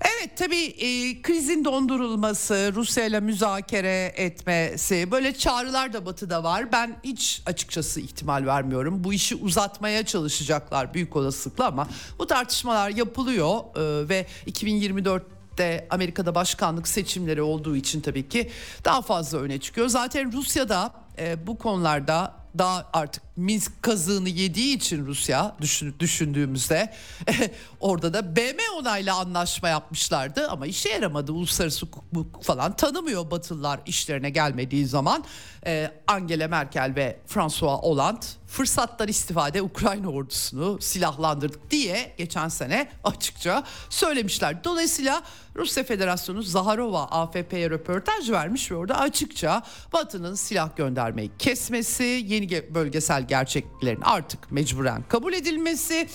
Evet 0.00 0.36
tabii 0.36 0.64
e, 0.64 1.22
krizin 1.22 1.64
dondurulması, 1.64 2.72
Rusya 2.74 3.04
ile 3.04 3.20
müzakere 3.20 4.12
etmesi 4.16 5.10
böyle 5.10 5.34
çağrılar 5.34 5.92
da 5.92 6.06
batıda 6.06 6.44
var. 6.44 6.72
Ben 6.72 6.96
hiç 7.04 7.42
açıkçası 7.46 8.00
ihtimal 8.00 8.46
vermiyorum. 8.46 9.04
Bu 9.04 9.12
işi 9.12 9.36
uzatmaya 9.36 10.06
çalışacaklar 10.06 10.94
büyük 10.94 11.16
olasılıkla 11.16 11.66
ama 11.66 11.88
bu 12.18 12.26
tartışmalar 12.26 12.90
yapılıyor 12.90 13.58
e, 13.76 14.08
ve 14.08 14.26
2024 14.46 15.22
de 15.58 15.86
Amerika'da 15.90 16.34
başkanlık 16.34 16.88
seçimleri 16.88 17.42
olduğu 17.42 17.76
için 17.76 18.00
tabii 18.00 18.28
ki 18.28 18.50
daha 18.84 19.02
fazla 19.02 19.38
öne 19.38 19.58
çıkıyor. 19.58 19.88
Zaten 19.88 20.32
Rusya'da 20.32 20.92
e, 21.18 21.46
bu 21.46 21.58
konularda 21.58 22.37
daha 22.58 22.90
artık 22.92 23.22
Minsk 23.36 23.82
kazığını 23.82 24.28
yediği 24.28 24.76
için 24.76 25.06
Rusya 25.06 25.56
düşün, 25.60 25.94
düşündüğümüzde 26.00 26.94
orada 27.80 28.14
da 28.14 28.36
BM 28.36 28.58
onayla 28.78 29.16
anlaşma 29.16 29.68
yapmışlardı 29.68 30.48
ama 30.48 30.66
işe 30.66 30.88
yaramadı. 30.88 31.32
Uluslararası 31.32 31.86
hukuk 31.86 32.44
falan 32.44 32.76
tanımıyor 32.76 33.30
Batılılar 33.30 33.80
işlerine 33.86 34.30
gelmediği 34.30 34.86
zaman. 34.86 35.24
Ee, 35.66 35.90
Angela 36.06 36.48
Merkel 36.48 36.92
ve 36.96 37.18
François 37.26 37.82
Hollande 37.82 38.26
fırsattan 38.46 39.08
istifade 39.08 39.62
Ukrayna 39.62 40.08
ordusunu 40.08 40.78
silahlandırdık 40.80 41.70
diye 41.70 42.14
geçen 42.18 42.48
sene 42.48 42.88
açıkça 43.04 43.64
söylemişler. 43.90 44.64
Dolayısıyla 44.64 45.22
Rusya 45.56 45.84
Federasyonu 45.84 46.42
Zaharova 46.42 47.04
AFP'ye 47.04 47.70
röportaj 47.70 48.30
vermiş 48.30 48.70
ve 48.70 48.76
orada 48.76 48.98
açıkça 48.98 49.62
Batı'nın 49.92 50.34
silah 50.34 50.76
göndermeyi 50.76 51.30
kesmesi, 51.38 52.24
yeni 52.26 52.74
bölgesel 52.74 53.28
gerçekliklerin 53.28 54.00
artık 54.00 54.52
mecburen 54.52 55.02
kabul 55.08 55.32
edilmesi, 55.32 56.08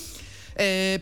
e, 0.60 1.00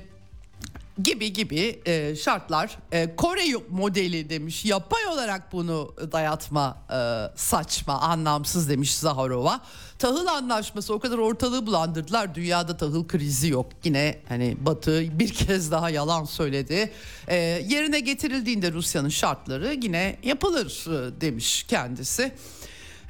gibi 1.03 1.33
gibi 1.33 1.81
e, 1.85 2.15
şartlar. 2.15 2.77
E, 2.91 3.15
Kore 3.15 3.43
modeli 3.69 4.29
demiş. 4.29 4.65
Yapay 4.65 5.07
olarak 5.07 5.51
bunu 5.51 5.95
dayatma 6.11 6.77
e, 6.91 6.97
saçma 7.35 7.99
anlamsız 7.99 8.69
demiş 8.69 8.95
Zaharova. 8.95 9.61
Tahıl 9.99 10.27
anlaşması 10.27 10.93
o 10.93 10.99
kadar 10.99 11.17
ortalığı 11.17 11.65
bulandırdılar. 11.65 12.35
Dünyada 12.35 12.77
tahıl 12.77 13.07
krizi 13.07 13.47
yok. 13.47 13.71
Yine 13.83 14.19
hani 14.29 14.57
Batı 14.59 15.19
bir 15.19 15.33
kez 15.33 15.71
daha 15.71 15.89
yalan 15.89 16.25
söyledi. 16.25 16.91
E, 17.27 17.35
yerine 17.67 17.99
getirildiğinde 17.99 18.71
Rusya'nın 18.71 19.09
şartları 19.09 19.77
yine 19.81 20.17
yapılır 20.23 20.85
e, 20.87 21.21
demiş 21.21 21.63
kendisi. 21.63 22.31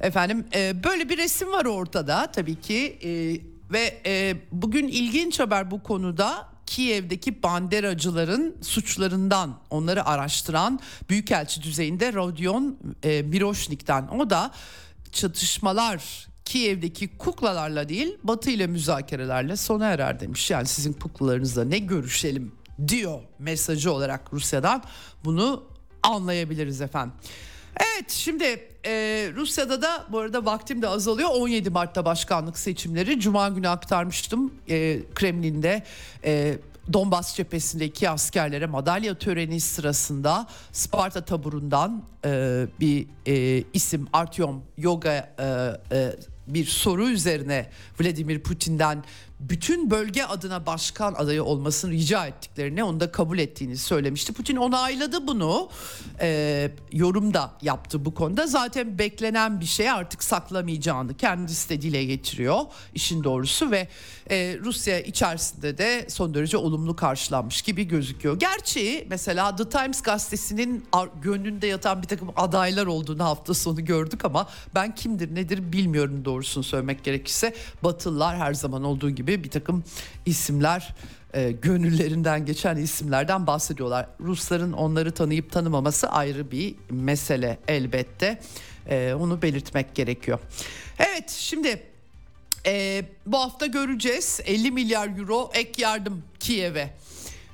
Efendim 0.00 0.46
e, 0.54 0.84
böyle 0.84 1.08
bir 1.08 1.18
resim 1.18 1.52
var 1.52 1.64
ortada 1.64 2.32
tabii 2.32 2.60
ki. 2.60 2.98
E, 3.04 3.52
ve 3.72 4.00
e, 4.06 4.36
bugün 4.52 4.88
ilginç 4.88 5.40
haber 5.40 5.70
bu 5.70 5.82
konuda 5.82 6.51
Kiev'deki 6.66 7.42
banderacıların 7.42 8.56
suçlarından 8.62 9.58
onları 9.70 10.06
araştıran 10.06 10.80
Büyükelçi 11.10 11.62
düzeyinde 11.62 12.12
Rodion 12.12 12.78
e, 13.02 13.22
Miroşnik'ten. 13.22 14.08
O 14.08 14.30
da 14.30 14.50
çatışmalar 15.12 16.26
Kiev'deki 16.44 17.18
kuklalarla 17.18 17.88
değil 17.88 18.18
Batı 18.22 18.50
ile 18.50 18.66
müzakerelerle 18.66 19.56
sona 19.56 19.86
erer 19.86 20.20
demiş. 20.20 20.50
Yani 20.50 20.66
sizin 20.66 20.92
kuklalarınızla 20.92 21.64
ne 21.64 21.78
görüşelim 21.78 22.52
diyor 22.88 23.20
mesajı 23.38 23.92
olarak 23.92 24.32
Rusya'dan 24.32 24.82
bunu 25.24 25.64
anlayabiliriz 26.02 26.80
efendim. 26.80 27.14
Evet 27.76 28.10
şimdi 28.10 28.44
e, 28.86 28.92
Rusya'da 29.36 29.82
da 29.82 30.06
bu 30.08 30.18
arada 30.18 30.44
vaktim 30.44 30.82
de 30.82 30.88
azalıyor. 30.88 31.28
17 31.32 31.70
Mart'ta 31.70 32.04
başkanlık 32.04 32.58
seçimleri. 32.58 33.20
Cuma 33.20 33.48
günü 33.48 33.68
aktarmıştım 33.68 34.54
e, 34.68 35.00
Kremlin'de. 35.14 35.82
E, 36.24 36.58
Donbas 36.92 37.36
cephesindeki 37.36 38.10
askerlere 38.10 38.66
madalya 38.66 39.14
töreni 39.18 39.60
sırasında 39.60 40.46
Sparta 40.72 41.24
taburundan 41.24 42.02
e, 42.24 42.66
bir 42.80 43.06
e, 43.26 43.64
isim 43.72 44.08
Artyom 44.12 44.62
Yoga 44.78 45.34
e, 45.38 45.44
e, 45.96 46.16
bir 46.46 46.66
soru 46.66 47.08
üzerine 47.08 47.70
Vladimir 48.00 48.42
Putin'den 48.42 49.04
bütün 49.48 49.90
bölge 49.90 50.24
adına 50.24 50.66
başkan 50.66 51.14
adayı 51.14 51.44
olmasını 51.44 51.90
rica 51.92 52.26
ettiklerini 52.26 52.84
onu 52.84 53.00
da 53.00 53.12
kabul 53.12 53.38
ettiğini 53.38 53.76
söylemişti. 53.76 54.32
Putin 54.32 54.56
onayladı 54.56 55.26
bunu 55.26 55.68
e, 56.20 56.70
yorum 56.92 57.34
da 57.34 57.52
yaptı 57.62 58.04
bu 58.04 58.14
konuda. 58.14 58.46
Zaten 58.46 58.98
beklenen 58.98 59.60
bir 59.60 59.66
şey 59.66 59.90
artık 59.90 60.24
saklamayacağını 60.24 61.16
kendisi 61.16 61.68
de 61.68 61.82
dile 61.82 62.04
getiriyor 62.04 62.60
işin 62.94 63.24
doğrusu 63.24 63.70
ve 63.70 63.88
e, 64.30 64.58
Rusya 64.64 65.00
içerisinde 65.00 65.78
de 65.78 66.06
son 66.08 66.34
derece 66.34 66.56
olumlu 66.56 66.96
karşılanmış 66.96 67.62
gibi 67.62 67.88
gözüküyor. 67.88 68.38
Gerçi 68.38 69.06
mesela 69.10 69.56
The 69.56 69.68
Times 69.68 70.02
gazetesinin 70.02 70.84
gönlünde 71.22 71.66
yatan 71.66 72.02
bir 72.02 72.08
takım 72.08 72.30
adaylar 72.36 72.86
olduğunu 72.86 73.24
hafta 73.24 73.54
sonu 73.54 73.84
gördük 73.84 74.24
ama 74.24 74.48
ben 74.74 74.94
kimdir 74.94 75.34
nedir 75.34 75.72
bilmiyorum 75.72 76.24
doğrusunu 76.24 76.64
söylemek 76.64 77.04
gerekirse. 77.04 77.54
Batılılar 77.84 78.36
her 78.36 78.54
zaman 78.54 78.84
olduğu 78.84 79.10
gibi 79.10 79.31
bir 79.44 79.50
takım 79.50 79.84
isimler 80.26 80.94
e, 81.34 81.52
gönüllerinden 81.52 82.46
geçen 82.46 82.76
isimlerden 82.76 83.46
bahsediyorlar. 83.46 84.06
Rusların 84.20 84.72
onları 84.72 85.12
tanıyıp 85.12 85.52
tanımaması 85.52 86.08
ayrı 86.10 86.50
bir 86.50 86.74
mesele 86.90 87.58
elbette. 87.68 88.40
E, 88.88 89.14
onu 89.14 89.42
belirtmek 89.42 89.94
gerekiyor. 89.94 90.38
Evet 90.98 91.30
şimdi 91.30 91.82
e, 92.66 93.04
bu 93.26 93.38
hafta 93.38 93.66
göreceğiz 93.66 94.40
50 94.44 94.70
milyar 94.70 95.18
euro 95.18 95.50
ek 95.54 95.82
yardım 95.82 96.22
Kiev'e. 96.40 96.94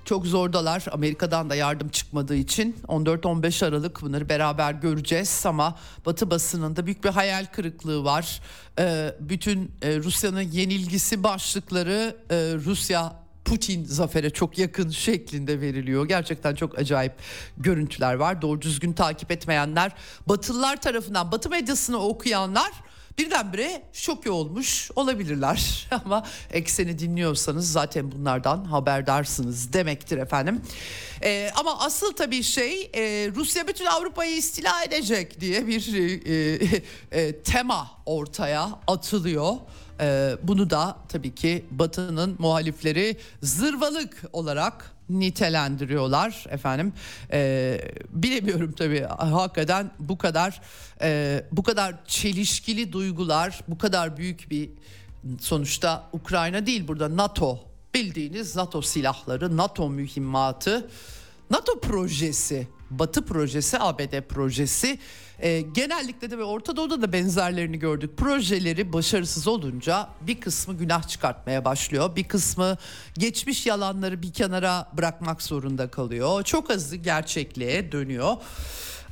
Çok 0.09 0.27
zordalar 0.27 0.85
Amerika'dan 0.93 1.51
da 1.51 1.55
yardım 1.55 1.89
çıkmadığı 1.89 2.37
için 2.37 2.77
14-15 2.89 3.67
Aralık 3.67 4.03
bunları 4.03 4.29
beraber 4.29 4.73
göreceğiz 4.73 5.43
ama 5.47 5.79
Batı 6.07 6.31
basınında 6.31 6.87
büyük 6.87 7.05
bir 7.05 7.09
hayal 7.09 7.47
kırıklığı 7.47 8.05
var. 8.05 8.41
Ee, 8.79 9.15
bütün 9.21 9.73
e, 9.83 9.97
Rusya'nın 9.97 10.41
yenilgisi 10.41 11.23
başlıkları 11.23 12.17
e, 12.31 12.37
Rusya 12.65 13.13
Putin 13.45 13.85
zafere 13.85 14.31
çok 14.31 14.59
yakın 14.59 14.91
şeklinde 14.91 15.61
veriliyor. 15.61 16.09
Gerçekten 16.09 16.55
çok 16.55 16.79
acayip 16.79 17.13
görüntüler 17.57 18.15
var. 18.15 18.43
Doğru 18.43 18.63
düzgün 18.63 18.93
takip 18.93 19.31
etmeyenler, 19.31 19.93
Batılılar 20.27 20.81
tarafından, 20.81 21.33
Batı 21.33 21.51
medyasını 21.51 21.99
okuyanlar 21.99 22.73
birdenbire 23.19 23.83
şok 23.93 24.27
olmuş 24.27 24.91
olabilirler. 24.97 25.89
Ama 26.05 26.27
ekseni 26.53 26.99
dinliyorsanız 26.99 27.73
zaten 27.73 28.13
bunlardan 28.13 28.65
haberdarsınız 28.65 29.73
demektir 29.73 30.19
efendim. 30.19 30.63
Ee, 31.23 31.51
ama 31.57 31.79
asıl 31.81 32.13
tabii 32.13 32.43
şey 32.43 32.91
e, 32.95 33.31
Rusya 33.35 33.69
bütün 33.69 33.87
Avrupa'yı 33.87 34.37
istila 34.37 34.85
edecek 34.85 35.41
diye 35.41 35.67
bir 35.67 35.95
e, 35.95 37.21
e, 37.21 37.43
tema 37.43 37.91
ortaya 38.07 38.71
atılıyor. 38.87 39.57
Ee, 40.01 40.37
bunu 40.43 40.71
da 40.71 40.97
tabii 41.09 41.35
ki 41.35 41.65
Batı'nın 41.71 42.37
muhalifleri 42.39 43.17
zırvalık 43.43 44.23
olarak 44.33 44.98
nitelendiriyorlar 45.11 46.45
efendim. 46.49 46.93
Ee, 47.33 47.81
bilemiyorum 48.11 48.73
tabii 48.73 49.03
hakikaten 49.03 49.91
bu 49.99 50.19
kadar 50.19 50.61
e, 51.03 51.45
bu 51.53 51.63
kadar 51.63 52.05
çelişkili 52.07 52.93
duygular, 52.93 53.61
bu 53.69 53.79
kadar 53.79 54.17
büyük 54.17 54.51
bir 54.51 54.71
sonuçta 55.41 56.09
Ukrayna 56.13 56.67
değil 56.67 56.89
burada 56.89 57.17
NATO 57.17 57.61
bildiğiniz 57.95 58.57
NATO 58.57 58.83
silahları, 58.83 59.57
NATO 59.57 59.91
mühimmatı, 59.91 60.91
NATO 61.51 61.81
projesi, 61.81 62.69
Batı 62.91 63.25
projesi, 63.25 63.79
ABD 63.79 64.21
projesi 64.21 64.99
e, 65.39 65.61
genellikle 65.61 66.31
de 66.31 66.39
ve 66.39 66.45
Orta 66.45 66.77
Doğu'da 66.77 67.03
da 67.03 67.13
benzerlerini 67.13 67.79
gördük. 67.79 68.17
Projeleri 68.17 68.93
başarısız 68.93 69.49
olunca 69.49 70.09
bir 70.21 70.41
kısmı 70.41 70.75
günah 70.75 71.09
çıkartmaya 71.09 71.65
başlıyor. 71.65 72.17
Bir 72.17 72.25
kısmı 72.25 72.77
geçmiş 73.19 73.67
yalanları 73.67 74.23
bir 74.23 74.33
kenara 74.33 74.89
bırakmak 74.97 75.43
zorunda 75.43 75.91
kalıyor. 75.91 76.43
Çok 76.43 76.71
azı 76.71 76.97
gerçekliğe 76.97 77.93
dönüyor. 77.93 78.37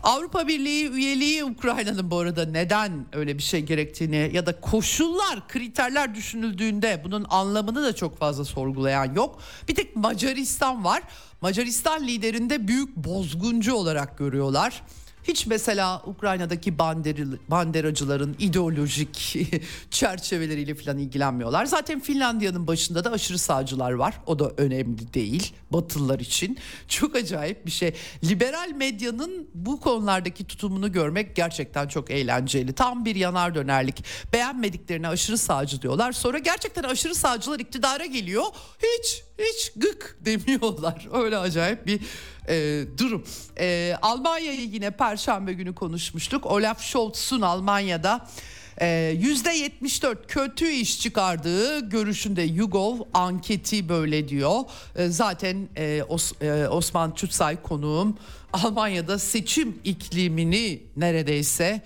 Avrupa 0.03 0.49
Birliği 0.49 0.91
üyeliği 0.91 1.45
Ukrayna'nın 1.45 2.11
bu 2.11 2.18
arada 2.18 2.47
neden 2.47 3.07
öyle 3.12 3.39
bir 3.39 3.43
şey 3.43 3.61
gerektiğini 3.61 4.31
ya 4.33 4.47
da 4.47 4.61
koşullar, 4.61 5.49
kriterler 5.49 6.14
düşünüldüğünde 6.14 7.01
bunun 7.05 7.27
anlamını 7.29 7.83
da 7.83 7.95
çok 7.95 8.18
fazla 8.18 8.45
sorgulayan 8.45 9.14
yok. 9.14 9.39
Bir 9.68 9.74
tek 9.74 9.97
Macaristan 9.97 10.85
var. 10.85 11.03
Macaristan 11.41 12.07
liderinde 12.07 12.68
büyük 12.68 12.97
bozguncu 12.97 13.74
olarak 13.74 14.18
görüyorlar. 14.18 14.83
Hiç 15.29 15.47
mesela 15.47 16.03
Ukrayna'daki 16.07 16.79
banderi, 16.79 17.27
banderacıların 17.49 18.37
ideolojik 18.39 19.37
çerçeveleriyle 19.91 20.74
falan 20.74 20.99
ilgilenmiyorlar. 20.99 21.64
Zaten 21.66 22.01
Finlandiya'nın 22.01 22.66
başında 22.66 23.05
da 23.05 23.11
aşırı 23.11 23.39
sağcılar 23.39 23.93
var. 23.93 24.20
O 24.27 24.39
da 24.39 24.51
önemli 24.57 25.14
değil 25.14 25.53
Batılılar 25.70 26.20
için. 26.20 26.59
Çok 26.89 27.16
acayip 27.16 27.66
bir 27.66 27.70
şey. 27.70 27.95
Liberal 28.24 28.70
medyanın 28.77 29.49
bu 29.55 29.81
konulardaki 29.81 30.45
tutumunu 30.45 30.93
görmek 30.93 31.37
gerçekten 31.37 31.89
çok 31.89 32.11
eğlenceli. 32.11 32.72
Tam 32.72 33.05
bir 33.05 33.16
yanar 33.16 33.55
dönerlik. 33.55 34.05
Beğenmediklerine 34.33 35.09
aşırı 35.09 35.39
sağcı 35.39 35.83
diyorlar. 35.83 36.12
Sonra 36.12 36.39
gerçekten 36.39 36.83
aşırı 36.83 37.14
sağcılar 37.14 37.61
iktidara 37.61 38.07
geliyor. 38.07 38.45
Hiç 38.79 39.22
hiç 39.39 39.72
gık 39.77 40.18
demiyorlar. 40.24 41.09
Öyle 41.12 41.39
acayip 41.39 41.87
bir 41.87 42.01
e, 42.49 42.84
durum. 42.99 43.24
E, 43.59 43.94
Almanya'yı 44.03 44.61
yine 44.61 44.90
Perşembe 44.90 45.53
günü 45.53 45.74
konuşmuştuk. 45.74 46.47
Olaf 46.47 46.82
Scholz'un 46.82 47.40
Almanya'da 47.40 48.26
%74 48.80 50.12
e, 50.12 50.26
kötü 50.28 50.68
iş 50.68 51.01
çıkardığı 51.01 51.90
görüşünde 51.90 52.42
YouGov 52.42 52.99
anketi 53.14 53.88
böyle 53.88 54.28
diyor. 54.28 54.61
E, 54.97 55.09
zaten 55.09 55.68
e, 55.76 56.03
Osman 56.70 57.11
Çutsay 57.11 57.62
konuğum 57.62 58.18
Almanya'da 58.53 59.18
seçim 59.18 59.78
iklimini 59.84 60.82
neredeyse 60.97 61.82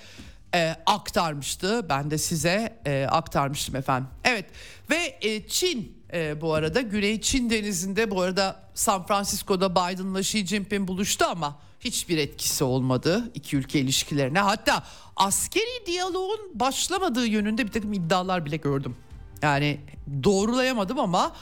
aktarmıştı. 0.86 1.88
Ben 1.88 2.10
de 2.10 2.18
size 2.18 2.80
aktarmıştım 3.10 3.76
efendim. 3.76 4.08
Evet 4.24 4.44
ve 4.90 5.18
Çin 5.48 5.99
e, 6.12 6.40
bu 6.40 6.54
arada. 6.54 6.80
Güney 6.80 7.20
Çin 7.20 7.50
denizinde 7.50 8.10
bu 8.10 8.20
arada 8.20 8.62
San 8.74 9.06
Francisco'da 9.06 9.70
Biden'la 9.70 10.20
Xi 10.20 10.46
Jinping 10.46 10.88
buluştu 10.88 11.24
ama 11.24 11.58
hiçbir 11.80 12.18
etkisi 12.18 12.64
olmadı 12.64 13.30
iki 13.34 13.56
ülke 13.56 13.80
ilişkilerine. 13.80 14.38
Hatta 14.38 14.82
askeri 15.16 15.86
diyaloğun 15.86 16.40
başlamadığı 16.54 17.26
yönünde 17.26 17.66
bir 17.66 17.72
takım 17.72 17.92
iddialar 17.92 18.44
bile 18.44 18.56
gördüm. 18.56 18.96
Yani 19.42 19.80
doğrulayamadım 20.24 20.98
ama 20.98 21.32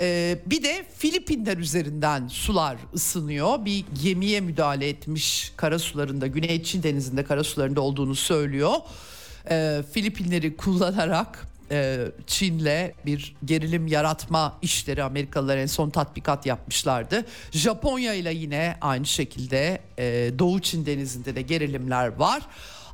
e, 0.00 0.38
bir 0.46 0.62
de 0.62 0.86
Filipinler 0.98 1.56
üzerinden 1.56 2.28
sular 2.28 2.76
ısınıyor. 2.94 3.64
Bir 3.64 3.84
gemiye 4.02 4.40
müdahale 4.40 4.88
etmiş 4.88 5.52
karasularında 5.56 6.26
Güney 6.26 6.62
Çin 6.62 6.82
denizinde 6.82 7.24
karasularında 7.24 7.80
olduğunu 7.80 8.14
söylüyor. 8.14 8.74
E, 9.50 9.82
Filipinleri 9.92 10.56
kullanarak 10.56 11.48
e, 11.70 12.06
Çin'le 12.26 12.92
bir 13.06 13.36
gerilim 13.44 13.86
yaratma 13.86 14.58
işleri 14.62 15.02
Amerikalılar 15.02 15.56
en 15.56 15.66
son 15.66 15.90
tatbikat 15.90 16.46
yapmışlardı. 16.46 17.26
Japonya 17.52 18.14
ile 18.14 18.34
yine 18.34 18.76
aynı 18.80 19.06
şekilde 19.06 19.80
e, 19.98 20.32
Doğu 20.38 20.60
Çin 20.60 20.86
denizinde 20.86 21.34
de 21.34 21.42
gerilimler 21.42 22.06
var. 22.08 22.42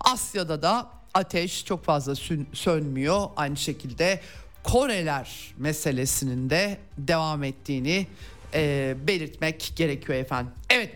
Asya'da 0.00 0.62
da 0.62 0.90
ateş 1.14 1.64
çok 1.64 1.84
fazla 1.84 2.14
sönmüyor. 2.52 3.28
Aynı 3.36 3.56
şekilde 3.56 4.20
Koreler 4.62 5.54
meselesinin 5.58 6.50
de 6.50 6.78
devam 6.98 7.44
ettiğini 7.44 8.06
e, 8.54 8.94
belirtmek 9.06 9.72
gerekiyor 9.76 10.18
efendim. 10.18 10.52
Evet. 10.70 10.94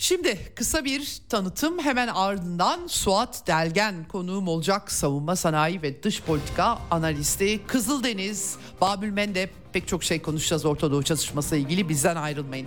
Şimdi 0.00 0.38
kısa 0.54 0.84
bir 0.84 1.18
tanıtım 1.28 1.78
hemen 1.78 2.08
ardından 2.08 2.86
Suat 2.86 3.46
Delgen 3.46 4.08
konuğum 4.08 4.48
olacak 4.48 4.92
savunma 4.92 5.36
sanayi 5.36 5.82
ve 5.82 6.02
dış 6.02 6.22
politika 6.22 6.78
analisti 6.90 7.60
Kızıldeniz 7.66 8.56
Babül 8.80 9.10
Mendep 9.10 9.50
pek 9.72 9.88
çok 9.88 10.04
şey 10.04 10.22
konuşacağız 10.22 10.64
Orta 10.64 10.90
Doğu 10.90 11.02
çatışması 11.02 11.56
ilgili 11.56 11.88
bizden 11.88 12.16
ayrılmayın. 12.16 12.66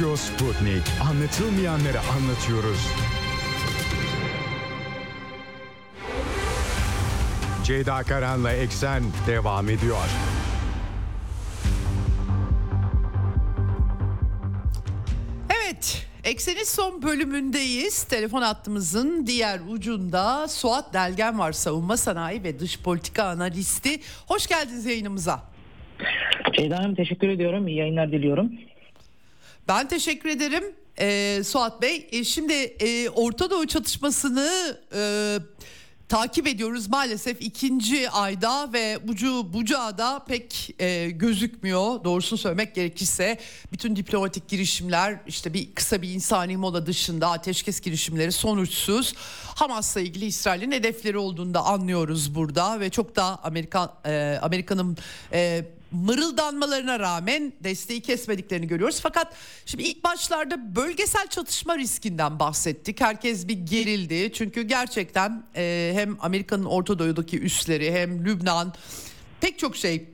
Radyo 0.00 0.16
Sputnik. 0.16 0.82
Anlatılmayanları 1.10 2.00
anlatıyoruz. 2.00 2.88
Ceyda 7.64 8.02
Karan'la 8.02 8.52
Eksen 8.52 9.02
devam 9.26 9.68
ediyor. 9.68 9.96
Evet, 15.50 16.06
Eksen'in 16.24 16.64
son 16.64 17.02
bölümündeyiz. 17.02 18.02
Telefon 18.02 18.42
hattımızın 18.42 19.26
diğer 19.26 19.60
ucunda 19.68 20.48
Suat 20.48 20.94
Delgen 20.94 21.38
var. 21.38 21.52
Savunma 21.52 21.96
sanayi 21.96 22.44
ve 22.44 22.58
dış 22.58 22.82
politika 22.82 23.24
analisti. 23.24 24.00
Hoş 24.26 24.46
geldiniz 24.46 24.86
yayınımıza. 24.86 25.42
Ceyda 26.52 26.78
Hanım 26.78 26.94
teşekkür 26.94 27.28
ediyorum. 27.28 27.68
İyi 27.68 27.78
yayınlar 27.78 28.12
diliyorum. 28.12 28.52
Ben 29.70 29.88
teşekkür 29.88 30.28
ederim 30.28 30.64
ee, 31.00 31.42
Suat 31.44 31.82
Bey. 31.82 32.08
E, 32.12 32.24
şimdi 32.24 32.52
e, 32.52 33.08
Orta 33.08 33.50
Doğu 33.50 33.66
çatışmasını 33.66 34.78
e, 34.94 35.38
takip 36.08 36.46
ediyoruz 36.46 36.88
maalesef 36.88 37.42
ikinci 37.42 38.10
ayda 38.10 38.72
ve 38.72 38.98
ucu 39.08 39.52
bucağda 39.52 40.24
pek 40.28 40.74
e, 40.78 41.10
gözükmüyor. 41.10 42.04
Doğrusunu 42.04 42.38
söylemek 42.38 42.74
gerekirse 42.74 43.38
bütün 43.72 43.96
diplomatik 43.96 44.48
girişimler 44.48 45.20
işte 45.26 45.54
bir 45.54 45.74
kısa 45.74 46.02
bir 46.02 46.08
insani 46.08 46.56
mola 46.56 46.86
dışında 46.86 47.30
ateşkes 47.30 47.80
girişimleri 47.80 48.32
sonuçsuz. 48.32 49.14
Hamas'la 49.54 50.00
ilgili 50.00 50.24
İsrail'in 50.24 50.72
hedefleri 50.72 51.18
olduğunu 51.18 51.54
da 51.54 51.64
anlıyoruz 51.64 52.34
burada 52.34 52.80
ve 52.80 52.90
çok 52.90 53.16
da 53.16 53.44
Amerika 53.44 53.94
e, 54.06 54.38
Amerika'nın 54.42 54.96
e, 55.32 55.64
mırıldanmalarına 55.92 57.00
rağmen 57.00 57.52
desteği 57.60 58.00
kesmediklerini 58.00 58.66
görüyoruz. 58.66 59.00
Fakat 59.02 59.34
şimdi 59.66 59.82
ilk 59.82 60.04
başlarda 60.04 60.76
bölgesel 60.76 61.26
çatışma 61.26 61.78
riskinden 61.78 62.38
bahsettik. 62.38 63.00
Herkes 63.00 63.48
bir 63.48 63.58
gerildi. 63.58 64.32
Çünkü 64.32 64.62
gerçekten 64.62 65.44
e, 65.56 65.92
hem 65.94 66.16
Amerika'nın 66.20 66.64
Orta 66.64 66.98
Doğu'daki 66.98 67.40
üsleri 67.40 67.92
hem 67.92 68.24
Lübnan 68.24 68.74
pek 69.40 69.58
çok 69.58 69.76
şey 69.76 70.08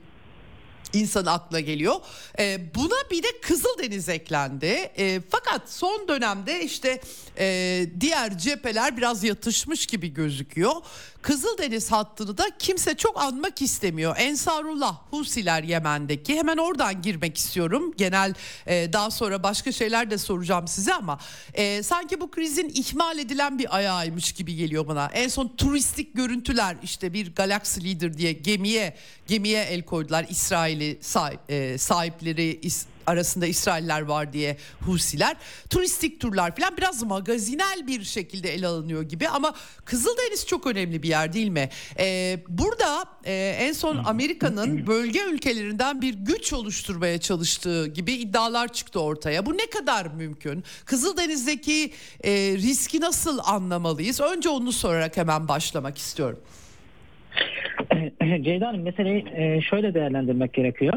insan 0.93 1.25
aklına 1.25 1.59
geliyor. 1.59 1.95
E, 2.39 2.75
buna 2.75 3.09
bir 3.11 3.23
de 3.23 3.27
Kızıldeniz 3.41 4.09
eklendi. 4.09 4.65
E, 4.97 5.21
fakat 5.29 5.71
son 5.71 6.07
dönemde 6.07 6.63
işte 6.63 7.01
e, 7.39 7.85
diğer 7.99 8.37
cepheler 8.37 8.97
biraz 8.97 9.23
yatışmış 9.23 9.85
gibi 9.85 10.13
gözüküyor. 10.13 10.71
Kızıldeniz 11.21 11.91
hattını 11.91 12.37
da 12.37 12.45
kimse 12.59 12.97
çok 12.97 13.21
anmak 13.21 13.61
istemiyor. 13.61 14.15
Ensarullah 14.17 14.97
Husiler 15.11 15.63
Yemen'deki 15.63 16.35
hemen 16.35 16.57
oradan 16.57 17.01
girmek 17.01 17.37
istiyorum. 17.37 17.93
Genel 17.97 18.33
e, 18.67 18.93
daha 18.93 19.11
sonra 19.11 19.43
başka 19.43 19.71
şeyler 19.71 20.11
de 20.11 20.17
soracağım 20.17 20.67
size 20.67 20.93
ama 20.93 21.19
e, 21.53 21.83
sanki 21.83 22.21
bu 22.21 22.31
krizin 22.31 22.71
ihmal 22.73 23.19
edilen 23.19 23.59
bir 23.59 23.75
ayağıymış 23.75 24.31
gibi 24.31 24.55
geliyor 24.55 24.87
bana. 24.87 25.09
En 25.13 25.27
son 25.27 25.47
turistik 25.47 26.15
görüntüler 26.15 26.77
işte 26.83 27.13
bir 27.13 27.35
Galaxy 27.35 27.83
Leader 27.83 28.17
diye 28.17 28.31
gemiye 28.31 28.95
gemiye 29.27 29.63
el 29.63 29.81
koydular 29.81 30.25
İsrail'i 30.29 30.99
e, 31.49 31.77
sahipleri 31.77 32.59
arasında 33.07 33.47
İsrailler 33.47 34.01
var 34.01 34.33
diye 34.33 34.57
Husiler. 34.81 35.37
Turistik 35.69 36.21
turlar 36.21 36.55
falan 36.55 36.77
biraz 36.77 37.03
magazinel 37.03 37.87
bir 37.87 38.03
şekilde 38.03 38.53
ele 38.53 38.67
alınıyor 38.67 39.01
gibi 39.01 39.29
ama 39.29 39.53
Kızıldeniz 39.85 40.47
çok 40.47 40.67
önemli 40.67 41.03
bir 41.03 41.09
yer 41.09 41.33
değil 41.33 41.47
mi? 41.47 41.69
Ee, 41.99 42.39
burada 42.47 43.05
e, 43.25 43.55
en 43.59 43.73
son 43.73 43.97
Amerika'nın 43.97 44.87
bölge 44.87 45.19
ülkelerinden 45.23 46.01
bir 46.01 46.13
güç 46.13 46.53
oluşturmaya 46.53 47.17
çalıştığı 47.17 47.87
gibi 47.87 48.13
iddialar 48.13 48.73
çıktı 48.73 49.01
ortaya. 49.01 49.45
Bu 49.45 49.57
ne 49.57 49.69
kadar 49.69 50.05
mümkün? 50.05 50.63
Kızıldeniz'deki 50.85 51.91
e, 52.23 52.31
riski 52.31 53.01
nasıl 53.01 53.39
anlamalıyız? 53.45 54.21
Önce 54.21 54.49
onu 54.49 54.71
sorarak 54.71 55.17
hemen 55.17 55.47
başlamak 55.47 55.97
istiyorum. 55.97 56.39
Ceyda 58.43 58.67
Hanım 58.67 58.81
meseleyi 58.81 59.25
e, 59.35 59.61
şöyle 59.61 59.93
değerlendirmek 59.93 60.53
gerekiyor. 60.53 60.93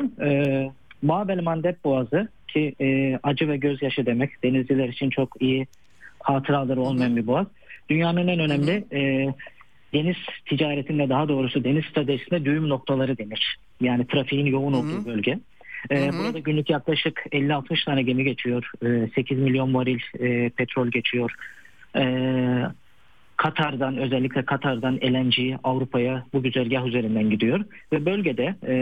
E, 1.04 1.08
Babel 1.08 1.42
Mandeb 1.42 1.74
Boğazı 1.84 2.28
ki 2.48 2.74
e, 2.80 3.18
acı 3.22 3.48
ve 3.48 3.56
gözyaşı 3.56 4.06
demek. 4.06 4.42
Denizciler 4.42 4.88
için 4.88 5.10
çok 5.10 5.42
iyi 5.42 5.66
hatıraları 6.20 6.80
olmayan 6.80 7.16
bir 7.16 7.26
boğaz. 7.26 7.46
Dünyanın 7.88 8.28
en 8.28 8.40
önemli 8.40 8.84
e, 8.92 9.32
deniz 9.92 10.16
ticaretinde 10.46 11.08
daha 11.08 11.28
doğrusu 11.28 11.64
deniz 11.64 11.84
stratejisinde 11.84 12.44
düğüm 12.44 12.68
noktaları 12.68 13.18
denir. 13.18 13.56
Yani 13.80 14.06
trafiğin 14.06 14.46
yoğun 14.46 14.72
olduğu 14.72 15.06
bölge. 15.06 15.38
Ee, 15.90 16.10
burada 16.12 16.38
günlük 16.38 16.70
yaklaşık 16.70 17.22
50-60 17.32 17.84
tane 17.84 18.02
gemi 18.02 18.24
geçiyor. 18.24 18.70
Ee, 18.84 19.08
8 19.14 19.38
milyon 19.38 19.74
varil 19.74 20.00
e, 20.18 20.48
petrol 20.50 20.88
geçiyor. 20.88 21.34
Ee, 21.96 22.62
Katar'dan 23.40 23.96
özellikle 23.96 24.44
Katar'dan 24.44 24.96
LNG 24.96 25.58
Avrupa'ya 25.64 26.24
bu 26.32 26.42
güzergah 26.42 26.86
üzerinden 26.86 27.30
gidiyor 27.30 27.60
ve 27.92 28.06
bölgede 28.06 28.54
e, 28.66 28.74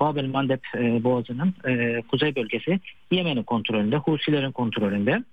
Babel 0.00 0.26
Mandeb 0.26 0.60
e, 0.74 1.04
Boğazı'nın 1.04 1.54
e, 1.68 2.02
kuzey 2.10 2.36
bölgesi 2.36 2.80
Yemen'in 3.10 3.42
kontrolünde, 3.42 3.96
Husilerin 3.96 4.52
kontrolünde 4.52 5.24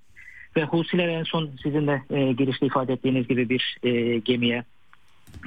ve 0.56 0.64
Husiler 0.64 1.08
en 1.08 1.24
son 1.24 1.50
sizin 1.64 1.88
de 1.88 2.02
e, 2.10 2.32
girişte 2.32 2.66
ifade 2.66 2.94
ettiğiniz 2.94 3.28
gibi 3.28 3.50
bir 3.50 3.78
e, 3.84 4.18
gemiye 4.18 4.64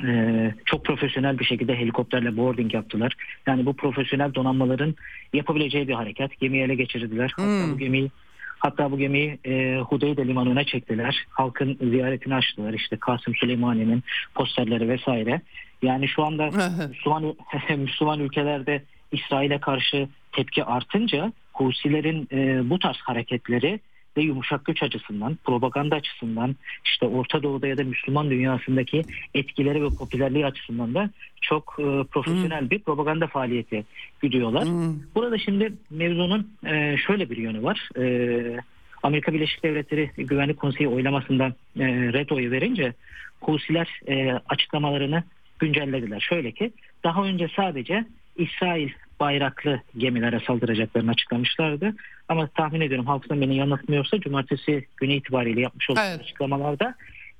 ee, 0.04 0.54
çok 0.64 0.84
profesyonel 0.84 1.38
bir 1.38 1.44
şekilde 1.44 1.76
helikopterle 1.76 2.36
boarding 2.36 2.74
yaptılar. 2.74 3.14
Yani 3.46 3.66
bu 3.66 3.76
profesyonel 3.76 4.34
donanmaların 4.34 4.94
yapabileceği 5.32 5.88
bir 5.88 5.94
hareket. 5.94 6.40
Gemiyi 6.40 6.62
ele 6.62 6.74
geçirdiler. 6.74 7.32
Hatta 7.36 7.66
hmm. 7.66 7.72
bu 7.72 7.78
gemiyi 7.78 8.10
Hatta 8.58 8.92
bu 8.92 8.98
gemiyi 8.98 9.38
e, 9.44 9.78
Hudeyde 9.78 10.26
limanına 10.26 10.64
çektiler. 10.64 11.24
Halkın 11.30 11.78
ziyaretini 11.80 12.34
açtılar. 12.34 12.72
İşte 12.72 12.96
Kasım 12.96 13.34
Süleymani'nin 13.34 14.02
posterleri 14.34 14.88
vesaire. 14.88 15.40
Yani 15.82 16.08
şu 16.08 16.24
anda 16.24 16.50
Müslüman, 16.88 17.36
Müslüman 17.78 18.20
ülkelerde 18.20 18.82
İsrail'e 19.12 19.58
karşı 19.60 20.08
tepki 20.32 20.64
artınca 20.64 21.32
Husilerin 21.52 22.28
e, 22.32 22.70
bu 22.70 22.78
tarz 22.78 22.96
hareketleri 22.96 23.80
ve 24.16 24.22
yumuşak 24.22 24.64
güç 24.64 24.82
açısından, 24.82 25.38
propaganda 25.44 25.96
açısından, 25.96 26.56
işte 26.84 27.06
Orta 27.06 27.42
Doğu'da 27.42 27.66
ya 27.66 27.78
da 27.78 27.84
Müslüman 27.84 28.30
dünyasındaki 28.30 29.02
etkileri 29.34 29.82
ve 29.82 29.88
popülerliği 29.88 30.46
açısından 30.46 30.94
da 30.94 31.10
çok 31.40 31.76
e, 31.78 32.04
profesyonel 32.10 32.60
hmm. 32.60 32.70
bir 32.70 32.78
propaganda 32.78 33.26
faaliyeti 33.26 33.84
güdüyorlar. 34.20 34.64
Hmm. 34.64 34.94
Burada 35.14 35.38
şimdi 35.38 35.72
mevzunun 35.90 36.50
e, 36.66 36.96
şöyle 37.06 37.30
bir 37.30 37.36
yönü 37.36 37.62
var. 37.62 37.88
E, 37.98 38.56
Amerika 39.02 39.32
Birleşik 39.32 39.62
Devletleri 39.62 40.10
Güvenlik 40.16 40.58
Konseyi 40.58 40.88
oylamasında 40.88 41.46
e, 41.78 41.86
red 42.12 42.30
oyu 42.30 42.50
verince 42.50 42.92
Husiler 43.40 44.00
e, 44.08 44.32
açıklamalarını 44.48 45.22
güncellediler. 45.58 46.20
Şöyle 46.20 46.52
ki 46.52 46.72
daha 47.04 47.24
önce 47.24 47.48
sadece 47.56 48.04
İsrail 48.36 48.90
bayraklı 49.20 49.80
gemilere 49.96 50.40
saldıracaklarını 50.46 51.10
açıklamışlardı. 51.10 51.94
Ama 52.28 52.46
tahmin 52.46 52.80
ediyorum 52.80 53.06
hafızam 53.06 53.40
beni 53.40 53.56
yanıltmıyorsa 53.56 54.20
cumartesi 54.20 54.86
günü 54.96 55.12
itibariyle 55.12 55.60
yapmış 55.60 55.90
olduğu 55.90 56.00
evet. 56.00 56.20
açıklamalarda 56.20 56.94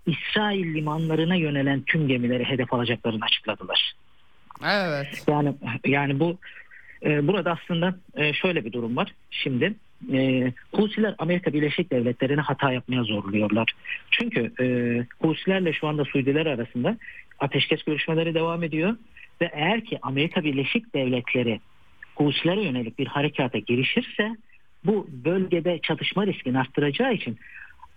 İsrail 0.07 0.75
limanlarına 0.75 1.35
yönelen 1.35 1.81
tüm 1.81 2.09
gemileri 2.09 2.45
hedef 2.45 2.73
alacaklarını 2.73 3.25
açıkladılar. 3.25 3.93
Evet. 4.65 5.25
Yani 5.29 5.55
yani 5.87 6.21
bu 6.21 6.39
e, 7.05 7.27
burada 7.27 7.53
aslında 7.53 7.95
e, 8.17 8.33
şöyle 8.33 8.65
bir 8.65 8.73
durum 8.73 8.97
var. 8.97 9.15
Şimdi 9.31 9.75
e, 10.13 10.53
Husiler 10.73 11.15
Amerika 11.19 11.53
Birleşik 11.53 11.91
Devletleri'ni 11.91 12.41
hata 12.41 12.73
yapmaya 12.73 13.03
zorluyorlar. 13.03 13.73
Çünkü 14.11 14.53
e, 14.61 14.67
Husilerle 15.27 15.73
şu 15.73 15.87
anda 15.89 16.05
Suudiler 16.05 16.47
arasında 16.47 16.97
ateşkes 17.39 17.83
görüşmeleri 17.83 18.35
devam 18.35 18.63
ediyor 18.63 18.97
ve 19.41 19.51
eğer 19.53 19.85
ki 19.85 19.99
Amerika 20.03 20.45
Birleşik 20.45 20.95
Devletleri 20.95 21.61
Husilere 22.17 22.65
yönelik 22.65 22.99
bir 22.99 23.07
harekata 23.07 23.59
girişirse 23.59 24.37
bu 24.85 25.07
bölgede 25.11 25.79
çatışma 25.83 26.27
riskini 26.27 26.59
arttıracağı 26.59 27.15
için 27.15 27.39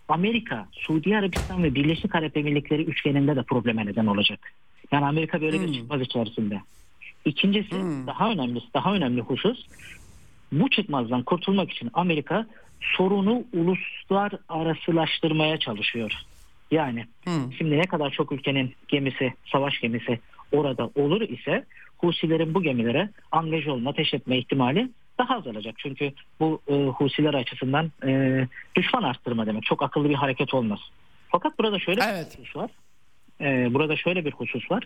Amerika, 0.07 0.67
Suudi 0.71 1.17
Arabistan 1.17 1.63
ve 1.63 1.75
Birleşik 1.75 2.15
Arap 2.15 2.37
Emirlikleri 2.37 2.83
üçgeninde 2.83 3.35
de 3.35 3.43
probleme 3.43 3.85
neden 3.85 4.05
olacak. 4.05 4.53
Yani 4.91 5.05
Amerika 5.05 5.41
böyle 5.41 5.57
Hmm. 5.57 5.67
bir 5.67 5.73
çıkmaz 5.73 6.01
içerisinde. 6.01 6.61
İkincisi 7.25 7.75
Hmm. 7.75 8.07
daha 8.07 8.31
önemlisi 8.31 8.65
daha 8.73 8.95
önemli 8.95 9.21
husus 9.21 9.65
bu 10.51 10.69
çıkmazdan 10.69 11.23
kurtulmak 11.23 11.71
için 11.71 11.89
Amerika 11.93 12.47
sorunu 12.81 13.43
uluslararasılaştırmaya 13.53 15.59
çalışıyor. 15.59 16.11
Yani 16.71 17.05
Hmm. 17.23 17.53
şimdi 17.57 17.77
ne 17.77 17.85
kadar 17.85 18.09
çok 18.11 18.31
ülkenin 18.31 18.75
gemisi, 18.87 19.33
savaş 19.45 19.79
gemisi 19.79 20.19
orada 20.51 20.89
olur 20.95 21.21
ise 21.21 21.65
Husilerin 21.97 22.53
bu 22.53 22.63
gemilere 22.63 23.09
angaj 23.31 23.67
olma, 23.67 23.93
etme 23.97 24.37
ihtimali 24.37 24.89
daha 25.19 25.35
azalacak. 25.37 25.75
Çünkü 25.77 26.11
bu 26.39 26.61
e, 26.67 26.73
Husiler 26.73 27.33
açısından 27.33 27.91
e, 28.07 28.45
düşman 28.75 29.03
arttırma 29.03 29.45
demek. 29.45 29.63
Çok 29.63 29.83
akıllı 29.83 30.09
bir 30.09 30.15
hareket 30.15 30.53
olmaz. 30.53 30.79
Fakat 31.29 31.59
burada 31.59 31.79
şöyle 31.79 32.01
Evet. 32.03 32.37
bir 32.37 32.43
husus 32.43 32.55
var. 32.55 32.71
E, 33.41 33.73
burada 33.73 33.95
şöyle 33.95 34.25
bir 34.25 34.31
husus 34.31 34.71
var. 34.71 34.83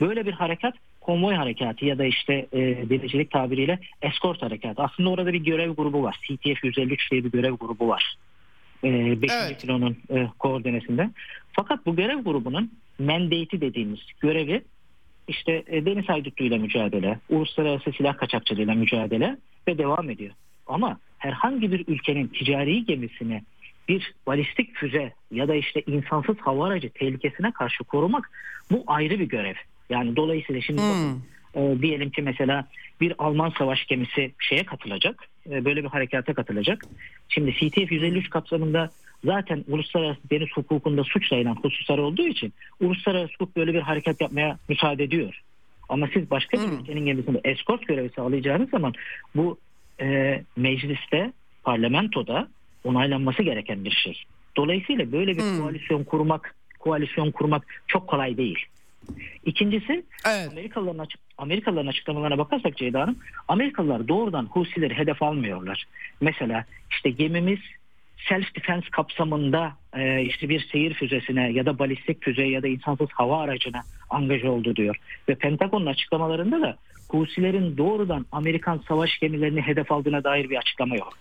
Böyle 0.00 0.26
bir 0.26 0.32
harekat 0.32 0.74
konvoy 1.00 1.34
harekatı 1.34 1.84
ya 1.84 1.98
da 1.98 2.04
işte 2.04 2.46
e, 2.52 2.58
denizcilik 2.90 3.30
tabiriyle 3.30 3.78
eskort 4.02 4.42
harekatı. 4.42 4.82
Aslında 4.82 5.10
orada 5.10 5.32
bir 5.32 5.44
görev 5.44 5.70
grubu 5.70 6.02
var. 6.02 6.20
CTF 6.22 6.64
153 6.64 7.10
diye 7.10 7.24
bir 7.24 7.30
görev 7.30 7.52
grubu 7.52 7.88
var. 7.88 8.16
E, 8.84 9.22
5. 9.22 9.30
Evet. 9.32 9.58
kilonun 9.58 9.96
e, 10.10 10.28
koordinesinde. 10.38 11.10
Fakat 11.52 11.86
bu 11.86 11.96
görev 11.96 12.18
grubunun 12.18 12.70
mandate'i 12.98 13.60
dediğimiz 13.60 14.00
görevi 14.20 14.62
işte 15.28 15.62
e, 15.66 15.86
deniz 15.86 16.08
haydutluğuyla 16.08 16.58
mücadele, 16.58 17.18
uluslararası 17.28 17.92
silah 17.92 18.16
kaçakçılığıyla 18.16 18.74
mücadele 18.74 19.36
ve 19.68 19.78
devam 19.78 20.10
ediyor. 20.10 20.30
Ama 20.66 20.98
herhangi 21.18 21.72
bir 21.72 21.84
ülkenin 21.88 22.26
ticari 22.28 22.84
gemisini 22.84 23.42
bir 23.88 24.14
balistik 24.26 24.74
füze 24.74 25.12
ya 25.30 25.48
da 25.48 25.54
işte 25.54 25.82
insansız 25.86 26.36
hava 26.38 26.66
aracı 26.66 26.90
tehlikesine 26.90 27.52
karşı 27.52 27.84
korumak 27.84 28.30
bu 28.70 28.84
ayrı 28.86 29.18
bir 29.20 29.28
görev. 29.28 29.54
Yani 29.90 30.16
dolayısıyla 30.16 30.60
şimdi 30.60 30.82
bakın, 30.82 31.22
Hmm. 31.54 31.62
e, 31.62 31.82
diyelim 31.82 32.10
ki 32.10 32.22
mesela 32.22 32.68
bir 33.00 33.14
Alman 33.18 33.52
savaş 33.58 33.86
gemisi 33.86 34.32
şeye 34.38 34.64
katılacak. 34.64 35.24
e, 35.50 35.64
böyle 35.64 35.84
bir 35.84 35.88
harekata 35.88 36.34
katılacak. 36.34 36.82
Şimdi 37.28 37.52
CTF 37.52 37.92
153 37.92 38.30
kapsamında 38.30 38.90
zaten 39.24 39.64
uluslararası 39.68 40.20
deniz 40.30 40.48
hukukunda 40.54 41.04
suç 41.04 41.28
sayılan 41.28 41.54
hususlar 41.54 41.98
olduğu 41.98 42.26
için 42.26 42.52
uluslararası 42.80 43.32
hukuk 43.34 43.56
böyle 43.56 43.74
bir 43.74 43.80
hareket 43.80 44.20
yapmaya 44.20 44.58
müsaade 44.68 45.04
ediyor. 45.04 45.40
Ama 45.88 46.08
siz 46.14 46.30
başka 46.30 46.56
bir 46.60 46.66
Hmm. 46.66 46.78
ülkenin 46.78 47.06
gemisinde 47.06 47.40
eskort 47.44 47.86
görevi 47.86 48.10
sağlayacağınız 48.16 48.70
zaman 48.70 48.94
bu 49.36 49.58
e, 50.00 50.42
mecliste, 50.56 51.32
parlamentoda 51.64 52.48
onaylanması 52.84 53.42
gereken 53.42 53.84
bir 53.84 53.90
şey. 53.90 54.22
Dolayısıyla 54.56 55.12
böyle 55.12 55.36
bir 55.36 55.42
Hmm. 55.42 55.60
koalisyon 55.60 56.04
kurmak, 56.04 56.54
koalisyon 56.78 57.30
kurmak 57.30 57.66
çok 57.86 58.08
kolay 58.08 58.36
değil. 58.36 58.66
İkincisi 59.44 60.04
Evet. 60.26 60.48
Amerikalıların, 60.52 60.98
açık, 60.98 61.20
Amerikalıların 61.38 61.86
açıklamalarına 61.86 62.38
bakarsak 62.38 62.76
Ceyda 62.76 63.00
Hanım, 63.00 63.18
Amerikalılar 63.48 64.08
doğrudan 64.08 64.46
Husileri 64.46 64.94
hedef 64.94 65.22
almıyorlar. 65.22 65.84
Mesela 66.20 66.64
işte 66.90 67.10
gemimiz 67.10 67.58
self 68.28 68.54
defense 68.56 68.86
kapsamında 68.90 69.72
e, 69.96 70.22
işte 70.22 70.48
bir 70.48 70.68
seyir 70.72 70.94
füzesine 70.94 71.52
ya 71.52 71.66
da 71.66 71.78
balistik 71.78 72.24
füzeye 72.24 72.50
ya 72.50 72.62
da 72.62 72.68
insansız 72.68 73.08
hava 73.12 73.40
aracına 73.40 73.82
angaj 74.10 74.44
oldu 74.44 74.76
diyor. 74.76 74.96
Ve 75.28 75.34
Pentagon'un 75.34 75.86
açıklamalarında 75.86 76.60
da 76.60 76.76
Husilerin 77.08 77.76
doğrudan 77.76 78.26
Amerikan 78.32 78.82
savaş 78.88 79.18
gemilerini 79.18 79.60
hedef 79.60 79.92
aldığına 79.92 80.24
dair 80.24 80.50
bir 80.50 80.56
açıklama 80.56 80.96
yok. 80.96 81.12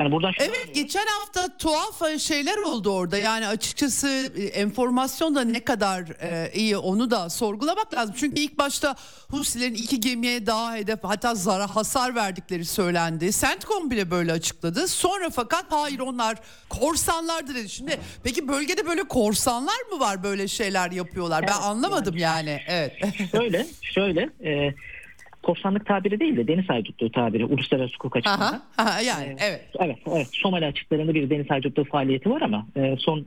Yani 0.00 0.12
buradan 0.12 0.32
Evet 0.38 0.74
geçen 0.74 1.06
hafta 1.06 1.56
tuhaf 1.56 2.18
şeyler 2.18 2.56
oldu 2.56 2.90
orada 2.90 3.18
yani 3.18 3.46
açıkçası 3.46 4.32
e, 4.36 4.42
enformasyon 4.44 5.34
da 5.34 5.40
ne 5.44 5.64
kadar 5.64 6.04
e, 6.22 6.52
iyi 6.54 6.76
onu 6.76 7.10
da 7.10 7.30
sorgulamak 7.30 7.94
lazım. 7.94 8.14
Çünkü 8.18 8.40
ilk 8.40 8.58
başta 8.58 8.96
Husilerin 9.30 9.74
iki 9.74 10.00
gemiye 10.00 10.46
daha 10.46 10.74
hedef 10.74 10.98
hatta 11.02 11.34
zara 11.34 11.76
hasar 11.76 12.14
verdikleri 12.14 12.64
söylendi. 12.64 13.32
CENTCOM 13.32 13.90
bile 13.90 14.10
böyle 14.10 14.32
açıkladı. 14.32 14.88
Sonra 14.88 15.30
fakat 15.30 15.64
hayır 15.68 15.98
onlar 15.98 16.38
korsanlardı 16.68 17.54
dedi. 17.54 17.68
Şimdi 17.68 18.00
peki 18.22 18.48
bölgede 18.48 18.86
böyle 18.86 19.02
korsanlar 19.04 19.80
mı 19.92 20.00
var 20.00 20.22
böyle 20.22 20.48
şeyler 20.48 20.90
yapıyorlar? 20.90 21.42
Ben 21.42 21.62
anlamadım 21.62 22.16
yani. 22.16 22.60
Evet. 22.68 22.92
şöyle 23.32 23.66
şöyle 23.82 24.30
e, 24.44 24.74
korsanlık 25.42 25.86
tabiri 25.86 26.20
değil 26.20 26.36
de 26.36 26.48
deniz 26.48 26.68
haydutluğu 26.68 27.12
tabiri 27.12 27.44
uluslararası 27.44 27.94
hukuk 27.94 28.16
açısından. 28.16 28.46
Aha, 28.46 28.62
aha, 28.78 29.00
yani 29.00 29.36
evet. 29.40 29.64
Evet, 29.78 29.98
evet. 30.06 30.28
Somali 30.32 30.66
açıklarında 30.66 31.14
bir 31.14 31.30
deniz 31.30 31.50
haydutluğu 31.50 31.84
faaliyeti 31.84 32.30
var 32.30 32.42
ama 32.42 32.66
e, 32.76 32.96
son 32.98 33.18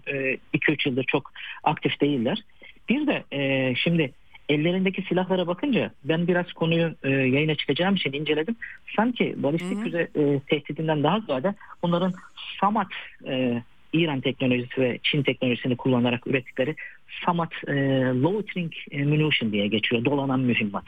2-3 0.53 0.89
yıldır 0.89 1.03
çok 1.03 1.31
aktif 1.63 2.01
değiller. 2.01 2.43
Bir 2.89 3.07
de 3.07 3.23
e, 3.31 3.75
şimdi 3.75 4.11
ellerindeki 4.49 5.01
silahlara 5.01 5.47
bakınca 5.47 5.91
ben 6.03 6.27
biraz 6.27 6.53
konuyu 6.53 6.95
e, 7.03 7.09
yayına 7.09 7.55
çıkacağım 7.55 7.95
için 7.95 8.13
inceledim. 8.13 8.55
Sanki 8.95 9.35
balistik 9.37 9.77
Hı 9.77 9.81
hı. 9.81 9.83
füze 9.83 10.07
e, 10.15 10.39
tehdidinden 10.39 11.03
daha 11.03 11.19
ziyade 11.19 11.53
bunların 11.83 12.13
SAMAT 12.61 12.91
e, 13.27 13.63
İran 13.93 14.21
teknolojisi 14.21 14.81
ve 14.81 14.99
Çin 15.03 15.23
teknolojisini 15.23 15.77
kullanarak 15.77 16.27
ürettikleri 16.27 16.75
SAMAT 17.25 17.53
e, 17.67 17.73
Loitering 18.23 18.73
Munition 18.93 19.51
diye 19.51 19.67
geçiyor. 19.67 20.05
Dolanan 20.05 20.39
mühimmat. 20.39 20.85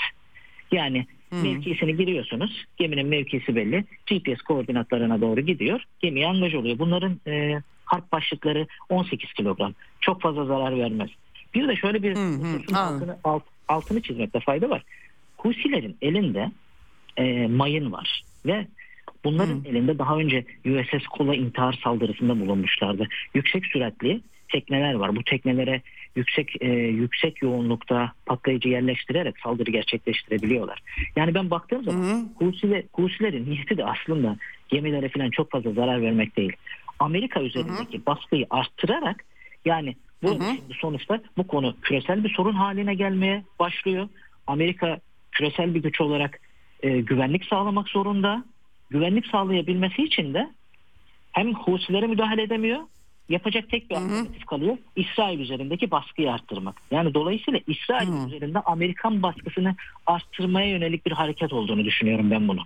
Yani 0.71 1.05
Hı. 1.29 1.35
mevkisini 1.35 1.97
giriyorsunuz. 1.97 2.65
Geminin 2.77 3.07
mevkisi 3.07 3.55
belli. 3.55 3.85
GPS 4.07 4.41
koordinatlarına 4.41 5.21
doğru 5.21 5.41
gidiyor. 5.41 5.83
Gemiye 5.99 6.27
angaj 6.27 6.55
oluyor. 6.55 6.79
Bunların 6.79 7.19
e, 7.27 7.61
harp 7.85 8.11
başlıkları 8.11 8.67
18 8.89 9.33
kilogram. 9.33 9.73
Çok 10.01 10.21
fazla 10.21 10.45
zarar 10.45 10.77
vermez. 10.79 11.09
Bir 11.53 11.67
de 11.67 11.75
şöyle 11.75 12.03
bir 12.03 12.15
hususun 12.15 12.73
anladım. 12.73 12.95
altını, 12.95 13.17
alt, 13.23 13.43
altını 13.67 14.01
çizmekte 14.01 14.39
fayda 14.39 14.69
var. 14.69 14.83
Husilerin 15.37 15.97
elinde 16.01 16.51
e, 17.17 17.47
mayın 17.47 17.91
var 17.91 18.23
ve 18.45 18.67
bunların 19.23 19.63
Hı. 19.63 19.67
elinde 19.67 19.97
daha 19.97 20.17
önce 20.17 20.45
USS 20.65 21.07
Kola 21.07 21.35
intihar 21.35 21.79
saldırısında 21.83 22.39
bulunmuşlardı. 22.39 23.07
Yüksek 23.33 23.65
süratli 23.65 24.21
tekneler 24.51 24.93
var. 24.93 25.15
Bu 25.15 25.23
teknelere 25.23 25.81
yüksek 26.15 26.61
e, 26.61 26.67
yüksek 26.73 27.41
yoğunlukta 27.41 28.11
patlayıcı 28.25 28.69
yerleştirerek 28.69 29.39
saldırı 29.39 29.71
gerçekleştirebiliyorlar. 29.71 30.79
Yani 31.15 31.35
ben 31.35 31.49
baktığım 31.49 31.79
Hı 31.79 31.91
zaman 31.91 32.03
hı. 32.03 32.45
Husile, 32.45 32.83
Husilerin 32.93 33.49
niyeti 33.49 33.77
de 33.77 33.85
aslında 33.85 34.37
gemilere 34.69 35.09
falan 35.09 35.29
çok 35.29 35.51
fazla 35.51 35.71
zarar 35.71 36.01
vermek 36.01 36.37
değil. 36.37 36.53
Amerika 36.99 37.41
üzerindeki 37.41 38.05
baskıyı 38.05 38.47
arttırarak 38.49 39.25
yani 39.65 39.95
bu 40.23 40.29
Hı 40.29 40.33
hı. 40.33 40.55
sonuçta 40.81 41.21
bu 41.37 41.47
konu 41.47 41.75
küresel 41.81 42.23
bir 42.23 42.33
sorun 42.33 42.53
haline 42.53 42.95
gelmeye 42.95 43.43
başlıyor. 43.59 44.09
Amerika 44.47 44.99
küresel 45.31 45.75
bir 45.75 45.83
güç 45.83 46.01
olarak 46.01 46.39
e, 46.83 47.01
güvenlik 47.01 47.45
sağlamak 47.45 47.89
zorunda. 47.89 48.45
Güvenlik 48.89 49.27
sağlayabilmesi 49.27 50.03
için 50.03 50.33
de 50.33 50.49
hem 51.31 51.53
Husilere 51.53 52.07
müdahale 52.07 52.41
edemiyor. 52.43 52.79
Yapacak 53.29 53.69
tek 53.69 53.89
bir 53.89 53.95
alternatif 53.95 54.45
kalıyor. 54.45 54.77
İsrail 54.95 55.39
üzerindeki 55.39 55.91
baskıyı 55.91 56.31
arttırmak. 56.31 56.81
Yani 56.91 57.13
dolayısıyla 57.13 57.59
İsrail 57.67 58.07
Hı. 58.07 58.27
üzerinde 58.27 58.59
Amerikan 58.59 59.23
baskısını 59.23 59.75
arttırmaya 60.05 60.69
yönelik 60.69 61.05
bir 61.05 61.11
hareket 61.11 61.53
olduğunu 61.53 61.85
düşünüyorum 61.85 62.31
ben 62.31 62.47
bunu. 62.47 62.61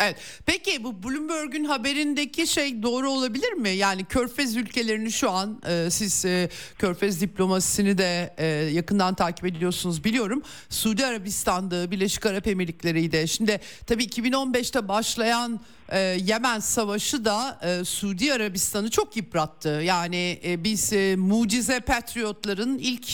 Evet. 0.00 0.16
Peki 0.46 0.84
bu 0.84 1.02
Bloomberg'un 1.02 1.64
haberindeki 1.64 2.46
şey 2.46 2.82
doğru 2.82 3.10
olabilir 3.10 3.52
mi? 3.52 3.70
Yani 3.70 4.04
Körfez 4.04 4.56
ülkelerini 4.56 5.12
şu 5.12 5.30
an 5.30 5.62
e, 5.68 5.90
siz 5.90 6.24
e, 6.24 6.48
Körfez 6.78 7.20
diplomasisini 7.20 7.98
de 7.98 8.34
e, 8.38 8.46
yakından 8.46 9.14
takip 9.14 9.46
ediyorsunuz 9.46 10.04
biliyorum. 10.04 10.42
Suudi 10.68 11.06
Arabistan'da, 11.06 11.90
Birleşik 11.90 12.26
Arap 12.26 12.46
Emirlikleri'ydi. 12.46 13.28
Şimdi 13.28 13.60
tabii 13.86 14.04
2015'te 14.04 14.88
başlayan 14.88 15.60
e, 15.88 15.98
Yemen 15.98 16.60
Savaşı 16.60 17.24
da 17.24 17.58
e, 17.62 17.84
Suudi 17.84 18.32
Arabistan'ı 18.32 18.90
çok 18.90 19.16
yıprattı. 19.16 19.68
Yani 19.68 20.40
e, 20.44 20.64
biz 20.64 20.92
e, 20.92 21.16
mucize 21.16 21.80
patriotların 21.80 22.78
ilk 22.78 23.08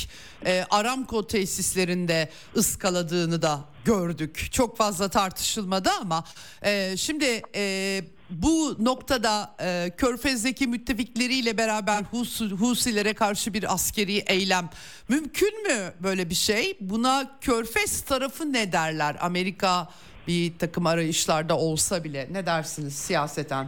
e, 0.47 0.65
Aramco 0.71 1.27
tesislerinde 1.27 2.31
ıskaladığını 2.57 3.43
da 3.43 3.76
gördük. 3.87 4.49
Çok 4.53 4.77
fazla 4.77 5.09
tartışılmadı 5.09 5.89
ama 6.01 6.25
e, 6.63 6.97
şimdi 6.97 7.43
e, 7.57 8.01
bu 8.31 8.77
noktada 8.85 9.57
e, 9.61 9.91
Körfez'deki 9.97 10.67
müttefikleriyle 10.67 11.59
beraber 11.59 12.03
Hus, 12.11 12.41
Husilere 12.41 13.15
karşı 13.15 13.55
bir 13.55 13.75
askeri 13.75 14.17
eylem 14.17 14.69
mümkün 15.09 15.63
mü 15.63 15.93
böyle 16.03 16.31
bir 16.31 16.35
şey? 16.35 16.77
Buna 16.81 17.39
Körfez 17.41 18.03
tarafı 18.03 18.53
ne 18.53 18.73
derler? 18.73 19.17
Amerika 19.21 19.89
bir 20.29 20.53
takım 20.59 20.87
arayışlarda 20.87 21.59
olsa 21.59 22.05
bile 22.05 22.29
ne 22.33 22.47
dersiniz 22.47 22.95
siyaseten? 22.95 23.67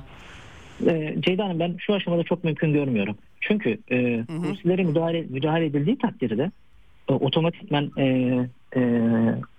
E, 0.86 1.14
Ceyda 1.20 1.44
Hanım 1.44 1.60
ben 1.60 1.76
şu 1.78 1.94
aşamada 1.94 2.22
çok 2.24 2.44
mümkün 2.44 2.72
görmüyorum. 2.72 3.16
Çünkü 3.40 3.78
e, 3.90 4.24
Husilere 4.28 4.84
müdahale, 4.84 5.22
müdahale 5.22 5.66
edildiği 5.66 5.98
takdirde 5.98 6.50
e, 7.08 7.12
otomatikman 7.12 7.92
e, 7.98 8.04
e, 8.76 8.80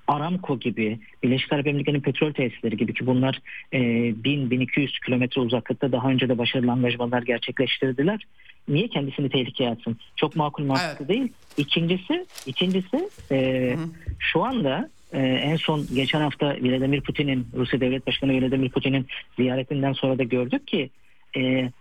Aramco 0.09 0.59
gibi, 0.59 0.99
Birleşik 1.23 1.53
Arap 1.53 1.67
Emirlikleri'nin 1.67 2.01
petrol 2.01 2.33
tesisleri 2.33 2.77
gibi 2.77 2.93
ki 2.93 3.05
bunlar 3.05 3.41
e, 3.71 3.79
1000-1200 3.79 5.05
kilometre 5.05 5.41
uzaklıkta 5.41 5.91
daha 5.91 6.09
önce 6.09 6.29
de 6.29 6.37
başarılı 6.37 6.71
angajmanlar 6.71 7.21
gerçekleştirdiler. 7.21 8.23
Niye 8.67 8.87
kendisini 8.87 9.29
tehlikeye 9.29 9.69
atsın? 9.69 9.97
Çok 10.15 10.35
makul 10.35 10.63
mantıklı 10.63 11.05
Evet. 11.05 11.09
değil. 11.09 11.31
İkincisi, 11.57 12.25
ikincisi 12.45 13.09
e, 13.31 13.75
şu 14.19 14.43
anda 14.43 14.89
e, 15.13 15.19
en 15.21 15.55
son 15.55 15.85
geçen 15.93 16.21
hafta 16.21 16.45
Vladimir 16.61 17.01
Putin'in, 17.01 17.47
Rusya 17.55 17.81
Devlet 17.81 18.07
Başkanı 18.07 18.41
Vladimir 18.41 18.69
Putin'in 18.69 19.07
ziyaretinden 19.35 19.93
sonra 19.93 20.17
da 20.17 20.23
gördük 20.23 20.67
ki 20.67 20.89
e, 21.37 21.71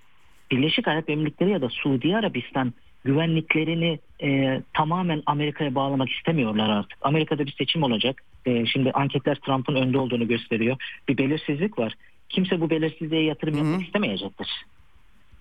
Birleşik 0.51 0.89
Arap 0.89 1.11
Emirlikleri 1.11 1.51
ya 1.51 1.61
da 1.61 1.69
Suudi 1.69 2.17
Arabistan 2.17 2.73
güvenliklerini 3.09 3.99
e, 4.23 4.63
tamamen 4.75 5.23
Amerika'ya 5.27 5.75
bağlamak 5.75 6.11
istemiyorlar 6.11 6.69
artık. 6.69 6.99
Amerika'da 7.03 7.47
bir 7.47 7.53
seçim 7.53 7.83
olacak. 7.83 8.23
E, 8.47 8.67
şimdi 8.67 8.93
anketler 8.93 9.35
Trump'ın 9.35 9.75
önde 9.75 9.99
olduğunu 9.99 10.29
gösteriyor. 10.29 10.77
Bir 11.09 11.19
belirsizlik 11.19 11.79
var. 11.79 11.95
Kimse 12.29 12.61
bu 12.61 12.71
belirsizliğe 12.71 13.25
yatırım 13.25 13.57
yapmak 13.57 13.83
istemeyecektir 13.83 14.65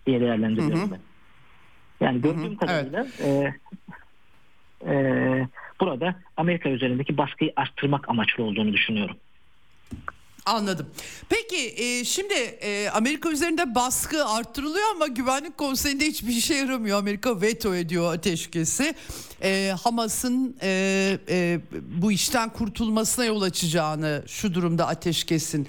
diye 0.06 0.22
değerlendiriyorum 0.22 0.92
ben. 0.92 1.00
Yani 2.06 2.22
gördüğüm 2.22 2.56
kadarıyla 2.56 3.08
e, 3.24 3.54
e, 4.88 4.94
burada 5.80 6.16
Amerika 6.38 6.70
üzerindeki 6.70 7.18
baskıyı 7.18 7.54
arttırmak 7.56 8.10
amaçlı 8.10 8.44
olduğunu 8.44 8.74
düşünüyorum. 8.74 9.18
Anladım. 10.48 10.88
Peki 11.30 11.74
e, 11.78 12.06
şimdi 12.06 12.34
e, 12.34 12.90
Amerika 12.90 13.30
üzerinde 13.30 13.76
baskı 13.76 14.26
arttırılıyor 14.26 14.86
ama 14.96 15.08
Güvenlik 15.08 15.58
Konseyi'nde 15.58 16.06
hiçbir 16.06 16.36
işe 16.36 16.56
yaramıyor. 16.56 17.00
Amerika 17.00 17.42
veto 17.42 17.76
ediyor 17.76 18.14
ateşkesi. 18.14 18.96
E, 19.44 19.76
Hamas'ın 19.84 20.58
e, 20.62 21.20
e, 21.30 21.60
bu 22.02 22.12
işten 22.12 22.50
kurtulmasına 22.50 23.26
yol 23.26 23.42
açacağını 23.42 24.24
şu 24.28 24.54
durumda 24.54 24.88
ateşkesin. 24.88 25.68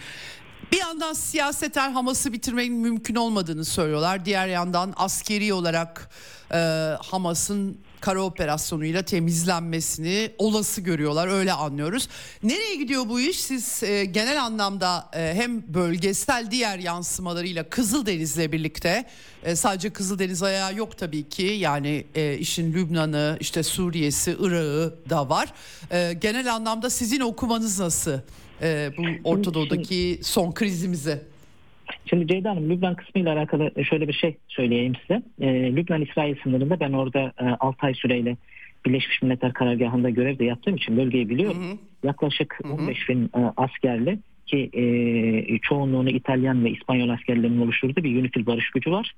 Bir 0.72 0.79
yandan 0.79 1.12
siyaseten 1.12 1.93
Hamas'ı 1.93 2.33
bitirmenin 2.33 2.76
mümkün 2.76 3.14
olmadığını 3.14 3.64
söylüyorlar. 3.64 4.24
Diğer 4.24 4.49
yandan 4.49 4.93
askeri 4.97 5.53
olarak 5.53 6.11
e, 6.53 6.57
Hamas'ın 7.03 7.79
kara 8.01 8.22
operasyonuyla 8.22 9.03
temizlenmesini 9.03 10.30
olası 10.38 10.80
görüyorlar 10.80 11.28
öyle 11.28 11.53
anlıyoruz. 11.53 12.09
Nereye 12.42 12.74
gidiyor 12.76 13.09
bu 13.09 13.20
iş? 13.20 13.40
Siz 13.40 13.82
e, 13.82 14.05
genel 14.05 14.42
anlamda 14.42 15.11
e, 15.16 15.34
hem 15.34 15.74
bölgesel 15.74 16.51
diğer 16.51 16.78
yansımalarıyla 16.78 17.68
Kızıldeniz'le 17.68 18.53
birlikte 18.53 19.05
e, 19.44 19.57
sadece 19.57 19.90
Kızıldeniz 19.90 20.42
ayağı 20.42 20.74
yok 20.74 20.99
tabii 20.99 21.28
ki. 21.28 21.42
Yani 21.42 22.05
e, 22.14 22.38
işin 22.38 22.72
Lübnan'ı, 22.72 23.36
işte 23.40 23.62
Suriye'si, 23.62 24.36
Irak'ı 24.40 24.94
da 25.11 25.28
var. 25.28 25.53
E, 25.90 26.12
genel 26.20 26.55
anlamda 26.55 26.90
sizin 26.90 27.20
okumanız 27.20 27.80
nasıl? 27.80 28.18
E, 28.62 28.90
bu 28.99 29.03
Orta 29.24 29.55
Doğu'daki 29.55 30.20
son 30.22 30.53
krizimizi. 30.53 31.22
Şimdi 32.07 32.26
Ceyda 32.26 32.51
Hanım 32.51 32.70
Lübnan 32.70 32.95
kısmı 32.95 33.20
ile 33.20 33.30
alakalı 33.30 33.84
şöyle 33.84 34.09
bir 34.09 34.12
şey 34.12 34.36
söyleyeyim 34.49 34.93
size. 35.01 35.22
Ee, 35.41 35.76
Lübnan-İsrail 35.76 36.36
sınırında 36.43 36.80
ben 36.80 36.93
orada 36.93 37.32
e, 37.41 37.45
6 37.45 37.86
ay 37.86 37.95
süreyle 37.95 38.36
Birleşmiş 38.86 39.22
Milletler 39.22 39.53
karargahında 39.53 40.11
görev 40.11 40.39
de 40.39 40.45
yaptığım 40.45 40.76
için 40.76 40.97
bölgeyi 40.97 41.28
biliyorum. 41.28 41.78
Yaklaşık 42.03 42.61
15 42.64 43.09
bin 43.09 43.24
e, 43.24 43.41
askerli 43.57 44.18
ki 44.47 44.70
e, 44.72 45.59
çoğunluğunu 45.59 46.11
İtalyan 46.11 46.64
ve 46.64 46.70
İspanyol 46.70 47.09
askerlerinin 47.09 47.61
oluşturduğu 47.61 48.05
bir 48.05 48.20
UNIFIL 48.20 48.47
barış 48.47 48.70
gücü 48.70 48.91
var. 48.91 49.14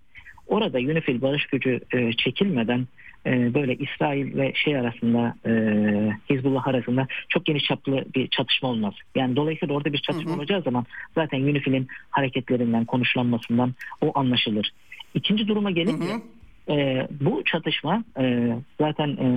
Orada 0.50 0.78
UNIFIL 0.78 1.22
barış 1.22 1.46
gücü 1.46 1.80
e, 1.92 2.12
çekilmeden 2.12 2.86
e, 3.26 3.54
böyle 3.54 3.76
İsrail 3.76 4.36
ve 4.36 4.52
şey 4.54 4.76
arasında 4.78 5.34
e, 5.46 5.52
Hizbullah 6.30 6.66
arasında 6.66 7.06
çok 7.28 7.46
geniş 7.46 7.64
çaplı 7.64 8.04
bir 8.14 8.28
çatışma 8.28 8.68
olmaz. 8.68 8.94
Yani 9.14 9.36
dolayısıyla 9.36 9.74
orada 9.74 9.92
bir 9.92 9.98
çatışma 9.98 10.34
olacağı 10.34 10.62
zaman 10.62 10.86
zaten 11.14 11.40
UNIFIL'in 11.40 11.88
hareketlerinden 12.10 12.84
konuşlanmasından 12.84 13.74
o 14.00 14.18
anlaşılır. 14.18 14.70
İkinci 15.14 15.48
duruma 15.48 15.70
gelince 15.70 16.12
e, 16.68 17.06
bu 17.20 17.44
çatışma 17.44 18.04
e, 18.20 18.48
zaten 18.80 19.08
e, 19.08 19.28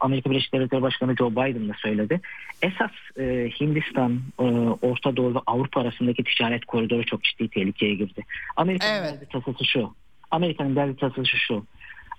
Amerika 0.00 0.30
Birleşik 0.30 0.52
Devletleri 0.52 0.82
Başkanı 0.82 1.16
Joe 1.16 1.30
Biden 1.30 1.68
da 1.68 1.72
söyledi. 1.82 2.20
Esas 2.62 2.90
e, 3.18 3.50
Hindistan, 3.60 4.20
e, 4.38 4.42
Orta 4.82 5.16
Doğu 5.16 5.34
ve 5.34 5.38
Avrupa 5.46 5.80
arasındaki 5.80 6.24
ticaret 6.24 6.64
koridoru 6.64 7.04
çok 7.04 7.24
ciddi 7.24 7.48
tehlikeye 7.48 7.94
girdi. 7.94 8.24
Amerika'nın 8.56 9.04
Evet. 9.04 9.30
tasası 9.30 9.64
şu. 9.64 9.94
Amerika'nın 10.30 10.76
derdi 10.76 10.96
tasası 10.96 11.36
şu. 11.36 11.66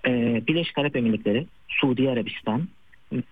E, 0.06 0.12
Birleşik 0.48 0.78
Arap 0.78 0.96
Emirlikleri, 0.96 1.46
Suudi 1.68 2.10
Arabistan 2.10 2.68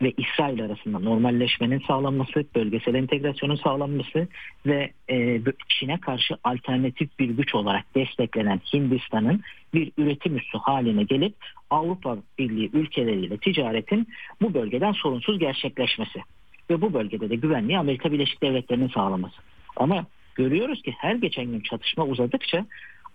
ve 0.01 0.13
İsrail 0.17 0.65
arasında 0.65 0.99
normalleşmenin 0.99 1.83
sağlanması, 1.87 2.45
bölgesel 2.55 2.95
entegrasyonun 2.95 3.55
sağlanması 3.55 4.27
ve 4.65 4.91
e, 5.09 5.41
Çin'e 5.69 5.99
karşı 5.99 6.35
alternatif 6.43 7.19
bir 7.19 7.29
güç 7.29 7.55
olarak 7.55 7.95
desteklenen 7.95 8.61
Hindistan'ın 8.73 9.41
bir 9.73 9.91
üretim 9.97 10.37
üssü 10.37 10.57
haline 10.57 11.03
gelip 11.03 11.35
Avrupa 11.69 12.17
Birliği 12.39 12.69
ülkeleriyle 12.73 13.37
ticaretin 13.37 14.07
bu 14.41 14.53
bölgeden 14.53 14.91
sorunsuz 14.91 15.39
gerçekleşmesi 15.39 16.19
ve 16.69 16.81
bu 16.81 16.93
bölgede 16.93 17.29
de 17.29 17.35
güvenliği 17.35 17.79
Amerika 17.79 18.11
Birleşik 18.11 18.41
Devletleri'nin 18.41 18.89
sağlaması. 18.89 19.35
Ama 19.75 20.05
görüyoruz 20.35 20.81
ki 20.81 20.93
her 20.97 21.15
geçen 21.15 21.45
gün 21.45 21.59
çatışma 21.59 22.05
uzadıkça 22.05 22.65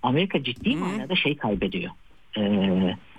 Amerika 0.02 0.42
ciddi 0.44 0.76
manada 0.76 1.16
şey 1.16 1.36
kaybediyor. 1.36 1.90
E, 2.36 2.42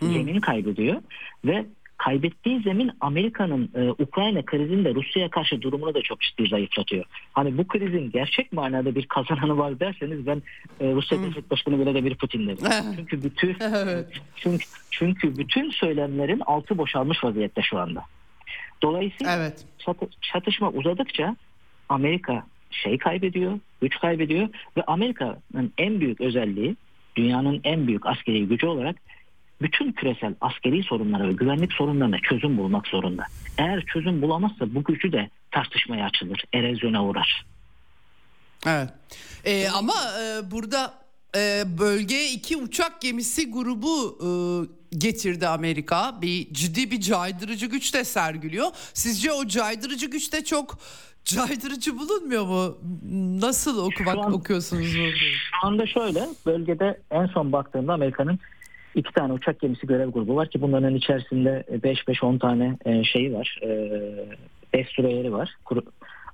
zemin 0.01 0.39
kaybediyor 0.39 1.01
ve 1.45 1.65
kaybettiği 1.97 2.61
zemin 2.61 2.91
Amerika'nın 3.01 3.69
e, 3.75 4.03
Ukrayna 4.03 4.45
krizinde 4.45 4.95
Rusya'ya 4.95 5.29
karşı 5.29 5.61
durumunu 5.61 5.93
da 5.93 6.01
çok 6.01 6.21
ciddi 6.21 6.47
zayıflatıyor. 6.49 7.05
Hani 7.33 7.57
bu 7.57 7.67
krizin 7.67 8.11
gerçek 8.11 8.53
manada 8.53 8.95
bir 8.95 9.05
kazananı 9.05 9.57
var 9.57 9.79
derseniz 9.79 10.25
ben 10.25 10.41
e, 10.79 10.91
Rusya 10.91 11.17
Devlet 11.21 11.51
Başkanı 11.51 11.85
Vladimir 11.85 12.15
Putin 12.15 12.47
derim. 12.47 12.57
çünkü 12.95 13.23
bütün 13.23 13.55
çünkü, 14.35 14.65
çünkü 14.91 15.37
bütün 15.37 15.69
söylemlerin 15.71 16.39
altı 16.45 16.77
boşalmış 16.77 17.23
vaziyette 17.23 17.61
şu 17.61 17.79
anda. 17.79 18.03
Dolayısıyla 18.81 19.35
Evet. 19.37 19.65
çatı- 19.77 20.09
çatışma 20.21 20.69
uzadıkça 20.69 21.35
Amerika 21.89 22.45
şey 22.73 22.97
kaybediyor, 22.97 23.59
güç 23.81 23.99
kaybediyor 23.99 24.49
ve 24.77 24.83
Amerika'nın 24.87 25.73
en 25.77 25.99
büyük 25.99 26.21
özelliği 26.21 26.75
dünyanın 27.15 27.61
en 27.63 27.87
büyük 27.87 28.05
askeri 28.05 28.47
gücü 28.47 28.67
olarak 28.67 28.95
bütün 29.61 29.91
küresel 29.91 30.35
askeri 30.41 30.83
sorunlara 30.83 31.27
ve 31.27 31.33
güvenlik 31.33 31.73
sorunlarına 31.73 32.19
çözüm 32.19 32.57
bulmak 32.57 32.87
zorunda. 32.87 33.23
Eğer 33.57 33.85
çözüm 33.85 34.21
bulamazsa 34.21 34.75
bu 34.75 34.83
gücü 34.83 35.11
de 35.11 35.29
tartışmaya 35.51 36.05
açılır, 36.05 36.43
erozyona 36.53 37.05
uğrar. 37.05 37.45
Evet. 38.67 38.89
Ee, 39.45 39.67
ama 39.69 39.93
e, 40.21 40.51
burada 40.51 40.93
e, 41.35 41.63
bölgeye 41.79 42.31
iki 42.31 42.57
uçak 42.57 43.01
gemisi 43.01 43.51
grubu 43.51 44.17
e, 44.21 44.29
getirdi 44.97 45.47
Amerika. 45.47 46.21
Bir 46.21 46.53
ciddi 46.53 46.91
bir 46.91 47.01
caydırıcı 47.01 47.65
güç 47.65 47.93
de 47.93 48.03
sergiliyor. 48.03 48.67
Sizce 48.93 49.31
o 49.31 49.47
caydırıcı 49.47 50.05
güç 50.05 50.33
de 50.33 50.43
çok 50.43 50.79
caydırıcı 51.25 51.97
bulunmuyor 51.99 52.45
mu? 52.45 52.77
Nasıl 53.41 53.85
okumak 53.85 54.13
Şu 54.15 54.21
an- 54.21 54.33
okuyorsunuz 54.33 54.95
bunu? 54.99 55.11
Şu 55.61 55.67
anda 55.67 55.87
şöyle 55.87 56.19
bölgede 56.45 56.99
en 57.11 57.25
son 57.25 57.51
baktığımda 57.51 57.93
Amerika'nın 57.93 58.39
iki 58.95 59.13
tane 59.13 59.33
uçak 59.33 59.59
gemisi 59.59 59.87
görev 59.87 60.09
grubu 60.09 60.35
var 60.35 60.49
ki 60.49 60.61
bunların 60.61 60.95
içerisinde 60.95 61.63
5-5-10 61.83 62.39
tane 62.39 62.77
e, 62.85 63.03
şeyi 63.03 63.33
var. 63.33 63.59
5 64.73 64.87
süreyeri 64.87 65.33
var. 65.33 65.55
Kuru- 65.65 65.85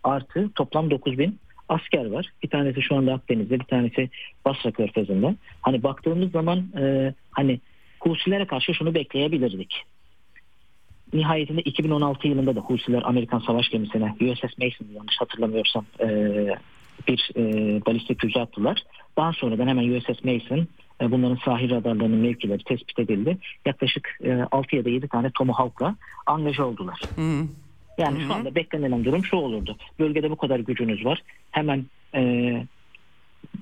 Artı 0.04 0.50
toplam 0.56 0.92
9 0.92 1.18
bin 1.18 1.40
asker 1.70 2.06
var. 2.06 2.30
Bir 2.44 2.50
tanesi 2.50 2.82
şu 2.82 2.96
anda 2.96 3.14
Akdeniz'de 3.14 3.60
bir 3.60 3.66
tanesi 3.66 4.10
Basra 4.46 4.72
Körfezi'nde. 4.72 5.36
Hani 5.62 5.84
baktığımız 5.84 6.32
zaman 6.32 6.58
e, 6.78 7.14
hani 7.32 7.60
Husilere 8.00 8.48
karşı 8.48 8.74
şunu 8.74 8.94
bekleyebilirdik. 8.94 9.84
Nihayetinde 11.14 11.62
2016 11.62 12.28
yılında 12.28 12.56
da 12.56 12.60
Husiler 12.60 13.02
Amerikan 13.06 13.40
savaş 13.40 13.70
gemisine 13.70 14.16
USS 14.22 14.58
Mason 14.58 14.88
yanlış 14.96 15.20
hatırlamıyorsam 15.20 15.86
e, 16.00 16.08
bir 17.08 17.30
e, 17.36 17.42
balistik 17.86 18.22
füze 18.22 18.40
attılar. 18.40 18.84
Daha 19.18 19.34
sonradan 19.34 19.68
hemen 19.68 19.98
USS 19.98 20.24
Mason 20.24 20.68
e, 21.02 21.12
bunların 21.12 21.38
sahil 21.46 21.70
radarlarının 21.70 22.20
mevkileri 22.20 22.64
tespit 22.64 23.00
edildi. 23.00 23.38
Yaklaşık 23.66 24.18
e, 24.24 24.34
6 24.52 24.76
ya 24.76 24.86
da 24.86 24.90
7 24.90 25.08
tane 25.08 25.32
Tomahawk'la 25.32 25.96
angaja 26.26 26.66
oldular. 26.66 27.02
Hı. 27.16 27.46
Yani 27.98 28.22
şu 28.28 28.34
anda 28.34 28.56
beklenilen 28.56 29.06
durum 29.06 29.26
şu 29.26 29.36
olurdu. 29.36 29.78
Bölgede 30.00 30.30
bu 30.30 30.36
kadar 30.36 30.60
gücünüz 30.60 31.06
var. 31.06 31.22
Hemen 31.52 31.86
e, 32.16 32.22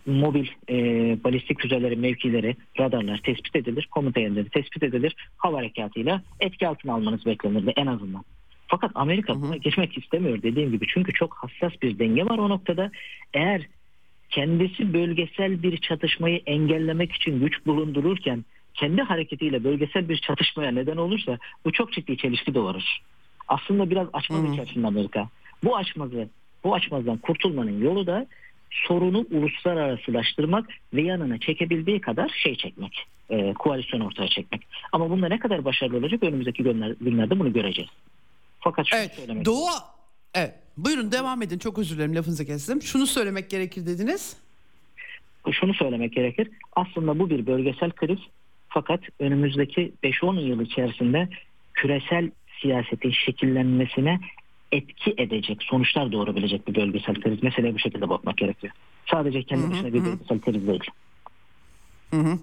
mobil 0.06 0.48
e, 0.70 0.76
balistik 1.24 1.62
füzeleri 1.62 1.96
mevkileri, 1.96 2.56
radarlar 2.80 3.18
tespit 3.18 3.56
edilir, 3.56 3.88
komuta 3.92 4.20
yerleri 4.20 4.50
tespit 4.50 4.84
edilir. 4.84 5.16
Hava 5.38 5.58
harekatıyla 5.58 6.22
etki 6.40 6.68
altına 6.68 6.94
almanız 6.94 7.26
beklenirdi 7.26 7.74
en 7.76 7.88
azından. 7.88 8.24
Fakat 8.68 8.92
Amerika 8.96 9.42
buna 9.42 9.58
girmek 9.58 9.98
istemiyor 9.98 10.42
dediğim 10.42 10.72
gibi. 10.72 10.86
Çünkü 10.88 11.14
çok 11.14 11.34
hassas 11.34 11.82
bir 11.82 12.00
denge 12.00 12.26
var 12.26 12.38
o 12.38 12.50
noktada. 12.50 12.92
Eğer 13.34 13.62
kendisi 14.30 14.94
bölgesel 14.94 15.64
bir 15.64 15.78
çatışmayı 15.78 16.42
engellemek 16.46 17.12
için 17.12 17.40
güç 17.40 17.66
bulundururken 17.66 18.46
kendi 18.74 19.02
hareketiyle 19.02 19.64
bölgesel 19.64 20.10
bir 20.10 20.18
çatışmaya 20.18 20.72
neden 20.72 20.98
olursa 20.98 21.38
bu 21.66 21.72
çok 21.72 21.94
ciddi 21.94 22.18
çelişki 22.18 22.54
doğurur. 22.54 22.98
Aslında 23.48 23.90
biraz 23.90 24.08
açmaz 24.14 24.54
içerisinde 24.54 24.88
Amerika. 24.88 25.30
Bu 25.64 25.78
açmazı, 25.78 26.30
bu 26.64 26.76
açmazdan 26.76 27.18
kurtulmanın 27.18 27.82
yolu 27.82 28.08
da 28.08 28.28
sorunu 28.72 29.26
uluslararasılaştırmak 29.32 30.70
ve 30.94 31.02
yanına 31.02 31.40
çekebildiği 31.40 32.02
kadar 32.02 32.30
şey 32.44 32.56
çekmek, 32.56 33.08
e, 33.30 33.54
koalisyon 33.54 34.00
ortaya 34.00 34.28
çekmek. 34.28 34.68
Ama 34.92 35.10
bunda 35.10 35.28
ne 35.28 35.40
kadar 35.40 35.66
başarılı 35.66 35.98
olacak 35.98 36.24
önümüzdeki 36.24 36.64
günler, 36.64 36.96
günlerde 37.02 37.40
bunu 37.40 37.54
göreceğiz. 37.54 37.90
Fakat 38.60 38.88
şunu 38.88 39.00
Evet. 39.00 39.12
söylemek 39.16 39.46
Doğu 39.46 39.68
Evet. 40.34 40.54
Buyurun 40.78 41.12
devam 41.12 41.42
edin. 41.42 41.58
Çok 41.58 41.80
özür 41.80 41.96
dilerim 41.96 42.16
lafınızı 42.16 42.46
kestim. 42.46 42.82
Şunu 42.82 43.08
söylemek 43.08 43.50
gerekir 43.50 43.86
dediniz. 43.86 44.38
şunu 45.52 45.74
söylemek 45.74 46.14
gerekir. 46.14 46.50
Aslında 46.76 47.20
bu 47.20 47.30
bir 47.30 47.46
bölgesel 47.46 47.92
kriz 47.92 48.20
fakat 48.70 49.00
önümüzdeki 49.20 49.94
5-10 50.04 50.42
yıl 50.42 50.62
içerisinde 50.62 51.30
küresel 51.74 52.32
siyasetin 52.62 53.12
şekillenmesine 53.12 54.20
etki 54.76 55.14
edecek, 55.18 55.64
sonuçlar 55.64 56.12
doğurabilecek 56.12 56.68
bir 56.68 56.76
bölgesel 56.76 57.16
kriz. 57.16 57.44
Meseleye 57.44 57.76
bu 57.76 57.80
şekilde 57.80 58.10
bakmak 58.10 58.38
gerekiyor. 58.38 58.74
Sadece 59.12 59.44
kendi 59.44 59.72
başına 59.72 59.94
bir 59.94 60.06
bölgesel 60.06 60.40
kriz 60.40 60.68
değil. 60.68 60.84
Hı 62.12 62.18
hı. 62.18 62.40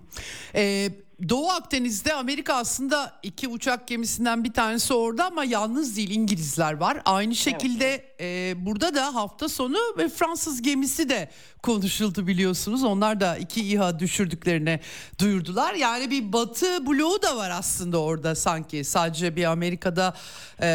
Ee, 0.54 0.88
Doğu 1.28 1.48
Akdeniz'de 1.48 2.14
Amerika 2.14 2.54
aslında 2.54 3.20
iki 3.22 3.48
uçak 3.48 3.88
gemisinden 3.88 4.44
bir 4.44 4.52
tanesi 4.52 4.94
orada 4.94 5.26
ama 5.26 5.44
yalnız 5.44 5.96
değil 5.96 6.10
İngilizler 6.10 6.72
var. 6.72 7.02
Aynı 7.04 7.34
şekilde 7.34 8.11
e, 8.22 8.54
burada 8.66 8.94
da 8.94 9.14
hafta 9.14 9.48
sonu 9.48 9.78
ve 9.98 10.08
Fransız 10.08 10.62
gemisi 10.62 11.08
de 11.08 11.30
konuşuldu 11.62 12.26
biliyorsunuz. 12.26 12.84
Onlar 12.84 13.20
da 13.20 13.36
iki 13.36 13.60
İHA 13.60 13.98
düşürdüklerini 13.98 14.80
duyurdular. 15.18 15.74
Yani 15.74 16.10
bir 16.10 16.32
Batı 16.32 16.86
bloğu 16.86 17.22
da 17.22 17.36
var 17.36 17.50
aslında 17.50 17.98
orada 17.98 18.34
sanki. 18.34 18.84
Sadece 18.84 19.36
bir 19.36 19.44
Amerika'da 19.44 20.14
e, 20.62 20.68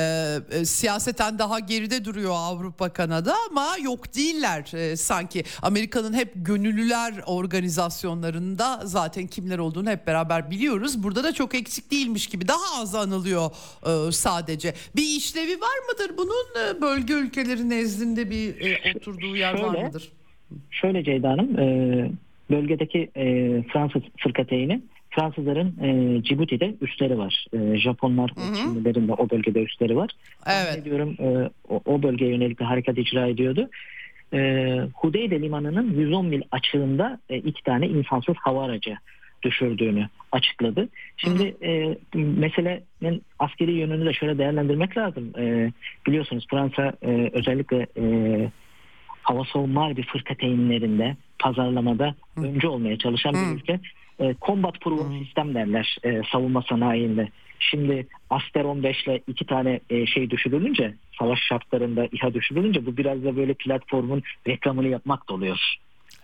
e, 0.52 0.66
siyaseten 0.66 1.40
daha 1.40 1.60
geride 1.60 2.06
duruyor 2.06 2.34
Avrupa 2.36 2.90
Kanada 2.90 3.36
ama 3.50 3.78
yok 3.82 4.16
değiller 4.16 4.74
e, 4.74 4.98
sanki. 4.98 5.44
Amerika'nın 5.62 6.14
hep 6.14 6.32
gönüllüler 6.36 7.14
organizasyonlarında 7.26 8.82
zaten 8.86 9.28
kimler 9.28 9.58
olduğunu 9.58 9.90
hep 9.90 10.08
beraber 10.08 10.52
biliyoruz. 10.52 11.04
Burada 11.04 11.24
da 11.24 11.34
çok 11.34 11.56
eksik 11.56 11.92
değilmiş 11.92 12.28
gibi 12.28 12.48
daha 12.48 12.82
az 12.82 12.96
anılıyor 12.96 13.52
e, 13.86 14.12
sadece. 14.12 14.74
Bir 14.96 15.18
işlevi 15.18 15.62
var 15.62 15.78
mıdır 15.92 16.18
bunun 16.18 16.46
e, 16.68 16.82
bölge 16.82 17.14
ülkeleri 17.38 17.70
nezdinde 17.70 18.30
bir 18.30 18.62
e, 18.62 18.94
oturduğu 18.96 19.36
yer 19.36 19.54
var 19.54 19.74
Şöyle, 19.74 19.84
mıdır? 19.84 20.12
Şöyle 20.72 21.04
Ceyda 21.04 21.30
Hanım, 21.30 21.60
e, 21.60 22.10
bölgedeki 22.52 23.10
e, 23.16 23.26
Fransız 23.74 24.02
fırkateyni 24.18 24.82
Fransızların 25.10 25.76
e, 25.84 26.24
Cibuti'de 26.24 26.74
üsleri 26.82 27.18
var. 27.18 27.46
E, 27.54 27.78
Japonlar, 27.78 28.32
Çinlilerin 28.56 29.08
de 29.08 29.14
o 29.14 29.30
bölgede 29.30 29.64
üsleri 29.64 29.96
var. 29.96 30.12
Evet. 30.48 30.86
Diyorum 30.86 31.16
e, 31.20 31.50
o, 31.70 31.82
o 31.86 32.04
bölgeye 32.04 32.32
yönelik 32.32 32.60
bir 32.60 32.66
harekat 32.66 32.98
icra 32.98 33.28
ediyordu. 33.28 33.70
E, 34.34 34.40
Hudeyde 34.94 35.42
limanının 35.42 35.94
110 35.94 36.26
mil 36.26 36.42
açığında 36.52 37.20
e, 37.30 37.38
iki 37.38 37.64
tane 37.64 37.88
insansız 37.88 38.36
hava 38.36 38.66
aracı 38.66 38.98
düşürdüğünü 39.44 40.10
açıkladı. 40.32 40.90
Şimdi 41.18 41.56
e, 41.64 41.98
meselenin 42.16 43.22
askeri 43.40 43.72
yönünü 43.72 44.06
de 44.06 44.14
şöyle 44.14 44.38
değerlendirmek 44.38 44.98
lazım. 44.98 45.34
E, 45.38 45.72
biliyorsunuz 46.08 46.48
Fransa 46.50 46.94
e, 47.02 47.30
özellikle 47.34 47.88
e, 47.98 48.06
hava 49.22 49.46
savunma 49.54 49.86
harbi 49.86 50.04
fırkateyinlerinde 50.04 51.16
pazarlamada 51.40 52.16
öncü 52.38 52.68
olmaya 52.68 52.98
çalışan 52.98 53.34
bir 53.34 53.56
ülke. 53.62 53.80
E, 54.20 54.36
combat 54.42 54.82
proven 54.82 55.24
sistem 55.24 55.56
derler 55.56 55.98
e, 56.04 56.22
savunma 56.32 56.62
sanayinde. 56.62 57.30
Şimdi 57.60 58.08
Aster 58.30 58.64
15 58.64 59.04
ile 59.04 59.22
iki 59.28 59.46
tane 59.46 59.80
e, 59.90 60.06
şey 60.06 60.30
düşürülünce 60.30 60.94
savaş 61.20 61.40
şartlarında 61.40 62.08
İHA 62.12 62.34
düşürülünce 62.34 62.86
bu 62.86 62.98
biraz 62.98 63.24
da 63.24 63.36
böyle 63.36 63.54
platformun 63.54 64.24
reklamını 64.48 64.88
yapmak 64.88 65.30
da 65.30 65.34
oluyor. 65.34 65.78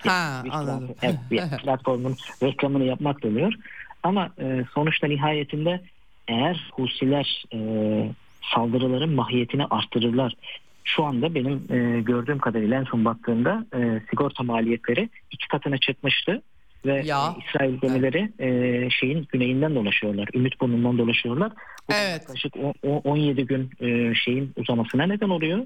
Ha 0.10 0.42
Bir 0.46 0.50
anladım. 0.50 0.88
platform- 0.88 0.96
evet, 1.02 1.16
bir 1.32 1.58
platformun 1.64 2.18
reklamını 2.44 2.84
yapmak 2.84 3.24
da 3.24 3.28
oluyor. 3.28 3.54
Ama 4.04 4.30
e, 4.42 4.64
sonuçta 4.74 5.08
nihayetinde 5.08 5.82
eğer 6.28 6.70
Husiler 6.74 7.44
e, 7.54 7.58
saldırıların 8.56 9.14
mahiyetini 9.14 9.66
arttırırlar. 9.66 10.34
Şu 10.84 11.04
anda 11.04 11.36
benim 11.36 11.64
e, 11.70 12.02
gördüğüm 12.02 12.40
kadarıyla 12.40 12.80
en 12.80 12.84
son 12.84 13.06
baktığımda 13.06 13.66
e, 13.76 14.02
sigorta 14.10 14.44
maliyetleri 14.44 15.10
iki 15.32 15.48
katına 15.48 15.78
çıkmıştı. 15.78 16.42
Ve 16.86 17.02
Ya. 17.06 17.36
e, 17.38 17.44
İsrail 17.48 17.74
gemileri 17.82 18.32
e, 18.40 18.90
şeyin 18.90 19.28
güneyinden 19.32 19.76
dolaşıyorlar. 19.76 20.30
Ümit 20.34 20.62
burnundan 20.62 20.98
dolaşıyorlar. 20.98 21.52
Bu 21.90 21.94
Evet. 21.94 22.22
yaklaşık 22.22 22.56
o- 22.58 22.74
o- 22.84 23.02
17 23.04 23.46
gün 23.46 23.70
e, 23.80 24.16
şeyin 24.16 24.52
uzamasına 24.58 25.04
neden 25.06 25.30
oluyor. 25.30 25.60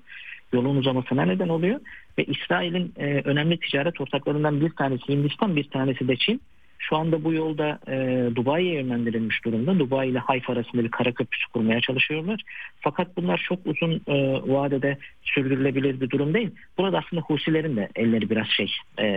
Yolun 0.53 0.75
uzamasına 0.75 1.25
neden 1.25 1.49
oluyor. 1.49 1.79
Ve 2.17 2.23
İsrail'in 2.23 2.93
e, 2.97 3.05
önemli 3.05 3.59
ticaret 3.59 4.01
ortaklarından 4.01 4.61
bir 4.61 4.69
tanesi 4.69 5.07
Hindistan, 5.07 5.55
bir 5.55 5.63
tanesi 5.63 6.07
de 6.07 6.17
Çin. 6.17 6.41
Şu 6.79 6.97
anda 6.97 7.23
bu 7.23 7.33
yolda 7.33 7.79
e, 7.87 7.95
Dubai'ye 8.35 8.73
yönlendirilmiş 8.73 9.45
durumda. 9.45 9.79
Dubai 9.79 10.09
ile 10.09 10.19
Hayfa 10.19 10.53
arasında 10.53 10.83
bir 10.83 10.91
kara 10.91 11.11
köprüsü 11.11 11.47
kurmaya 11.53 11.81
çalışıyorlar. 11.81 12.41
Fakat 12.81 13.17
bunlar 13.17 13.45
çok 13.47 13.59
uzun 13.65 14.01
e, 14.07 14.41
vadede 14.53 14.97
sürdürülebilir 15.23 16.01
bir 16.01 16.09
durum 16.09 16.33
değil. 16.33 16.51
Burada 16.77 16.97
aslında 16.97 17.21
Husilerin 17.21 17.75
de 17.75 17.89
elleri 17.95 18.29
biraz 18.29 18.47
şey 18.47 18.71
e, 18.97 19.07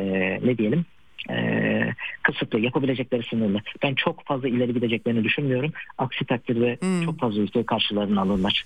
ne 0.44 0.59
diyelim 0.59 0.85
e, 1.31 1.94
kısıtlı 2.23 2.61
yapabilecekleri 2.61 3.23
sınırlı. 3.31 3.61
Ben 3.82 3.94
çok 3.94 4.27
fazla 4.27 4.48
ileri 4.48 4.74
gideceklerini 4.74 5.24
düşünmüyorum. 5.24 5.73
Aksi 5.98 6.24
takdirde 6.24 6.78
çok 7.05 7.19
fazla 7.19 7.43
ülke 7.43 7.66
karşılarına 7.66 8.20
alırlar. 8.20 8.65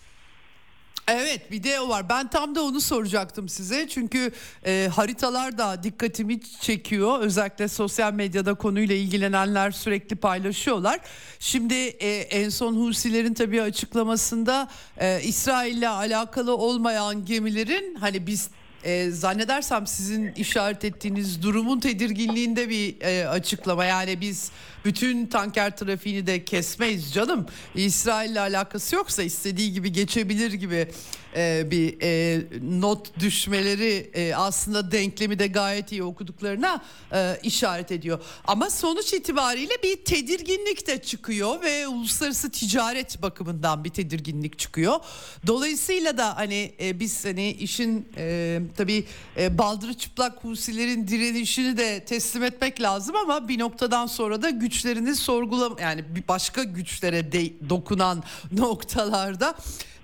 Evet 1.09 1.51
bir 1.51 1.62
de 1.62 1.81
o 1.81 1.89
var. 1.89 2.09
Ben 2.09 2.28
tam 2.31 2.55
da 2.55 2.62
onu 2.62 2.81
soracaktım 2.81 3.48
size. 3.48 3.89
Çünkü 3.89 4.32
e, 4.66 4.89
haritalar 4.94 5.59
da 5.59 5.82
dikkatimi 5.82 6.40
çekiyor. 6.60 7.20
Özellikle 7.20 7.68
sosyal 7.68 8.12
medyada 8.12 8.55
konuyla 8.55 8.94
ilgilenenler 8.94 9.70
sürekli 9.70 10.16
paylaşıyorlar. 10.16 11.01
Şimdi 11.39 11.74
e, 11.74 12.09
en 12.16 12.48
son 12.48 12.74
Husilerin 12.74 13.35
tabii 13.35 13.62
açıklamasında 13.62 14.68
e, 14.98 15.22
İsrail'le 15.22 15.89
alakalı 15.89 16.56
olmayan 16.56 17.24
gemilerin 17.24 17.94
hani 17.94 18.26
biz 18.26 18.51
e, 18.85 19.10
zannedersem 19.10 19.86
sizin 19.86 20.32
işaret 20.32 20.85
ettiğiniz 20.85 21.43
durumun 21.43 21.81
tedirginliğinde 21.81 22.68
bir 22.68 23.01
e, 23.01 23.28
açıklama. 23.28 23.85
Yani 23.85 24.20
biz 24.20 24.51
bütün 24.85 25.27
tanker 25.27 25.77
trafiğini 25.77 26.27
de 26.27 26.44
kesmeyiz 26.44 27.12
canım. 27.12 27.47
İsrail'le 27.74 28.36
alakası 28.36 28.97
yoksa 28.97 29.23
istediği 29.23 29.73
gibi 29.73 29.93
geçebilir 29.93 30.52
gibi 30.52 30.89
e, 31.36 31.70
bir 31.70 31.97
e, 32.02 32.40
not 32.81 33.20
düşmeleri 33.20 34.11
e, 34.15 34.35
aslında 34.35 34.93
denklemi 34.93 35.39
de 35.39 35.47
gayet 35.47 35.93
iyi 35.93 36.02
okuduklarına 36.02 36.82
e, 37.12 37.39
işaret 37.43 37.93
ediyor. 37.93 38.20
Ama 38.44 38.70
sonuç 38.70 39.12
itibariyle 39.12 39.74
bir 39.82 40.05
tedirginlik 40.05 40.86
de 40.86 41.02
çıkıyor 41.02 41.62
ve 41.62 41.89
uluslararası 41.89 42.51
ticaret 42.51 43.23
bakımından 43.23 43.85
bir 43.85 43.90
tedirginlik 43.90 44.59
çıkıyor. 44.59 45.01
Dolayısıyla 45.47 46.19
da 46.19 46.36
hani 46.36 46.74
e, 46.81 47.01
biz 47.01 47.24
hani 47.24 47.51
işin 47.51 48.09
e, 48.16 48.61
tabii 48.77 49.05
e, 49.36 49.59
baldırı 49.59 49.94
çıplak 49.94 50.44
Husilerin 50.44 51.09
direnişini 51.09 51.77
de 51.77 52.05
teslim 52.05 52.44
etmek 52.44 52.81
lazım 52.81 53.16
ama 53.16 53.48
bir 53.48 53.59
noktadan 53.59 54.06
sonra 54.06 54.43
da 54.43 54.51
güçlerini 54.74 55.16
sorgulam 55.16 55.76
yani 55.80 56.05
bir 56.14 56.28
başka 56.28 56.62
güçlere 56.62 57.32
de, 57.32 57.68
dokunan 57.68 58.24
noktalarda 58.52 59.55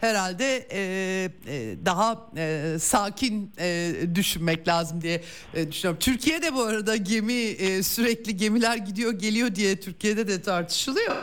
herhalde 0.01 0.69
e, 0.73 0.81
e, 1.47 1.77
daha 1.87 2.29
e, 2.37 2.77
sakin 2.81 3.53
e, 3.59 3.93
düşünmek 4.15 4.69
lazım 4.69 5.01
diye 5.01 5.23
e, 5.55 5.73
düşünüyorum. 5.73 5.99
Türkiye'de 6.01 6.55
bu 6.55 6.63
arada 6.63 6.97
gemi 6.97 7.33
e, 7.33 7.83
sürekli 7.83 8.37
gemiler 8.37 8.77
gidiyor 8.77 9.13
geliyor 9.13 9.55
diye 9.55 9.81
Türkiye'de 9.81 10.29
de 10.29 10.43
tartışılıyor. 10.43 11.17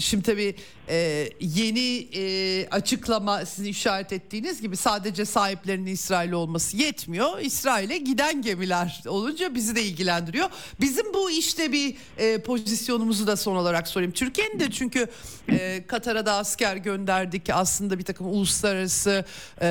Şimdi 0.00 0.22
tabii 0.22 0.54
e, 0.88 1.28
yeni 1.40 2.08
e, 2.14 2.68
açıklama 2.70 3.46
sizin 3.46 3.68
işaret 3.68 4.12
ettiğiniz 4.12 4.60
gibi 4.60 4.76
sadece 4.76 5.24
sahiplerinin 5.24 5.90
İsrail 5.90 6.32
olması 6.32 6.76
yetmiyor. 6.76 7.38
İsrail'e 7.40 7.98
giden 7.98 8.42
gemiler 8.42 9.02
olunca 9.06 9.54
bizi 9.54 9.76
de 9.76 9.82
ilgilendiriyor. 9.82 10.48
Bizim 10.80 11.14
bu 11.14 11.30
işte 11.30 11.72
bir 11.72 11.96
e, 12.18 12.38
pozisyonumuzu 12.38 13.26
da 13.26 13.36
son 13.36 13.56
olarak 13.56 13.88
sorayım. 13.88 14.12
Türkiye'nin 14.12 14.60
de 14.60 14.70
çünkü 14.70 15.06
e, 15.48 15.84
Katar'a 15.86 16.26
da 16.26 16.34
asker 16.34 16.76
gönderdik. 16.76 17.50
Aslında 17.50 17.98
bir 17.98 18.04
takım 18.04 18.26
uluslararası 18.26 19.24
e, 19.62 19.68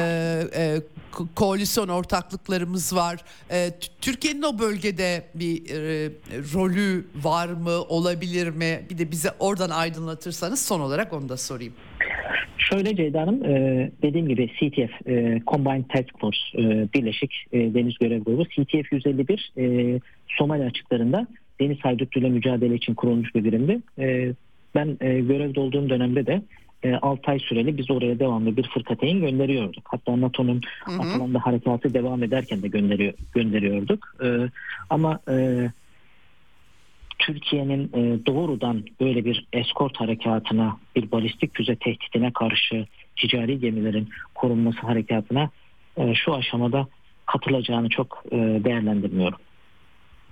e, 0.54 0.82
koalisyon 1.36 1.88
ortaklıklarımız 1.88 2.96
var. 2.96 3.20
E, 3.52 3.70
Türkiye'nin 4.02 4.42
o 4.42 4.60
bölgede 4.60 5.24
bir 5.36 5.56
e, 5.56 6.10
rolü 6.54 7.06
var 7.16 7.48
mı, 7.48 7.82
olabilir 7.90 8.48
mi? 8.50 8.80
Bir 8.90 8.98
de 8.98 9.12
bize 9.12 9.30
oradan 9.40 9.70
aydınlatırsanız 9.70 10.66
son 10.66 10.80
olarak 10.80 11.14
onu 11.14 11.30
da 11.30 11.38
sorayım. 11.38 11.74
Şöyle 12.58 12.96
Ceyda 12.96 13.22
Hanım, 13.22 13.46
e, 13.46 13.92
dediğim 14.02 14.28
gibi 14.28 14.48
CTF, 14.48 15.10
e, 15.10 15.42
Combined 15.48 15.86
Task 15.90 16.20
Force, 16.20 16.40
e, 16.56 16.64
Birleşik 16.94 17.46
e, 17.52 17.74
Deniz 17.74 17.98
Görev 17.98 18.24
Grubu, 18.24 18.46
CTF 18.46 18.92
151 18.92 19.52
e, 19.58 20.00
Somali 20.28 20.64
açıklarında 20.64 21.28
deniz 21.60 21.78
haydutluğuyla 21.80 22.30
mücadele 22.30 22.76
için 22.76 22.94
kurulmuş 22.94 23.36
bir 23.36 23.44
birimdi. 23.44 23.80
E, 24.00 24.34
ben 24.76 24.98
e, 25.02 25.20
görevde 25.20 25.60
olduğum 25.60 25.90
dönemde 25.90 26.26
de 26.26 26.42
e, 26.84 26.96
6 26.96 27.32
ay 27.32 27.40
süreli 27.40 27.78
biz 27.78 27.92
oraya 27.92 28.20
devamlı 28.20 28.58
bir 28.58 28.70
fırkateyn 28.70 29.20
gönderiyorduk. 29.20 29.84
Hatta 29.92 30.22
NATO'nun 30.22 30.62
Atalanta 30.86 31.40
harekatı 31.40 31.94
devam 31.94 32.24
ederken 32.24 32.62
de 32.62 32.68
gönderiyor, 32.68 33.14
gönderiyorduk. 33.34 34.16
E, 34.24 34.28
ama 34.90 35.20
e, 35.30 35.68
Türkiye'nin 37.20 37.84
e, 37.94 38.26
doğrudan 38.26 38.84
böyle 39.00 39.26
bir 39.26 39.48
eskort 39.54 39.98
harekatına, 40.00 40.78
bir 40.96 41.12
balistik 41.12 41.56
füze 41.56 41.76
tehditine 41.76 42.34
karşı 42.34 42.86
ticari 43.16 43.60
gemilerin 43.60 44.10
korunması 44.36 44.80
harekatına 44.80 45.50
e, 45.98 46.14
şu 46.16 46.36
aşamada 46.36 46.88
katılacağını 47.26 47.90
çok 47.90 48.24
e, 48.32 48.38
değerlendirmiyorum. 48.38 49.40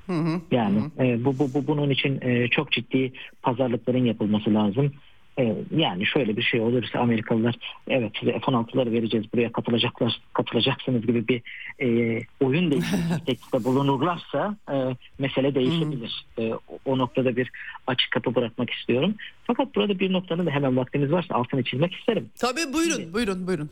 Hı 0.07 0.13
hı, 0.13 0.41
yani 0.51 0.79
hı. 0.79 1.03
E, 1.03 1.25
bu, 1.25 1.39
bu, 1.39 1.53
bu 1.53 1.67
bunun 1.67 1.89
için 1.89 2.21
e, 2.21 2.47
çok 2.47 2.71
ciddi 2.71 3.13
pazarlıkların 3.41 4.05
yapılması 4.05 4.53
lazım. 4.53 4.93
Ee, 5.39 5.55
yani 5.75 6.05
şöyle 6.05 6.37
bir 6.37 6.41
şey 6.41 6.59
olursa 6.59 6.99
Amerikalılar 6.99 7.55
evet 7.87 8.11
size 8.19 8.31
F-16'ları 8.31 8.91
vereceğiz 8.91 9.33
buraya 9.33 9.51
katılacaklar 9.51 10.21
katılacaksınız 10.33 11.07
gibi 11.07 11.27
bir 11.27 11.41
e, 11.81 12.19
oyun 12.39 12.71
değişikliği 12.71 13.25
teklifte 13.25 13.63
bulunurlarsa 13.63 14.57
e, 14.71 14.75
mesele 15.19 15.55
değişebilir. 15.55 16.25
E, 16.39 16.53
o 16.85 16.97
noktada 16.97 17.35
bir 17.35 17.51
açık 17.87 18.11
kapı 18.11 18.35
bırakmak 18.35 18.69
istiyorum. 18.69 19.15
Fakat 19.43 19.75
burada 19.75 19.99
bir 19.99 20.13
noktanın 20.13 20.45
da 20.45 20.51
hemen 20.51 20.77
vaktimiz 20.77 21.11
varsa 21.11 21.35
altını 21.35 21.63
çizmek 21.63 21.93
isterim. 21.93 22.29
Tabii 22.39 22.73
buyurun 22.73 22.95
Şimdi, 22.95 23.13
buyurun 23.13 23.47
buyurun. 23.47 23.69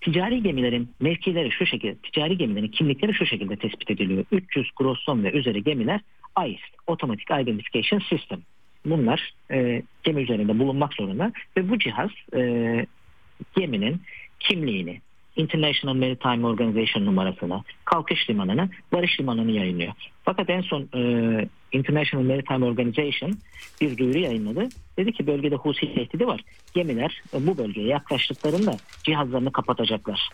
Ticari 0.00 0.42
gemilerin 0.42 0.88
mevkileri 1.00 1.50
şu 1.50 1.66
şekilde, 1.66 1.94
ticari 1.94 2.38
gemilerin 2.38 2.68
kimlikleri 2.68 3.14
şu 3.14 3.26
şekilde 3.26 3.56
tespit 3.56 3.90
ediliyor. 3.90 4.24
300 4.32 4.70
Grosson 4.76 5.24
ve 5.24 5.32
üzeri 5.32 5.64
gemiler 5.64 6.00
AIS, 6.36 6.60
Automatic 6.86 7.42
Identification 7.42 8.00
System 8.00 8.40
bunlar 8.86 9.34
e, 9.50 9.82
gemi 10.02 10.22
üzerinde 10.22 10.58
bulunmak 10.58 10.94
zorunda 10.94 11.32
ve 11.56 11.68
bu 11.68 11.78
cihaz 11.78 12.10
e, 12.34 12.86
geminin 13.56 14.02
kimliğini, 14.40 15.00
International 15.36 15.94
Maritime 15.94 16.46
Organization 16.46 17.06
numarasını, 17.06 17.62
kalkış 17.84 18.30
limanını, 18.30 18.68
varış 18.92 19.20
limanını 19.20 19.50
yayınlıyor. 19.50 19.92
Fakat 20.24 20.50
en 20.50 20.60
son 20.60 20.88
e, 20.94 21.00
International 21.72 22.22
Maritime 22.24 22.66
Organization 22.66 23.38
bir 23.80 23.98
duyuru 23.98 24.18
yayınladı. 24.18 24.68
Dedi 24.96 25.12
ki 25.12 25.26
bölgede 25.26 25.54
husi 25.54 25.94
tehdidi 25.94 26.26
var. 26.26 26.40
Gemiler 26.74 27.22
e, 27.34 27.46
bu 27.46 27.58
bölgeye 27.58 27.86
yaklaştıklarında 27.86 28.76
cihazlarını 29.04 29.52
kapatacaklar. 29.52 30.28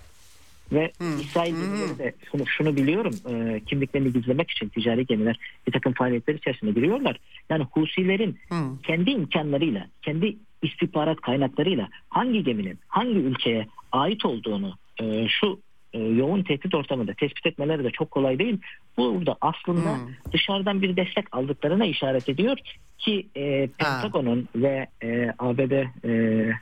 Ve 0.73 0.93
hmm. 0.99 1.21
İsrail 1.21 1.51
gemileri 1.51 1.99
de 1.99 2.15
şunu, 2.31 2.47
şunu 2.47 2.77
biliyorum 2.77 3.15
e, 3.31 3.61
kimliklerini 3.61 4.13
gizlemek 4.13 4.51
için 4.51 4.69
ticari 4.69 5.07
gemiler 5.07 5.39
bir 5.67 5.73
takım 5.73 5.93
faaliyetler 5.93 6.35
içerisinde 6.35 6.71
giriyorlar. 6.71 7.17
Yani 7.51 7.65
Husilerin 7.71 8.39
hmm. 8.49 8.79
kendi 8.79 9.11
imkanlarıyla, 9.11 9.87
kendi 10.03 10.37
istihbarat 10.63 11.21
kaynaklarıyla 11.21 11.89
hangi 12.09 12.45
geminin 12.45 12.79
hangi 12.89 13.19
ülkeye 13.19 13.67
ait 13.93 14.25
olduğunu 14.25 14.75
e, 15.03 15.29
şu 15.29 15.61
e, 15.93 15.99
yoğun 15.99 16.43
tehdit 16.43 16.75
ortamında 16.75 17.15
tespit 17.15 17.47
etmeleri 17.47 17.85
de 17.85 17.91
çok 17.91 18.11
kolay 18.11 18.39
değil. 18.39 18.59
Burada 18.97 19.37
aslında 19.41 19.99
hmm. 19.99 20.33
dışarıdan 20.33 20.83
bir 20.83 20.97
destek 20.97 21.37
aldıklarına 21.37 21.87
işaret 21.87 22.29
ediyor 22.29 22.59
ki 22.99 23.27
e, 23.37 23.67
Pentagon'un 23.67 24.49
ve 24.57 24.87
e, 25.03 25.33
ABD 25.39 26.05
e, 26.05 26.53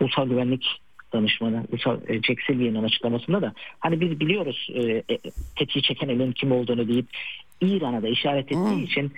Ulusal 0.00 0.28
Güvenlik 0.28 0.80
danışmanı 1.12 1.66
e, 2.08 2.22
Jack 2.22 2.42
Sylvia'nın 2.46 2.84
açıklamasında 2.84 3.42
da 3.42 3.52
hani 3.80 4.00
biz 4.00 4.20
biliyoruz 4.20 4.68
e, 4.74 4.82
e, 4.82 5.18
tetiği 5.56 5.82
çeken 5.82 6.08
elin 6.08 6.32
kim 6.32 6.52
olduğunu 6.52 6.88
deyip 6.88 7.06
İran'a 7.60 8.02
da 8.02 8.08
işaret 8.08 8.44
ettiği 8.44 8.76
hmm. 8.76 8.84
için 8.84 9.12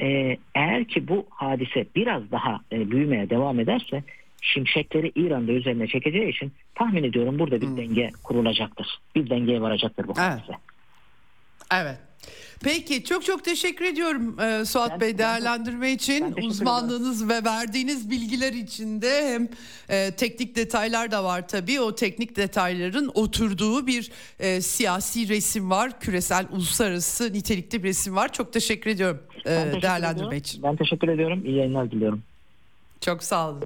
e, 0.00 0.36
eğer 0.54 0.84
ki 0.84 1.08
bu 1.08 1.26
hadise 1.30 1.86
biraz 1.96 2.30
daha 2.30 2.60
e, 2.72 2.90
büyümeye 2.90 3.30
devam 3.30 3.60
ederse 3.60 4.02
şimşekleri 4.42 5.12
İran'da 5.14 5.52
üzerine 5.52 5.86
çekeceği 5.86 6.28
için 6.28 6.52
tahmin 6.74 7.04
ediyorum 7.04 7.38
burada 7.38 7.60
bir 7.60 7.66
hmm. 7.66 7.76
denge 7.76 8.10
kurulacaktır. 8.24 8.98
Bir 9.14 9.30
dengeye 9.30 9.60
varacaktır 9.60 10.08
bu 10.08 10.12
evet. 10.18 10.30
hadise. 10.30 10.52
Evet. 11.74 12.07
Peki 12.62 13.04
çok 13.04 13.24
çok 13.24 13.44
teşekkür 13.44 13.84
ediyorum 13.84 14.40
e, 14.40 14.64
Suat 14.64 14.90
ben, 14.90 15.00
Bey 15.00 15.18
değerlendirme 15.18 15.92
için 15.92 16.34
uzmanlığınız 16.42 17.28
ve 17.28 17.44
verdiğiniz 17.44 18.10
bilgiler 18.10 18.52
için 18.52 19.02
de 19.02 19.32
hem 19.32 19.48
e, 19.88 20.10
teknik 20.10 20.56
detaylar 20.56 21.10
da 21.10 21.24
var 21.24 21.48
tabii 21.48 21.80
o 21.80 21.94
teknik 21.94 22.36
detayların 22.36 23.10
oturduğu 23.14 23.86
bir 23.86 24.10
e, 24.40 24.60
siyasi 24.60 25.28
resim 25.28 25.70
var 25.70 26.00
küresel 26.00 26.46
uluslararası 26.50 27.32
nitelikli 27.32 27.82
bir 27.82 27.88
resim 27.88 28.16
var 28.16 28.32
çok 28.32 28.52
teşekkür 28.52 28.90
ediyorum 28.90 29.22
e, 29.38 29.42
teşekkür 29.42 29.82
değerlendirme 29.82 30.26
ediyorum. 30.26 30.38
için. 30.38 30.62
Ben 30.62 30.76
teşekkür 30.76 31.08
ediyorum 31.08 31.46
iyi 31.46 31.56
yayınlar 31.56 31.90
diliyorum. 31.90 32.22
Çok 33.00 33.22
sağ 33.22 33.50
olun. 33.50 33.62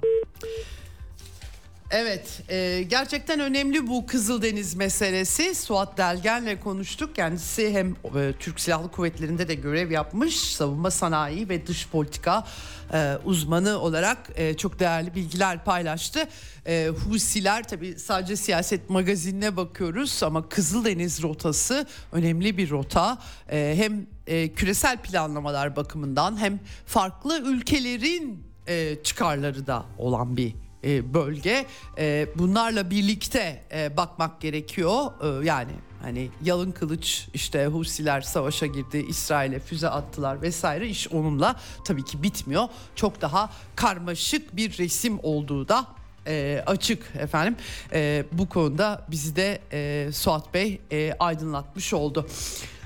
Evet 1.95 2.41
e, 2.49 2.83
gerçekten 2.89 3.39
önemli 3.39 3.87
bu 3.87 4.05
Kızıldeniz 4.05 4.75
meselesi. 4.75 5.55
Suat 5.55 5.97
Delgen'le 5.97 6.59
konuştuk. 6.59 7.15
Kendisi 7.15 7.73
hem 7.73 7.91
e, 7.91 8.33
Türk 8.39 8.59
Silahlı 8.59 8.91
Kuvvetleri'nde 8.91 9.47
de 9.47 9.55
görev 9.55 9.91
yapmış. 9.91 10.35
Savunma 10.35 10.91
sanayi 10.91 11.49
ve 11.49 11.67
dış 11.67 11.87
politika 11.87 12.45
e, 12.93 13.17
uzmanı 13.25 13.79
olarak 13.79 14.17
e, 14.35 14.53
çok 14.53 14.79
değerli 14.79 15.15
bilgiler 15.15 15.63
paylaştı. 15.63 16.27
E, 16.67 16.87
Husiler 16.87 17.67
tabi 17.67 17.99
sadece 17.99 18.35
siyaset 18.35 18.89
magazinine 18.89 19.57
bakıyoruz 19.57 20.23
ama 20.23 20.49
Kızıldeniz 20.49 21.23
rotası 21.23 21.87
önemli 22.11 22.57
bir 22.57 22.69
rota. 22.69 23.17
E, 23.49 23.73
hem 23.77 24.07
e, 24.27 24.53
küresel 24.53 24.97
planlamalar 24.97 25.75
bakımından 25.75 26.39
hem 26.39 26.59
farklı 26.85 27.39
ülkelerin 27.39 28.43
e, 28.67 28.95
çıkarları 29.03 29.67
da 29.67 29.85
olan 29.97 30.37
bir 30.37 30.62
e, 30.83 31.13
bölge. 31.13 31.65
E, 31.97 32.27
bunlarla 32.35 32.89
birlikte 32.89 33.63
e, 33.73 33.97
bakmak 33.97 34.41
gerekiyor. 34.41 35.11
Yani 35.43 35.71
hani 36.01 36.29
yalın 36.43 36.71
kılıç 36.71 37.27
işte 37.33 37.65
Husiler 37.65 38.21
savaşa 38.21 38.65
girdi, 38.65 39.05
İsrail'e 39.09 39.59
füze 39.59 39.89
attılar 39.89 40.41
vesaire 40.41 40.87
iş 40.87 41.07
onunla 41.07 41.55
tabii 41.85 42.05
ki 42.05 42.23
bitmiyor. 42.23 42.67
Çok 42.95 43.21
daha 43.21 43.49
karmaşık 43.75 44.55
bir 44.55 44.77
resim 44.77 45.19
olduğu 45.23 45.67
da 45.67 45.87
e, 46.27 46.63
açık 46.65 47.15
efendim. 47.15 47.55
E, 47.93 48.25
bu 48.31 48.49
konuda 48.49 49.05
bizi 49.11 49.35
de 49.35 49.61
e, 49.71 50.11
Suat 50.11 50.53
Bey 50.53 50.81
e, 50.91 51.13
aydınlatmış 51.19 51.93
oldu. 51.93 52.27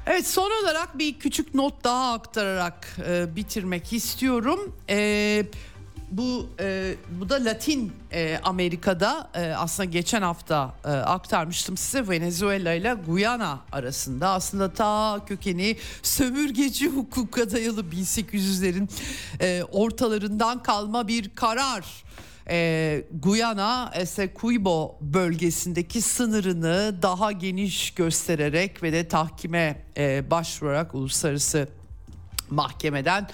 Evet 0.05 0.27
son 0.27 0.51
olarak 0.63 0.97
bir 0.97 1.19
küçük 1.19 1.55
not 1.55 1.83
daha 1.83 2.13
aktararak 2.13 2.97
e, 3.09 3.35
bitirmek 3.35 3.93
istiyorum. 3.93 4.75
E, 4.89 5.45
bu 6.11 6.49
e, 6.59 6.95
bu 7.19 7.29
da 7.29 7.45
Latin 7.45 7.91
e, 8.11 8.39
Amerika'da 8.43 9.29
e, 9.34 9.53
aslında 9.53 9.89
geçen 9.89 10.21
hafta 10.21 10.73
e, 10.85 10.89
aktarmıştım 10.89 11.77
size 11.77 12.09
Venezuela 12.09 12.73
ile 12.73 12.95
Guyana 13.07 13.59
arasında 13.71 14.29
aslında 14.29 14.73
ta 14.73 15.19
kökeni 15.27 15.77
sömürgeci 16.03 16.89
hukuka 16.95 17.51
dayalı 17.51 17.81
1800'lerin 17.81 18.89
e, 19.41 19.63
ortalarından 19.63 20.63
kalma 20.63 21.07
bir 21.07 21.29
karar. 21.35 21.85
E, 22.49 23.03
Guyana 23.13 23.91
Essequibo 23.95 24.97
bölgesindeki 25.01 26.01
sınırını 26.01 27.01
daha 27.01 27.31
geniş 27.31 27.91
göstererek 27.91 28.84
ve 28.84 28.93
de 28.93 29.07
tahkime 29.07 29.81
e, 29.97 30.31
başvurarak 30.31 30.95
uluslararası 30.95 31.67
mahkemeden 32.49 33.27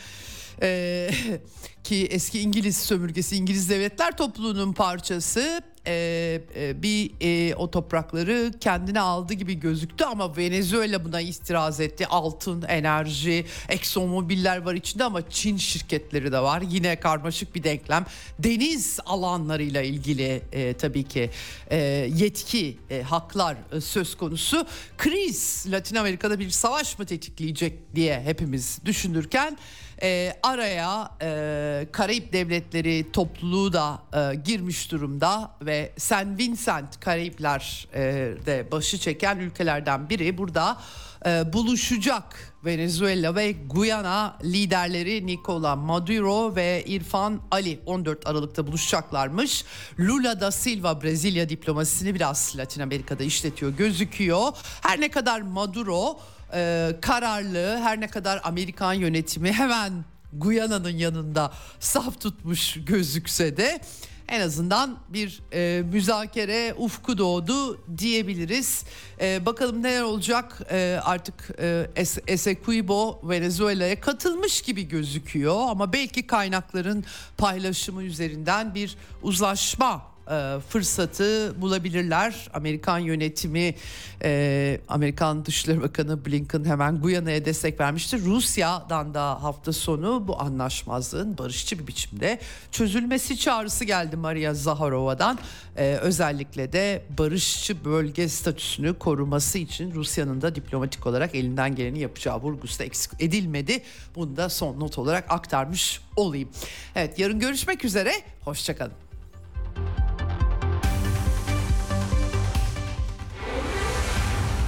e, 0.62 1.10
ki 1.84 2.08
eski 2.12 2.40
İngiliz 2.40 2.78
sömürgesi 2.78 3.36
İngiliz 3.36 3.70
devletler 3.70 4.18
topluluğunun 4.18 4.74
parçası 4.74 5.62
e, 5.88 6.42
e, 6.56 6.84
bir 6.84 7.12
e, 7.22 7.56
o 7.56 7.72
toprakları 7.72 8.52
kendine 8.60 9.00
aldı 9.00 9.34
gibi 9.34 9.60
gözüktü 9.60 10.04
ama 10.04 10.38
Venezuela 10.38 11.06
buna 11.06 11.22
istiraz 11.22 11.80
etti. 11.80 12.08
Altın, 12.08 12.62
enerji, 12.62 13.46
ExxonMobil'ler 13.70 14.58
var 14.58 14.74
içinde 14.74 15.04
ama 15.04 15.30
Çin 15.30 15.58
şirketleri 15.58 16.32
de 16.32 16.40
var. 16.40 16.64
Yine 16.70 17.00
karmaşık 17.00 17.56
bir 17.56 17.64
denklem. 17.64 18.06
Deniz 18.40 19.00
alanlarıyla 19.06 19.82
ilgili 19.82 20.42
e, 20.52 20.74
tabii 20.74 21.04
ki 21.04 21.30
e, 21.72 21.78
yetki, 22.16 22.78
e, 22.90 23.02
haklar 23.02 23.58
e, 23.72 23.82
söz 23.82 24.18
konusu. 24.18 24.68
Kriz 24.98 25.66
Latin 25.72 25.96
Amerika'da 25.96 26.40
bir 26.40 26.50
savaş 26.50 27.00
mı 27.00 27.06
tetikleyecek 27.06 27.96
diye 27.96 28.22
hepimiz 28.22 28.80
düşünürken 28.86 29.58
e, 30.02 30.34
araya 30.44 31.12
e, 31.22 31.88
Karayip 31.92 32.34
Devletleri 32.34 33.12
topluluğu 33.12 33.74
da 33.74 34.02
e, 34.14 34.36
girmiş 34.36 34.92
durumda 34.92 35.52
ve 35.62 35.94
San 35.98 36.38
Vincent 36.38 37.00
Karayipler 37.00 37.88
e, 37.96 38.72
başı 38.72 38.98
çeken 38.98 39.38
ülkelerden 39.38 40.10
biri 40.10 40.38
burada 40.38 40.78
e, 41.26 41.54
buluşacak. 41.54 42.54
Venezuela 42.66 43.36
ve 43.36 43.52
Guyana 43.52 44.38
liderleri 44.44 45.28
Nicola 45.28 45.76
Maduro 45.76 46.56
ve 46.56 46.84
İrfan 46.88 47.42
Ali 47.52 47.80
14 47.86 48.28
Aralık'ta 48.28 48.68
buluşacaklarmış. 48.68 49.66
Lula 50.00 50.42
da 50.42 50.52
Silva 50.52 51.02
Brezilya 51.02 51.50
diplomasisini 51.50 52.16
biraz 52.16 52.54
Latin 52.58 52.82
Amerika'da 52.82 53.24
işletiyor 53.24 53.72
gözüküyor. 53.72 54.52
Her 54.82 55.02
ne 55.02 55.12
kadar 55.12 55.42
Maduro 55.42 56.20
e, 56.54 56.92
kararlı 57.02 57.80
her 57.84 58.02
ne 58.02 58.08
kadar 58.08 58.42
Amerikan 58.44 58.94
yönetimi 58.94 59.52
hemen 59.52 60.06
Guyana'nın 60.34 60.98
yanında 60.98 61.52
saf 61.80 62.22
tutmuş 62.22 62.78
gözükse 62.86 63.58
de 63.58 63.82
en 64.28 64.42
azından 64.42 64.98
bir 65.10 65.42
e, 65.54 65.84
müzakere 65.92 66.74
ufku 66.78 67.18
doğdu 67.18 67.82
diyebiliriz. 67.98 68.84
E, 69.22 69.46
bakalım 69.46 69.84
neler 69.84 70.02
olacak 70.02 70.62
e, 70.72 71.00
artık 71.04 71.50
e, 71.60 71.88
Essequibo 72.28 73.22
Venezuela'ya 73.24 74.00
katılmış 74.00 74.62
gibi 74.62 74.88
gözüküyor 74.88 75.62
ama 75.70 75.94
belki 75.94 76.28
kaynakların 76.28 77.06
paylaşımı 77.38 78.04
üzerinden 78.04 78.76
bir 78.76 78.98
uzlaşma 79.24 80.13
e, 80.34 80.60
fırsatı 80.60 81.54
bulabilirler. 81.62 82.50
Amerikan 82.54 83.00
yönetimi, 83.00 83.76
e, 84.24 84.80
Amerikan 84.88 85.46
Dışişleri 85.46 85.82
Bakanı 85.82 86.26
Blinken 86.26 86.64
hemen 86.64 87.02
Guyana'ya 87.02 87.46
destek 87.46 87.80
vermişti. 87.80 88.22
Rusya'dan 88.26 89.14
da 89.14 89.44
hafta 89.44 89.74
sonu 89.74 90.28
bu 90.28 90.42
anlaşmazlığın 90.42 91.38
barışçı 91.38 91.80
bir 91.80 91.88
biçimde 91.88 92.40
çözülmesi 92.72 93.38
çağrısı 93.38 93.86
geldi 93.86 94.16
Maria 94.16 94.54
Zaharova'dan. 94.54 95.40
E, 95.78 95.96
özellikle 95.96 96.74
de 96.74 97.04
barışçı 97.18 97.86
bölge 97.86 98.30
statüsünü 98.30 98.94
koruması 98.94 99.58
için 99.58 99.94
Rusya'nın 99.94 100.42
da 100.42 100.56
diplomatik 100.56 101.08
olarak 101.08 101.36
elinden 101.36 101.76
geleni 101.76 102.00
yapacağı 102.00 102.42
vurgusu 102.42 102.80
da 102.80 102.84
eksik 102.84 103.12
edilmedi. 103.20 103.82
Bunu 104.16 104.38
da 104.38 104.50
son 104.50 104.80
not 104.80 104.98
olarak 104.98 105.32
aktarmış 105.32 106.02
olayım. 106.16 106.50
Evet 106.96 107.20
yarın 107.20 107.40
görüşmek 107.40 107.86
üzere. 107.86 108.14
Hoşçakalın. 108.42 109.03